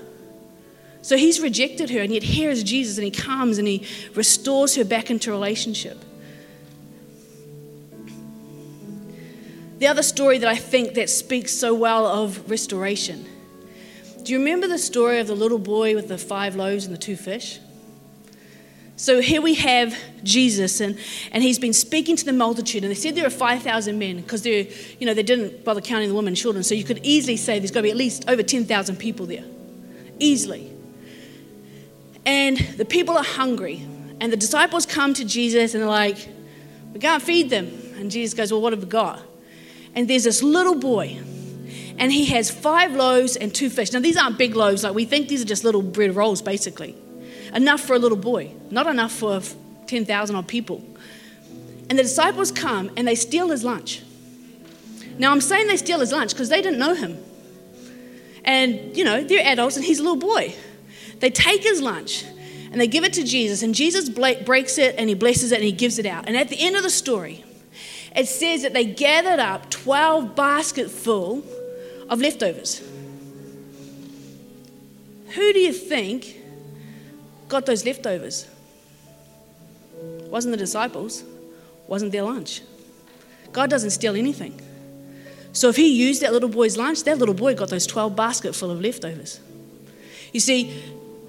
So 1.04 1.18
he's 1.18 1.40
rejected 1.40 1.90
her, 1.92 2.00
and 2.00 2.14
yet 2.14 2.24
here 2.24 2.50
is 2.50 2.64
Jesus, 2.64 2.98
and 2.98 3.06
he 3.06 3.12
comes 3.12 3.58
and 3.58 3.68
he 3.68 3.86
restores 4.14 4.76
her 4.76 4.86
back 4.86 5.10
into 5.10 5.32
relationship. 5.32 5.98
The 9.80 9.88
other 9.88 10.04
story 10.04 10.38
that 10.38 10.48
I 10.48 10.56
think 10.56 10.94
that 10.94 11.10
speaks 11.10 11.52
so 11.52 11.74
well 11.74 12.06
of 12.06 12.50
restoration 12.50 13.26
do 14.24 14.34
you 14.34 14.40
remember 14.40 14.68
the 14.68 14.78
story 14.78 15.20
of 15.20 15.28
the 15.28 15.36
little 15.36 15.60
boy 15.60 15.96
with 15.96 16.08
the 16.08 16.18
five 16.18 16.56
loaves 16.56 16.86
and 16.86 16.94
the 16.94 17.00
two 17.00 17.16
fish? 17.16 17.60
So 19.02 19.20
here 19.20 19.42
we 19.42 19.56
have 19.56 19.98
Jesus, 20.24 20.80
and, 20.80 20.96
and 21.32 21.42
he's 21.42 21.58
been 21.58 21.74
speaking 21.74 22.16
to 22.18 22.24
the 22.24 22.34
multitude, 22.34 22.84
and 22.84 22.92
they 22.92 22.96
said 22.96 23.16
there 23.16 23.26
are 23.26 23.32
5,000 23.32 23.98
men 23.98 24.18
because 24.18 24.44
they, 24.44 24.72
you 25.00 25.08
know, 25.08 25.16
they 25.16 25.24
didn't 25.24 25.66
bother 25.66 25.82
counting 25.82 26.10
the 26.10 26.14
women 26.14 26.30
and 26.30 26.38
children. 26.38 26.64
So 26.64 26.76
you 26.76 26.84
could 26.84 27.00
easily 27.02 27.36
say 27.36 27.58
there's 27.58 27.72
got 27.72 27.80
to 27.80 27.84
be 27.84 27.90
at 27.90 27.98
least 27.98 28.26
over 28.28 28.44
10,000 28.44 28.98
people 28.98 29.26
there. 29.26 29.44
Easily. 30.20 30.72
And 32.28 32.58
the 32.58 32.86
people 32.86 33.18
are 33.18 33.24
hungry, 33.24 33.84
and 34.20 34.32
the 34.32 34.38
disciples 34.38 34.86
come 34.86 35.16
to 35.16 35.26
Jesus 35.26 35.74
and 35.74 35.82
they're 35.82 35.90
like, 35.90 36.30
We 36.94 37.00
can't 37.00 37.24
feed 37.24 37.50
them. 37.50 37.72
And 37.96 38.12
Jesus 38.12 38.36
goes, 38.36 38.52
Well, 38.52 38.62
what 38.62 38.72
have 38.72 38.84
we 38.84 38.90
got? 38.90 39.20
And 39.96 40.08
there's 40.08 40.26
this 40.26 40.44
little 40.44 40.76
boy 40.76 41.20
and 41.98 42.12
he 42.12 42.26
has 42.26 42.50
five 42.50 42.94
loaves 42.94 43.36
and 43.36 43.54
two 43.54 43.70
fish. 43.70 43.92
Now, 43.92 44.00
these 44.00 44.18
aren't 44.18 44.38
big 44.38 44.56
loaves, 44.56 44.84
like 44.84 44.94
we 44.94 45.06
think 45.06 45.28
these 45.28 45.42
are 45.42 45.46
just 45.46 45.64
little 45.64 45.82
bread 45.82 46.16
rolls, 46.16 46.42
basically. 46.42 46.96
Enough 47.54 47.82
for 47.82 47.96
a 47.96 48.00
little 48.00 48.18
boy, 48.18 48.52
not 48.70 48.88
enough 48.88 49.12
for 49.12 49.42
10,000 49.88 50.36
odd 50.36 50.48
people. 50.48 50.84
And 51.90 52.00
the 52.00 52.04
disciples 52.04 52.52
come 52.52 52.90
and 52.96 53.08
they 53.08 53.16
steal 53.16 53.50
his 53.50 53.64
lunch. 53.64 54.02
Now, 55.18 55.32
I'm 55.32 55.42
saying 55.42 55.68
they 55.68 55.78
steal 55.78 56.00
his 56.00 56.12
lunch 56.12 56.32
because 56.32 56.50
they 56.50 56.62
didn't 56.62 56.80
know 56.80 56.94
him. 56.94 57.18
And, 58.46 58.96
you 58.96 59.04
know, 59.04 59.24
they're 59.24 59.46
adults 59.46 59.76
and 59.76 59.86
he's 59.86 60.00
a 60.00 60.04
little 60.04 60.18
boy. 60.18 60.56
They 61.20 61.30
take 61.30 61.64
his 61.64 61.82
lunch 61.82 62.26
and 62.72 62.80
they 62.80 62.88
give 62.88 63.04
it 63.04 63.14
to 63.14 63.24
Jesus, 63.24 63.64
and 63.64 63.76
Jesus 63.76 64.08
breaks 64.10 64.78
it 64.78 64.96
and 64.98 65.10
he 65.10 65.16
blesses 65.16 65.52
it 65.52 65.56
and 65.56 65.66
he 65.66 65.74
gives 65.74 66.00
it 66.00 66.06
out. 66.06 66.28
And 66.28 66.38
at 66.38 66.48
the 66.48 66.58
end 66.58 66.78
of 66.78 66.84
the 66.84 66.90
story, 66.90 67.44
it 68.16 68.28
says 68.28 68.62
that 68.62 68.74
they 68.74 68.86
gathered 68.86 69.40
up 69.40 69.70
12 69.70 70.36
baskets 70.36 70.94
full 70.94 71.44
of 72.12 72.20
leftovers. 72.20 72.80
Who 75.30 75.54
do 75.54 75.60
you 75.60 75.72
think 75.72 76.36
got 77.48 77.66
those 77.66 77.86
leftovers? 77.86 78.48
Wasn't 80.30 80.52
the 80.52 80.58
disciples, 80.58 81.24
wasn't 81.88 82.12
their 82.12 82.24
lunch. 82.24 82.62
God 83.54 83.70
doesn't 83.70 83.92
steal 83.92 84.16
anything. 84.16 84.60
So 85.54 85.70
if 85.70 85.76
he 85.76 85.94
used 85.94 86.22
that 86.22 86.34
little 86.34 86.50
boy's 86.50 86.78
lunch, 86.78 87.04
that 87.04 87.18
little 87.18 87.34
boy 87.34 87.56
got 87.56 87.70
those 87.70 87.88
12 87.88 88.16
baskets 88.16 88.60
full 88.60 88.72
of 88.72 88.82
leftovers. 88.82 89.40
You 90.34 90.40
see, 90.40 90.72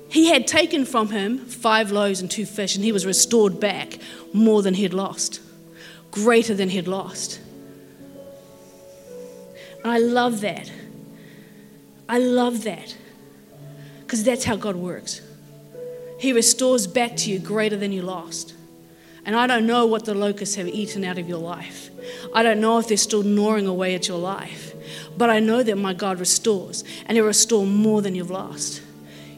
he 0.08 0.28
had 0.28 0.46
taken 0.46 0.84
from 0.84 1.10
him 1.10 1.38
five 1.38 1.90
loaves 1.90 2.20
and 2.20 2.30
two 2.30 2.46
fish, 2.46 2.76
and 2.76 2.84
he 2.84 2.92
was 2.92 3.06
restored 3.06 3.58
back 3.58 3.98
more 4.32 4.62
than 4.62 4.74
he'd 4.74 4.92
lost, 4.92 5.40
greater 6.10 6.54
than 6.54 6.68
he'd 6.68 6.86
lost. 6.86 7.40
I 9.84 9.98
love 9.98 10.40
that. 10.42 10.70
I 12.08 12.18
love 12.18 12.64
that 12.64 12.96
because 14.00 14.24
that's 14.24 14.44
how 14.44 14.56
God 14.56 14.76
works. 14.76 15.22
He 16.18 16.32
restores 16.32 16.86
back 16.86 17.16
to 17.16 17.30
you 17.30 17.38
greater 17.38 17.76
than 17.76 17.92
you 17.92 18.02
lost. 18.02 18.54
And 19.24 19.34
I 19.36 19.46
don't 19.46 19.66
know 19.66 19.86
what 19.86 20.04
the 20.04 20.14
locusts 20.14 20.56
have 20.56 20.68
eaten 20.68 21.04
out 21.04 21.16
of 21.18 21.28
your 21.28 21.38
life. 21.38 21.90
I 22.34 22.42
don't 22.42 22.60
know 22.60 22.78
if 22.78 22.88
they're 22.88 22.96
still 22.96 23.22
gnawing 23.22 23.66
away 23.66 23.94
at 23.94 24.08
your 24.08 24.18
life. 24.18 24.74
But 25.16 25.30
I 25.30 25.40
know 25.40 25.62
that 25.62 25.76
my 25.76 25.94
God 25.94 26.18
restores, 26.18 26.84
and 27.06 27.16
He'll 27.16 27.26
restore 27.26 27.66
more 27.66 28.02
than 28.02 28.14
you've 28.14 28.30
lost. 28.30 28.82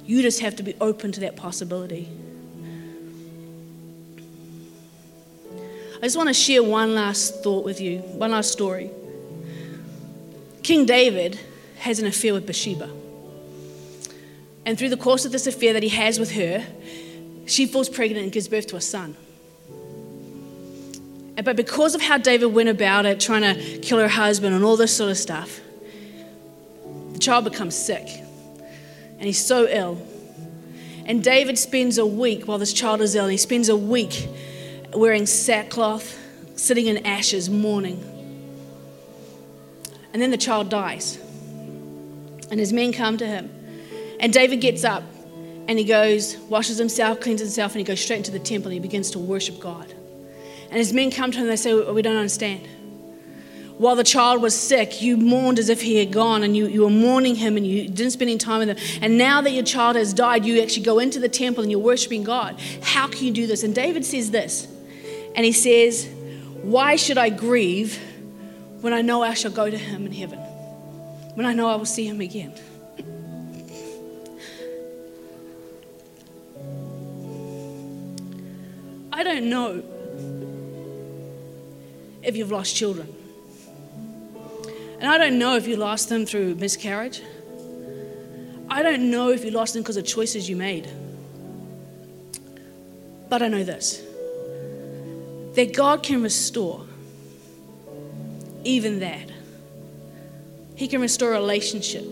You 0.05 0.23
just 0.23 0.41
have 0.41 0.57
to 0.57 0.63
be 0.63 0.75
open 0.81 1.13
to 1.13 1.21
that 1.21 1.37
possibility. 1.37 2.09
I 5.97 6.07
just 6.07 6.17
want 6.17 6.29
to 6.29 6.35
share 6.35 6.63
one 6.63 6.95
last 6.95 7.43
thought 7.43 7.65
with 7.65 7.81
you, 7.81 7.99
one 7.99 8.33
last 8.33 8.53
story. 8.53 8.91
King 10.65 10.87
David 10.87 11.39
has 11.77 11.99
an 11.99 12.07
affair 12.07 12.33
with 12.33 12.47
Bathsheba. 12.47 12.91
And 14.65 14.79
through 14.79 14.89
the 14.89 14.97
course 14.97 15.27
of 15.27 15.31
this 15.31 15.47
affair 15.47 15.75
that 15.75 15.83
he 15.83 15.91
has 15.91 16.19
with 16.19 16.33
her, 16.33 16.67
she 17.45 17.67
falls 17.67 17.91
pregnant 17.91 18.25
and 18.25 18.33
gives 18.33 18.49
birth 18.49 18.67
to 18.69 18.77
a 18.77 18.81
son. 18.81 19.15
But 21.45 21.57
because 21.57 21.95
of 21.95 22.01
how 22.01 22.17
David 22.17 22.47
went 22.47 22.71
about 22.71 23.05
it, 23.05 23.21
trying 23.21 23.43
to 23.43 23.79
kill 23.81 23.99
her 23.99 24.09
husband 24.09 24.55
and 24.55 24.65
all 24.65 24.79
this 24.79 24.97
sort 24.97 25.11
of 25.11 25.19
stuff, 25.19 25.61
the 27.13 27.19
child 27.19 27.45
becomes 27.45 27.77
sick. 27.77 28.09
And 29.19 29.25
he's 29.25 29.45
so 29.45 29.67
ill. 29.69 30.01
And 31.05 31.23
David 31.23 31.59
spends 31.59 31.99
a 31.99 32.07
week 32.07 32.49
while 32.49 32.57
this 32.57 32.73
child 32.73 33.03
is 33.03 33.15
ill, 33.15 33.29
he 33.29 33.37
spends 33.37 33.69
a 33.69 33.77
week 33.77 34.29
wearing 34.95 35.27
sackcloth, 35.27 36.19
sitting 36.57 36.87
in 36.87 37.05
ashes, 37.05 37.51
mourning. 37.51 38.14
And 40.15 40.23
then 40.23 40.31
the 40.31 40.39
child 40.39 40.71
dies. 40.71 41.19
And 42.51 42.61
his 42.61 42.73
men 42.73 42.93
come 42.93 43.19
to 43.19 43.27
him. 43.27 43.51
And 44.21 44.33
David 44.33 44.61
gets 44.61 44.85
up 44.85 45.03
and 45.67 45.77
he 45.77 45.85
goes, 45.85 46.37
washes 46.49 46.79
himself, 46.79 47.21
cleanses 47.21 47.49
himself, 47.49 47.73
and 47.73 47.81
he 47.81 47.85
goes 47.85 48.01
straight 48.01 48.19
into 48.19 48.31
the 48.31 48.39
temple 48.39 48.69
and 48.71 48.75
he 48.75 48.81
begins 48.81 49.11
to 49.11 49.19
worship 49.19 49.59
God. 49.59 49.93
And 50.69 50.79
his 50.79 50.93
men 50.93 51.11
come 51.11 51.33
to 51.33 51.39
him 51.39 51.43
and 51.45 51.51
they 51.51 51.57
say, 51.57 51.75
We 51.75 52.01
don't 52.01 52.17
understand. 52.17 52.67
While 53.77 53.97
the 53.97 54.05
child 54.05 54.41
was 54.41 54.59
sick, 54.59 55.03
you 55.03 55.17
mourned 55.17 55.59
as 55.59 55.69
if 55.69 55.83
he 55.83 55.97
had 55.97 56.13
gone 56.13 56.45
and 56.45 56.57
you, 56.57 56.69
you 56.69 56.83
were 56.83 56.91
mourning 56.91 57.35
him 57.35 57.57
and 57.57 57.67
you 57.67 57.89
didn't 57.89 58.13
spend 58.13 58.31
any 58.31 58.39
time 58.39 58.61
with 58.61 58.77
him. 58.77 59.01
And 59.03 59.19
now 59.19 59.41
that 59.41 59.51
your 59.51 59.65
child 59.65 59.97
has 59.97 60.15
died, 60.15 60.45
you 60.45 60.63
actually 60.63 60.85
go 60.85 61.01
into 61.01 61.19
the 61.19 61.29
temple 61.29 61.63
and 61.63 61.73
you're 61.73 61.81
worshiping 61.81 62.23
God. 62.23 62.61
How 62.83 63.09
can 63.09 63.25
you 63.25 63.33
do 63.33 63.49
this? 63.49 63.65
And 63.65 63.75
David 63.75 64.05
says 64.05 64.31
this, 64.31 64.69
and 65.35 65.45
he 65.45 65.51
says, 65.51 66.09
Why 66.63 66.95
should 66.95 67.19
I 67.19 67.31
grieve 67.31 68.01
when 68.85 68.93
I 68.93 69.01
know 69.01 69.23
I 69.23 69.33
shall 69.33 69.51
go 69.51 69.71
to 69.71 69.79
him 69.79 70.05
in 70.05 70.13
heaven? 70.13 70.39
when 71.35 71.47
I 71.47 71.53
know 71.53 71.69
I 71.69 71.77
will 71.77 71.87
see 71.87 72.07
him 72.07 72.21
again. 72.21 72.55
I 79.13 79.23
don't 79.23 79.49
know 79.51 79.83
if 82.23 82.37
you've 82.37 82.51
lost 82.51 82.77
children. 82.77 83.13
And 85.01 85.11
I 85.11 85.19
don't 85.19 85.39
know 85.39 85.57
if 85.57 85.67
you 85.67 85.77
lost 85.77 86.09
them 86.09 86.25
through 86.25 86.55
miscarriage. 86.55 87.21
I 88.69 88.83
don't 88.83 89.11
know 89.11 89.31
if 89.31 89.45
you 89.45 89.51
lost 89.51 89.75
them 89.75 89.83
because 89.83 89.97
of 89.97 90.07
choices 90.07 90.49
you 90.49 90.57
made. 90.57 90.89
But 93.29 93.43
I 93.43 93.49
know 93.49 93.65
this 93.65 94.03
that 95.55 95.73
God 95.73 96.03
can 96.03 96.23
restore 96.23 96.85
even 98.65 99.01
that. 99.01 99.31
He 100.75 100.89
can 100.89 101.01
restore 101.01 101.35
a 101.35 101.41
relationship 101.41 102.05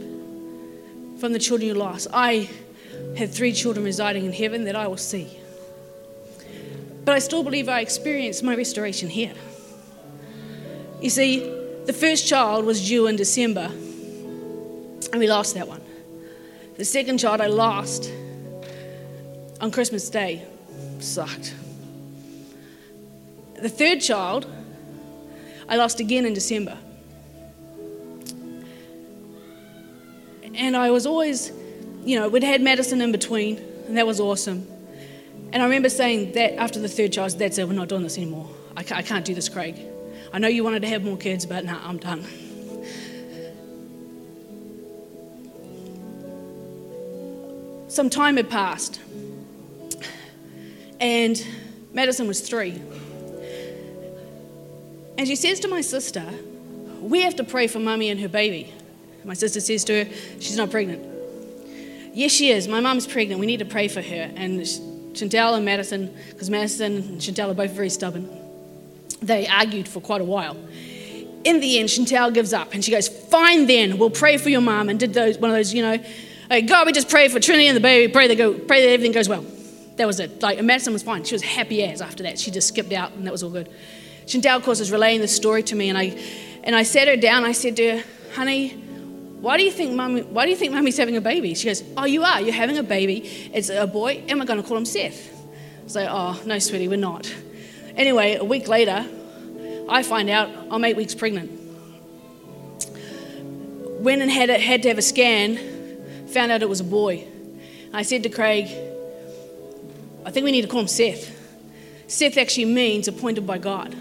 from 1.19 1.33
the 1.33 1.39
children 1.39 1.69
you 1.69 1.75
lost. 1.75 2.09
I 2.13 2.49
have 3.17 3.33
three 3.33 3.53
children 3.53 3.85
residing 3.85 4.25
in 4.25 4.33
heaven 4.33 4.65
that 4.65 4.77
I 4.77 4.87
will 4.87 4.97
see. 4.97 5.39
But 7.05 7.15
I 7.15 7.19
still 7.19 7.43
believe 7.43 7.69
I 7.69 7.81
experienced 7.81 8.43
my 8.43 8.55
restoration 8.55 9.09
here. 9.09 9.35
You 11.01 11.11
see, 11.11 11.41
the 11.87 11.93
first 11.93 12.29
child 12.29 12.65
was 12.65 12.87
due 12.87 13.09
in 13.09 13.17
December, 13.17 13.67
and 13.67 15.19
we 15.19 15.29
lost 15.29 15.55
that 15.55 15.67
one. 15.67 15.81
The 16.77 16.85
second 16.85 17.19
child 17.19 17.41
I 17.41 17.49
lost 17.49 18.11
on 19.61 19.71
Christmas 19.71 20.09
Day. 20.09 20.45
Sucked. 21.01 21.55
The 23.61 23.69
third 23.69 24.01
child 24.01 24.47
I 25.69 25.77
lost 25.77 26.01
again 26.01 26.27
in 26.27 26.35
December. 26.35 26.77
And 30.55 30.77
I 30.77 30.91
was 30.91 31.07
always, 31.07 31.51
you 32.05 32.19
know, 32.19 32.29
we'd 32.29 32.43
had 32.43 32.61
Madison 32.61 33.01
in 33.01 33.11
between, 33.13 33.59
and 33.87 33.97
that 33.97 34.07
was 34.07 34.21
awesome. 34.21 34.67
And 35.53 35.63
I 35.63 35.65
remember 35.65 35.89
saying 35.89 36.33
that 36.33 36.55
after 36.57 36.79
the 36.79 36.89
third 36.89 37.13
child, 37.13 37.39
that's 37.39 37.59
it, 37.59 37.67
we're 37.67 37.75
not 37.75 37.89
doing 37.89 38.03
this 38.03 38.17
anymore. 38.17 38.49
I 38.77 38.83
can't, 38.83 38.99
I 38.99 39.03
can't 39.03 39.25
do 39.25 39.35
this, 39.35 39.49
Craig. 39.49 39.77
I 40.33 40.39
know 40.39 40.49
you 40.49 40.65
wanted 40.65 40.83
to 40.83 40.89
have 40.89 41.05
more 41.05 41.17
kids, 41.17 41.45
but 41.45 41.65
nah, 41.65 41.79
I'm 41.87 41.99
done. 41.99 42.25
Some 47.89 48.09
time 48.09 48.39
had 48.39 48.49
passed, 48.49 49.01
and 50.99 51.47
Madison 51.93 52.27
was 52.27 52.41
three. 52.41 52.81
And 55.19 55.27
she 55.27 55.37
says 55.37 55.61
to 55.61 55.69
my 55.69 55.81
sister, 55.81 56.25
We 57.01 57.23
have 57.23 57.37
to 57.37 57.45
pray 57.45 57.67
for 57.67 57.79
mummy 57.79 58.11
and 58.11 58.21
her 58.21 58.29
baby. 58.29 58.73
My 59.25 59.35
sister 59.35 59.61
says 59.61 59.85
to 59.85 60.05
her, 60.05 60.11
She's 60.41 60.57
not 60.57 60.71
pregnant. 60.71 61.07
Yes, 62.15 62.33
she 62.33 62.51
is. 62.51 62.69
My 62.69 62.81
mum's 62.81 63.07
pregnant. 63.07 63.41
We 63.41 63.47
need 63.47 63.59
to 63.59 63.65
pray 63.65 63.89
for 63.89 64.03
her. 64.03 64.31
And 64.37 64.61
Chantel 64.61 65.55
and 65.55 65.65
Madison, 65.65 66.15
because 66.31 66.51
Madison 66.51 66.97
and 66.97 67.21
Chantel 67.21 67.51
are 67.51 67.55
both 67.55 67.73
very 67.73 67.91
stubborn, 67.91 68.29
they 69.21 69.47
argued 69.47 69.89
for 69.89 70.01
quite 70.01 70.21
a 70.21 70.25
while. 70.25 70.57
In 71.45 71.61
the 71.61 71.79
end, 71.79 71.89
Chantel 71.89 72.33
gives 72.33 72.53
up 72.53 72.73
and 72.73 72.85
she 72.85 72.91
goes, 72.91 73.09
Fine 73.09 73.67
then, 73.67 73.99
we'll 73.99 74.11
pray 74.11 74.37
for 74.37 74.49
your 74.49 74.61
mum. 74.61 74.89
And 74.89 74.99
did 74.99 75.15
those 75.15 75.39
one 75.39 75.51
of 75.51 75.57
those, 75.57 75.73
you 75.73 75.83
know, 75.83 76.03
like, 76.51 76.67
God, 76.67 76.87
we 76.87 76.93
just 76.93 77.09
pray 77.09 77.29
for 77.29 77.41
Trinity 77.41 77.67
and 77.67 77.77
the 77.77 77.81
baby, 77.81 78.13
pray, 78.13 78.29
they 78.29 78.37
go, 78.37 78.53
pray 78.53 78.85
that 78.85 78.93
everything 78.93 79.13
goes 79.13 79.29
well. 79.29 79.45
That 79.97 80.07
was 80.07 80.21
it. 80.21 80.43
Like, 80.43 80.63
Madison 80.63 80.93
was 80.93 81.03
fine. 81.03 81.25
She 81.25 81.35
was 81.35 81.43
happy 81.43 81.83
as 81.83 82.01
after 82.01 82.25
that. 82.25 82.39
She 82.39 82.51
just 82.51 82.69
skipped 82.69 82.93
out 82.93 83.13
and 83.13 83.27
that 83.27 83.33
was 83.33 83.43
all 83.43 83.51
good. 83.51 83.71
Chantel, 84.27 84.57
of 84.57 84.63
course, 84.63 84.79
was 84.79 84.93
relaying 84.93 85.21
the 85.21 85.29
story 85.29 85.63
to 85.65 85.75
me 85.75 85.89
and 85.89 85.99
I, 85.99 86.17
and 86.65 86.77
I 86.77 86.83
sat 86.85 87.09
her 87.09 87.17
down. 87.17 87.45
I 87.45 87.53
said 87.53 87.77
to 87.77 87.99
her, 87.99 88.05
Honey, 88.35 88.83
why 89.43 89.57
do 89.57 89.65
you 89.65 89.73
think 89.73 89.95
mommy, 89.95 90.23
why 90.23 90.45
do 90.45 90.53
you 90.53 90.57
think 90.57 90.73
mommy's 90.73 90.97
having 90.97 91.17
a 91.17 91.21
baby? 91.21 91.55
She 91.55 91.67
goes, 91.67 91.83
oh, 91.97 92.05
you 92.05 92.23
are. 92.23 92.41
You're 92.41 92.55
having 92.55 92.79
a 92.79 92.83
baby. 92.85 93.51
It's 93.53 93.71
a 93.71 93.89
boy, 93.89 94.23
and 94.29 94.39
we're 94.39 94.47
going 94.47 94.63
to 94.63 94.67
call 94.67 94.77
him 94.77 94.85
Seth. 94.85 95.33
I 95.81 95.83
was 95.83 95.97
like, 95.97 96.07
oh, 96.09 96.41
no, 96.47 96.61
sweetie, 96.61 96.87
we're 96.87 96.97
not. 96.97 97.35
Anyway, 97.97 98.37
a 98.37 98.45
week 98.45 98.69
later, 98.69 99.05
I 99.89 100.05
find 100.05 100.31
out 100.31 100.49
I'm 100.71 100.85
eight 100.85 100.97
weeks 100.97 101.17
pregnant. 101.17 101.51
Went 104.01 104.23
and 104.23 104.31
had, 104.31 104.49
a, 104.49 104.61
had 104.61 104.85
to 104.85 104.91
have 104.91 104.99
a 104.99 105.03
scan, 105.03 105.59
found 106.29 106.53
out 106.53 106.63
it 106.63 106.69
was 106.69 106.79
a 106.79 106.85
boy. 106.85 107.27
I 107.93 108.03
said 108.03 108.23
to 108.23 108.29
Craig, 108.29 108.67
I 110.25 110.31
think 110.31 110.45
we 110.45 110.53
need 110.53 110.63
to 110.63 110.69
call 110.69 110.83
him 110.83 110.87
Seth. 110.87 111.37
Seth 112.07 112.39
actually 112.39 112.67
means 112.67 113.09
appointed 113.09 113.45
by 113.45 113.59
God. 113.59 113.97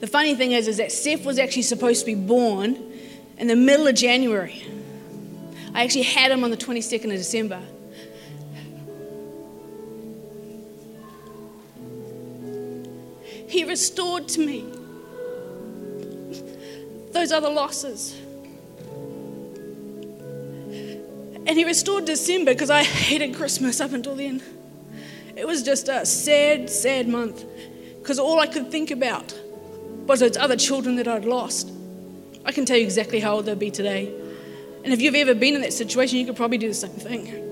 The 0.00 0.06
funny 0.06 0.34
thing 0.34 0.52
is, 0.52 0.68
is 0.68 0.76
that 0.76 0.92
Seth 0.92 1.24
was 1.24 1.38
actually 1.38 1.62
supposed 1.62 2.00
to 2.00 2.06
be 2.06 2.14
born 2.14 2.92
in 3.38 3.46
the 3.46 3.56
middle 3.56 3.86
of 3.86 3.94
January. 3.94 4.62
I 5.74 5.84
actually 5.84 6.02
had 6.02 6.30
him 6.30 6.44
on 6.44 6.50
the 6.50 6.56
22nd 6.56 7.04
of 7.04 7.10
December. 7.10 7.62
He 13.48 13.64
restored 13.64 14.28
to 14.28 14.40
me 14.44 14.66
those 17.12 17.32
other 17.32 17.48
losses. 17.48 18.20
And 21.46 21.50
he 21.50 21.64
restored 21.64 22.04
December 22.04 22.52
because 22.52 22.70
I 22.70 22.82
hated 22.82 23.34
Christmas 23.34 23.80
up 23.80 23.92
until 23.92 24.16
then. 24.16 24.42
It 25.36 25.46
was 25.46 25.62
just 25.62 25.88
a 25.88 26.04
sad, 26.04 26.68
sad 26.68 27.08
month 27.08 27.44
because 27.98 28.18
all 28.18 28.40
I 28.40 28.46
could 28.46 28.70
think 28.70 28.90
about 28.90 29.34
was 30.06 30.20
those 30.20 30.36
other 30.36 30.56
children 30.56 30.96
that 30.96 31.08
I'd 31.08 31.24
lost. 31.24 31.70
I 32.44 32.52
can 32.52 32.64
tell 32.64 32.76
you 32.76 32.84
exactly 32.84 33.20
how 33.20 33.34
old 33.34 33.46
they'll 33.46 33.56
be 33.56 33.70
today. 33.70 34.12
And 34.84 34.92
if 34.92 35.00
you've 35.00 35.16
ever 35.16 35.34
been 35.34 35.54
in 35.54 35.62
that 35.62 35.72
situation, 35.72 36.18
you 36.18 36.26
could 36.26 36.36
probably 36.36 36.58
do 36.58 36.68
the 36.68 36.74
same 36.74 36.90
thing. 36.90 37.42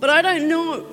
But 0.00 0.08
I 0.08 0.22
don't 0.22 0.48
know 0.48 0.86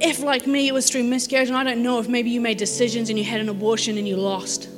if, 0.00 0.20
like 0.20 0.46
me, 0.46 0.66
it 0.66 0.74
was 0.74 0.90
through 0.90 1.04
miscarriage, 1.04 1.48
and 1.48 1.56
I 1.56 1.62
don't 1.62 1.82
know 1.82 2.00
if 2.00 2.08
maybe 2.08 2.30
you 2.30 2.40
made 2.40 2.58
decisions 2.58 3.10
and 3.10 3.18
you 3.18 3.24
had 3.24 3.40
an 3.40 3.48
abortion 3.48 3.96
and 3.96 4.08
you 4.08 4.16
lost. 4.16 4.68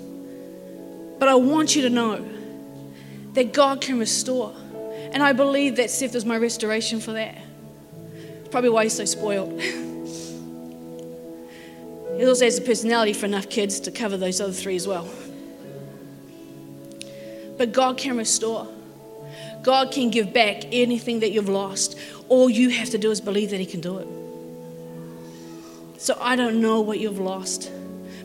But 1.19 1.29
I 1.29 1.35
want 1.37 1.75
you 1.75 1.83
to 1.83 1.91
know 1.91 2.29
that 3.33 3.55
God 3.55 3.81
can 3.81 3.99
restore. 3.99 4.55
And 5.13 5.23
I 5.23 5.33
believe 5.33 5.77
that 5.77 5.91
Seth 5.91 6.15
is 6.15 6.27
my 6.27 6.37
restoration 6.37 7.01
for 7.01 7.13
that. 7.13 7.39
Probably 8.51 8.71
why 8.71 8.85
he's 8.85 8.95
so 8.95 9.07
spoiled. 9.07 9.59
he 12.17 12.27
also 12.27 12.45
has 12.45 12.59
the 12.59 12.65
personality 12.65 13.13
for 13.13 13.27
enough 13.27 13.49
kids 13.49 13.81
to 13.81 13.91
cover 13.91 14.17
those 14.17 14.41
other 14.41 14.53
three 14.53 14.77
as 14.77 14.87
well. 14.87 15.09
But 17.57 17.73
God 17.73 17.99
can 17.99 18.17
restore. 18.17 18.69
God 19.63 19.93
can 19.93 20.11
give 20.11 20.33
back 20.33 20.65
anything 20.73 21.21
that 21.21 21.31
you've 21.31 21.49
lost. 21.49 21.99
All 22.29 22.51
you 22.51 22.71
have 22.71 22.91
to 22.91 22.99
do 22.99 23.11
is 23.11 23.21
believe 23.21 23.51
that 23.51 23.61
He 23.61 23.67
can 23.67 23.81
do 23.81 23.99
it. 23.99 24.09
So 26.01 26.17
I 26.21 26.35
don't 26.35 26.61
know 26.61 26.81
what 26.81 26.99
you've 26.99 27.21
lost. 27.21 27.71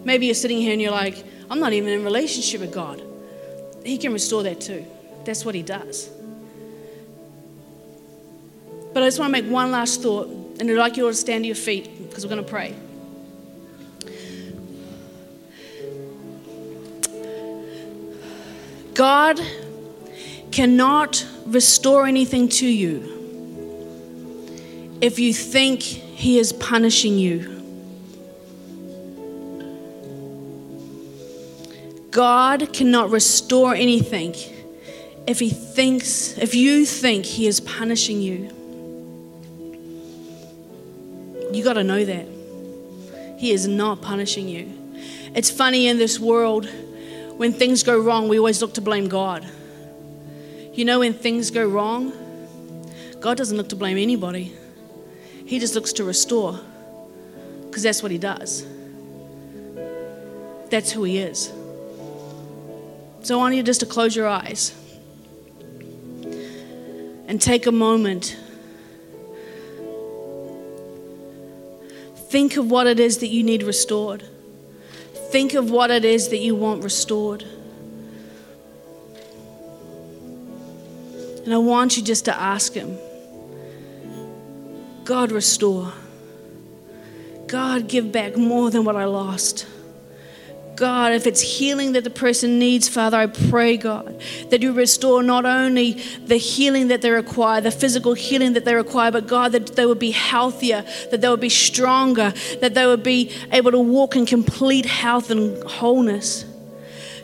Maybe 0.03 0.25
you're 0.25 0.35
sitting 0.35 0.57
here 0.57 0.73
and 0.73 0.81
you're 0.81 0.91
like, 0.91 1.23
I'm 1.49 1.59
not 1.59 1.73
even 1.73 1.89
in 1.89 2.03
relationship 2.03 2.61
with 2.61 2.73
God. 2.73 3.01
He 3.85 3.97
can 3.97 4.13
restore 4.13 4.43
that 4.43 4.59
too. 4.59 4.85
That's 5.25 5.45
what 5.45 5.53
He 5.53 5.61
does. 5.61 6.09
But 8.93 9.03
I 9.03 9.07
just 9.07 9.19
want 9.19 9.35
to 9.35 9.41
make 9.41 9.51
one 9.51 9.71
last 9.71 10.01
thought, 10.01 10.27
and 10.27 10.61
I'd 10.61 10.77
like 10.77 10.97
you 10.97 11.05
all 11.05 11.11
to 11.11 11.15
stand 11.15 11.43
to 11.43 11.47
your 11.47 11.55
feet 11.55 12.09
because 12.09 12.25
we're 12.25 12.33
going 12.33 12.43
to 12.43 12.49
pray. 12.49 12.75
God 18.97 19.39
cannot 20.49 21.23
restore 21.45 22.07
anything 22.07 22.49
to 22.49 22.65
you 22.65 23.13
if 25.01 25.19
you 25.19 25.35
think 25.35 25.83
He 25.83 26.39
is 26.39 26.51
punishing 26.51 27.19
you. 27.19 27.61
God 32.09 32.73
cannot 32.73 33.11
restore 33.11 33.75
anything 33.75 34.33
if 35.27 35.37
he 35.37 35.51
thinks 35.51 36.35
if 36.39 36.55
you 36.55 36.83
think 36.83 37.25
he 37.25 37.45
is 37.45 37.59
punishing 37.59 38.19
you. 38.19 38.49
You 41.53 41.63
got 41.63 41.73
to 41.73 41.83
know 41.83 42.03
that. 42.03 42.25
He 43.37 43.51
is 43.51 43.67
not 43.67 44.01
punishing 44.01 44.49
you. 44.49 44.73
It's 45.35 45.51
funny 45.51 45.85
in 45.85 45.99
this 45.99 46.19
world 46.19 46.67
when 47.37 47.53
things 47.53 47.83
go 47.83 47.99
wrong, 47.99 48.27
we 48.27 48.37
always 48.39 48.61
look 48.61 48.73
to 48.73 48.81
blame 48.81 49.07
God. 49.07 49.47
You 50.73 50.85
know, 50.85 50.99
when 50.99 51.13
things 51.13 51.51
go 51.51 51.67
wrong, 51.67 52.11
God 53.19 53.37
doesn't 53.37 53.57
look 53.57 53.69
to 53.69 53.75
blame 53.75 53.97
anybody, 53.97 54.53
He 55.45 55.59
just 55.59 55.75
looks 55.75 55.93
to 55.93 56.03
restore 56.03 56.59
because 57.65 57.83
that's 57.83 58.01
what 58.01 58.11
He 58.11 58.17
does. 58.17 58.65
That's 60.69 60.91
who 60.91 61.03
He 61.03 61.19
is. 61.19 61.51
So 63.21 63.35
I 63.35 63.37
want 63.37 63.55
you 63.55 63.63
just 63.63 63.81
to 63.81 63.85
close 63.85 64.15
your 64.15 64.27
eyes 64.27 64.73
and 67.27 67.41
take 67.41 67.65
a 67.65 67.71
moment. 67.71 68.37
Think 72.29 72.57
of 72.57 72.69
what 72.69 72.87
it 72.87 72.99
is 72.99 73.19
that 73.19 73.27
you 73.27 73.43
need 73.43 73.63
restored. 73.63 74.23
Think 75.31 75.53
of 75.53 75.69
what 75.69 75.91
it 75.91 76.05
is 76.05 76.29
that 76.29 76.37
you 76.37 76.55
want 76.55 76.83
restored. 76.83 77.43
And 81.43 81.53
I 81.53 81.57
want 81.57 81.95
you 81.97 82.03
just 82.03 82.25
to 82.25 82.35
ask 82.35 82.73
Him 82.73 82.97
God, 85.05 85.31
restore. 85.31 85.93
God, 87.47 87.87
give 87.87 88.11
back 88.11 88.35
more 88.35 88.69
than 88.69 88.83
what 88.83 88.97
I 88.97 89.05
lost. 89.05 89.65
God, 90.77 91.11
if 91.11 91.25
it's 91.25 91.41
healing 91.41 91.93
that 91.93 92.03
the 92.03 92.11
person 92.11 92.59
needs, 92.59 92.87
Father, 92.87 93.17
I 93.17 93.25
pray, 93.25 93.77
God, 93.77 94.21
that 94.51 94.61
you 94.61 94.73
restore 94.73 95.23
not 95.23 95.43
only 95.43 95.93
the 95.93 96.37
healing 96.37 96.89
that 96.89 97.01
they 97.01 97.09
require, 97.09 97.61
the 97.61 97.71
physical 97.71 98.13
healing 98.13 98.53
that 98.53 98.63
they 98.63 98.75
require, 98.75 99.11
but 99.11 99.25
God, 99.25 99.53
that 99.53 99.75
they 99.75 99.87
would 99.87 99.97
be 99.97 100.11
healthier, 100.11 100.85
that 101.09 101.19
they 101.19 101.29
would 101.29 101.39
be 101.39 101.49
stronger, 101.49 102.31
that 102.61 102.75
they 102.75 102.85
would 102.85 103.01
be 103.01 103.31
able 103.51 103.71
to 103.71 103.79
walk 103.79 104.15
in 104.15 104.27
complete 104.27 104.85
health 104.85 105.31
and 105.31 105.61
wholeness. 105.63 106.45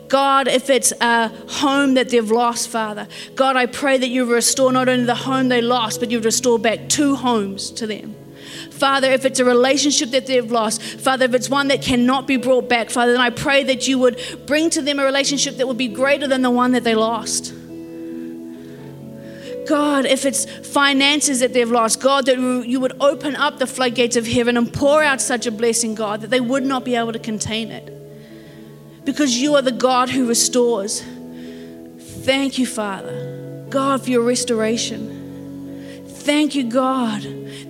God, 0.08 0.48
if 0.48 0.68
it's 0.68 0.92
a 1.00 1.28
home 1.28 1.94
that 1.94 2.08
they've 2.08 2.28
lost, 2.28 2.68
Father, 2.68 3.06
God, 3.36 3.54
I 3.54 3.66
pray 3.66 3.96
that 3.96 4.08
you 4.08 4.24
restore 4.24 4.72
not 4.72 4.88
only 4.88 5.04
the 5.04 5.14
home 5.14 5.48
they 5.48 5.62
lost, 5.62 6.00
but 6.00 6.10
you 6.10 6.18
restore 6.18 6.58
back 6.58 6.88
two 6.88 7.14
homes 7.14 7.70
to 7.70 7.86
them. 7.86 8.16
Father, 8.78 9.12
if 9.12 9.24
it's 9.24 9.38
a 9.38 9.44
relationship 9.44 10.10
that 10.10 10.26
they've 10.26 10.50
lost, 10.50 10.82
Father, 10.82 11.26
if 11.26 11.34
it's 11.34 11.48
one 11.48 11.68
that 11.68 11.80
cannot 11.80 12.26
be 12.26 12.36
brought 12.36 12.68
back, 12.68 12.90
Father, 12.90 13.12
then 13.12 13.20
I 13.20 13.30
pray 13.30 13.62
that 13.64 13.86
you 13.86 14.00
would 14.00 14.20
bring 14.46 14.68
to 14.70 14.82
them 14.82 14.98
a 14.98 15.04
relationship 15.04 15.58
that 15.58 15.68
would 15.68 15.78
be 15.78 15.86
greater 15.86 16.26
than 16.26 16.42
the 16.42 16.50
one 16.50 16.72
that 16.72 16.82
they 16.82 16.96
lost. 16.96 17.54
God, 19.68 20.06
if 20.06 20.24
it's 20.24 20.44
finances 20.68 21.38
that 21.40 21.52
they've 21.52 21.70
lost, 21.70 22.00
God, 22.00 22.26
that 22.26 22.36
you 22.36 22.80
would 22.80 22.96
open 23.00 23.36
up 23.36 23.58
the 23.58 23.66
floodgates 23.66 24.16
of 24.16 24.26
heaven 24.26 24.56
and 24.56 24.70
pour 24.72 25.02
out 25.02 25.20
such 25.20 25.46
a 25.46 25.52
blessing, 25.52 25.94
God, 25.94 26.22
that 26.22 26.30
they 26.30 26.40
would 26.40 26.64
not 26.64 26.84
be 26.84 26.96
able 26.96 27.12
to 27.12 27.18
contain 27.20 27.70
it. 27.70 27.92
Because 29.04 29.40
you 29.40 29.54
are 29.54 29.62
the 29.62 29.72
God 29.72 30.10
who 30.10 30.26
restores. 30.26 31.02
Thank 32.24 32.58
you, 32.58 32.66
Father, 32.66 33.66
God, 33.70 34.02
for 34.02 34.10
your 34.10 34.22
restoration. 34.22 36.04
Thank 36.08 36.54
you, 36.54 36.64
God, 36.64 37.22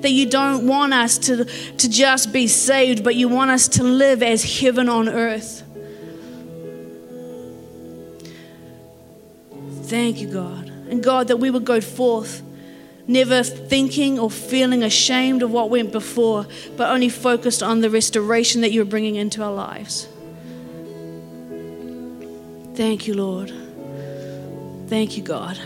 that 0.05 0.13
you 0.13 0.27
don't 0.27 0.67
want 0.67 0.93
us 0.93 1.17
to, 1.17 1.47
to 1.47 1.89
just 1.89 2.31
be 2.31 2.47
saved, 2.47 3.03
but 3.03 3.15
you 3.15 3.27
want 3.27 3.51
us 3.51 3.69
to 3.69 3.83
live 3.83 4.23
as 4.23 4.61
heaven 4.61 4.87
on 4.87 5.09
earth. 5.09 5.63
Thank 9.85 10.21
you, 10.21 10.29
God. 10.29 10.69
And 10.91 11.03
God, 11.03 11.29
that 11.29 11.39
we 11.39 11.49
would 11.49 11.65
go 11.65 11.81
forth 11.81 12.43
never 13.07 13.43
thinking 13.43 14.19
or 14.19 14.31
feeling 14.31 14.83
ashamed 14.83 15.43
of 15.43 15.51
what 15.51 15.71
went 15.71 15.91
before, 15.91 16.47
but 16.77 16.91
only 16.91 17.09
focused 17.09 17.63
on 17.63 17.81
the 17.81 17.89
restoration 17.89 18.61
that 18.61 18.73
you're 18.73 18.85
bringing 18.85 19.17
into 19.17 19.43
our 19.43 19.55
lives. 19.55 20.07
Thank 22.75 23.07
you, 23.07 23.15
Lord. 23.15 23.51
Thank 24.91 25.17
you, 25.17 25.23
God. 25.23 25.59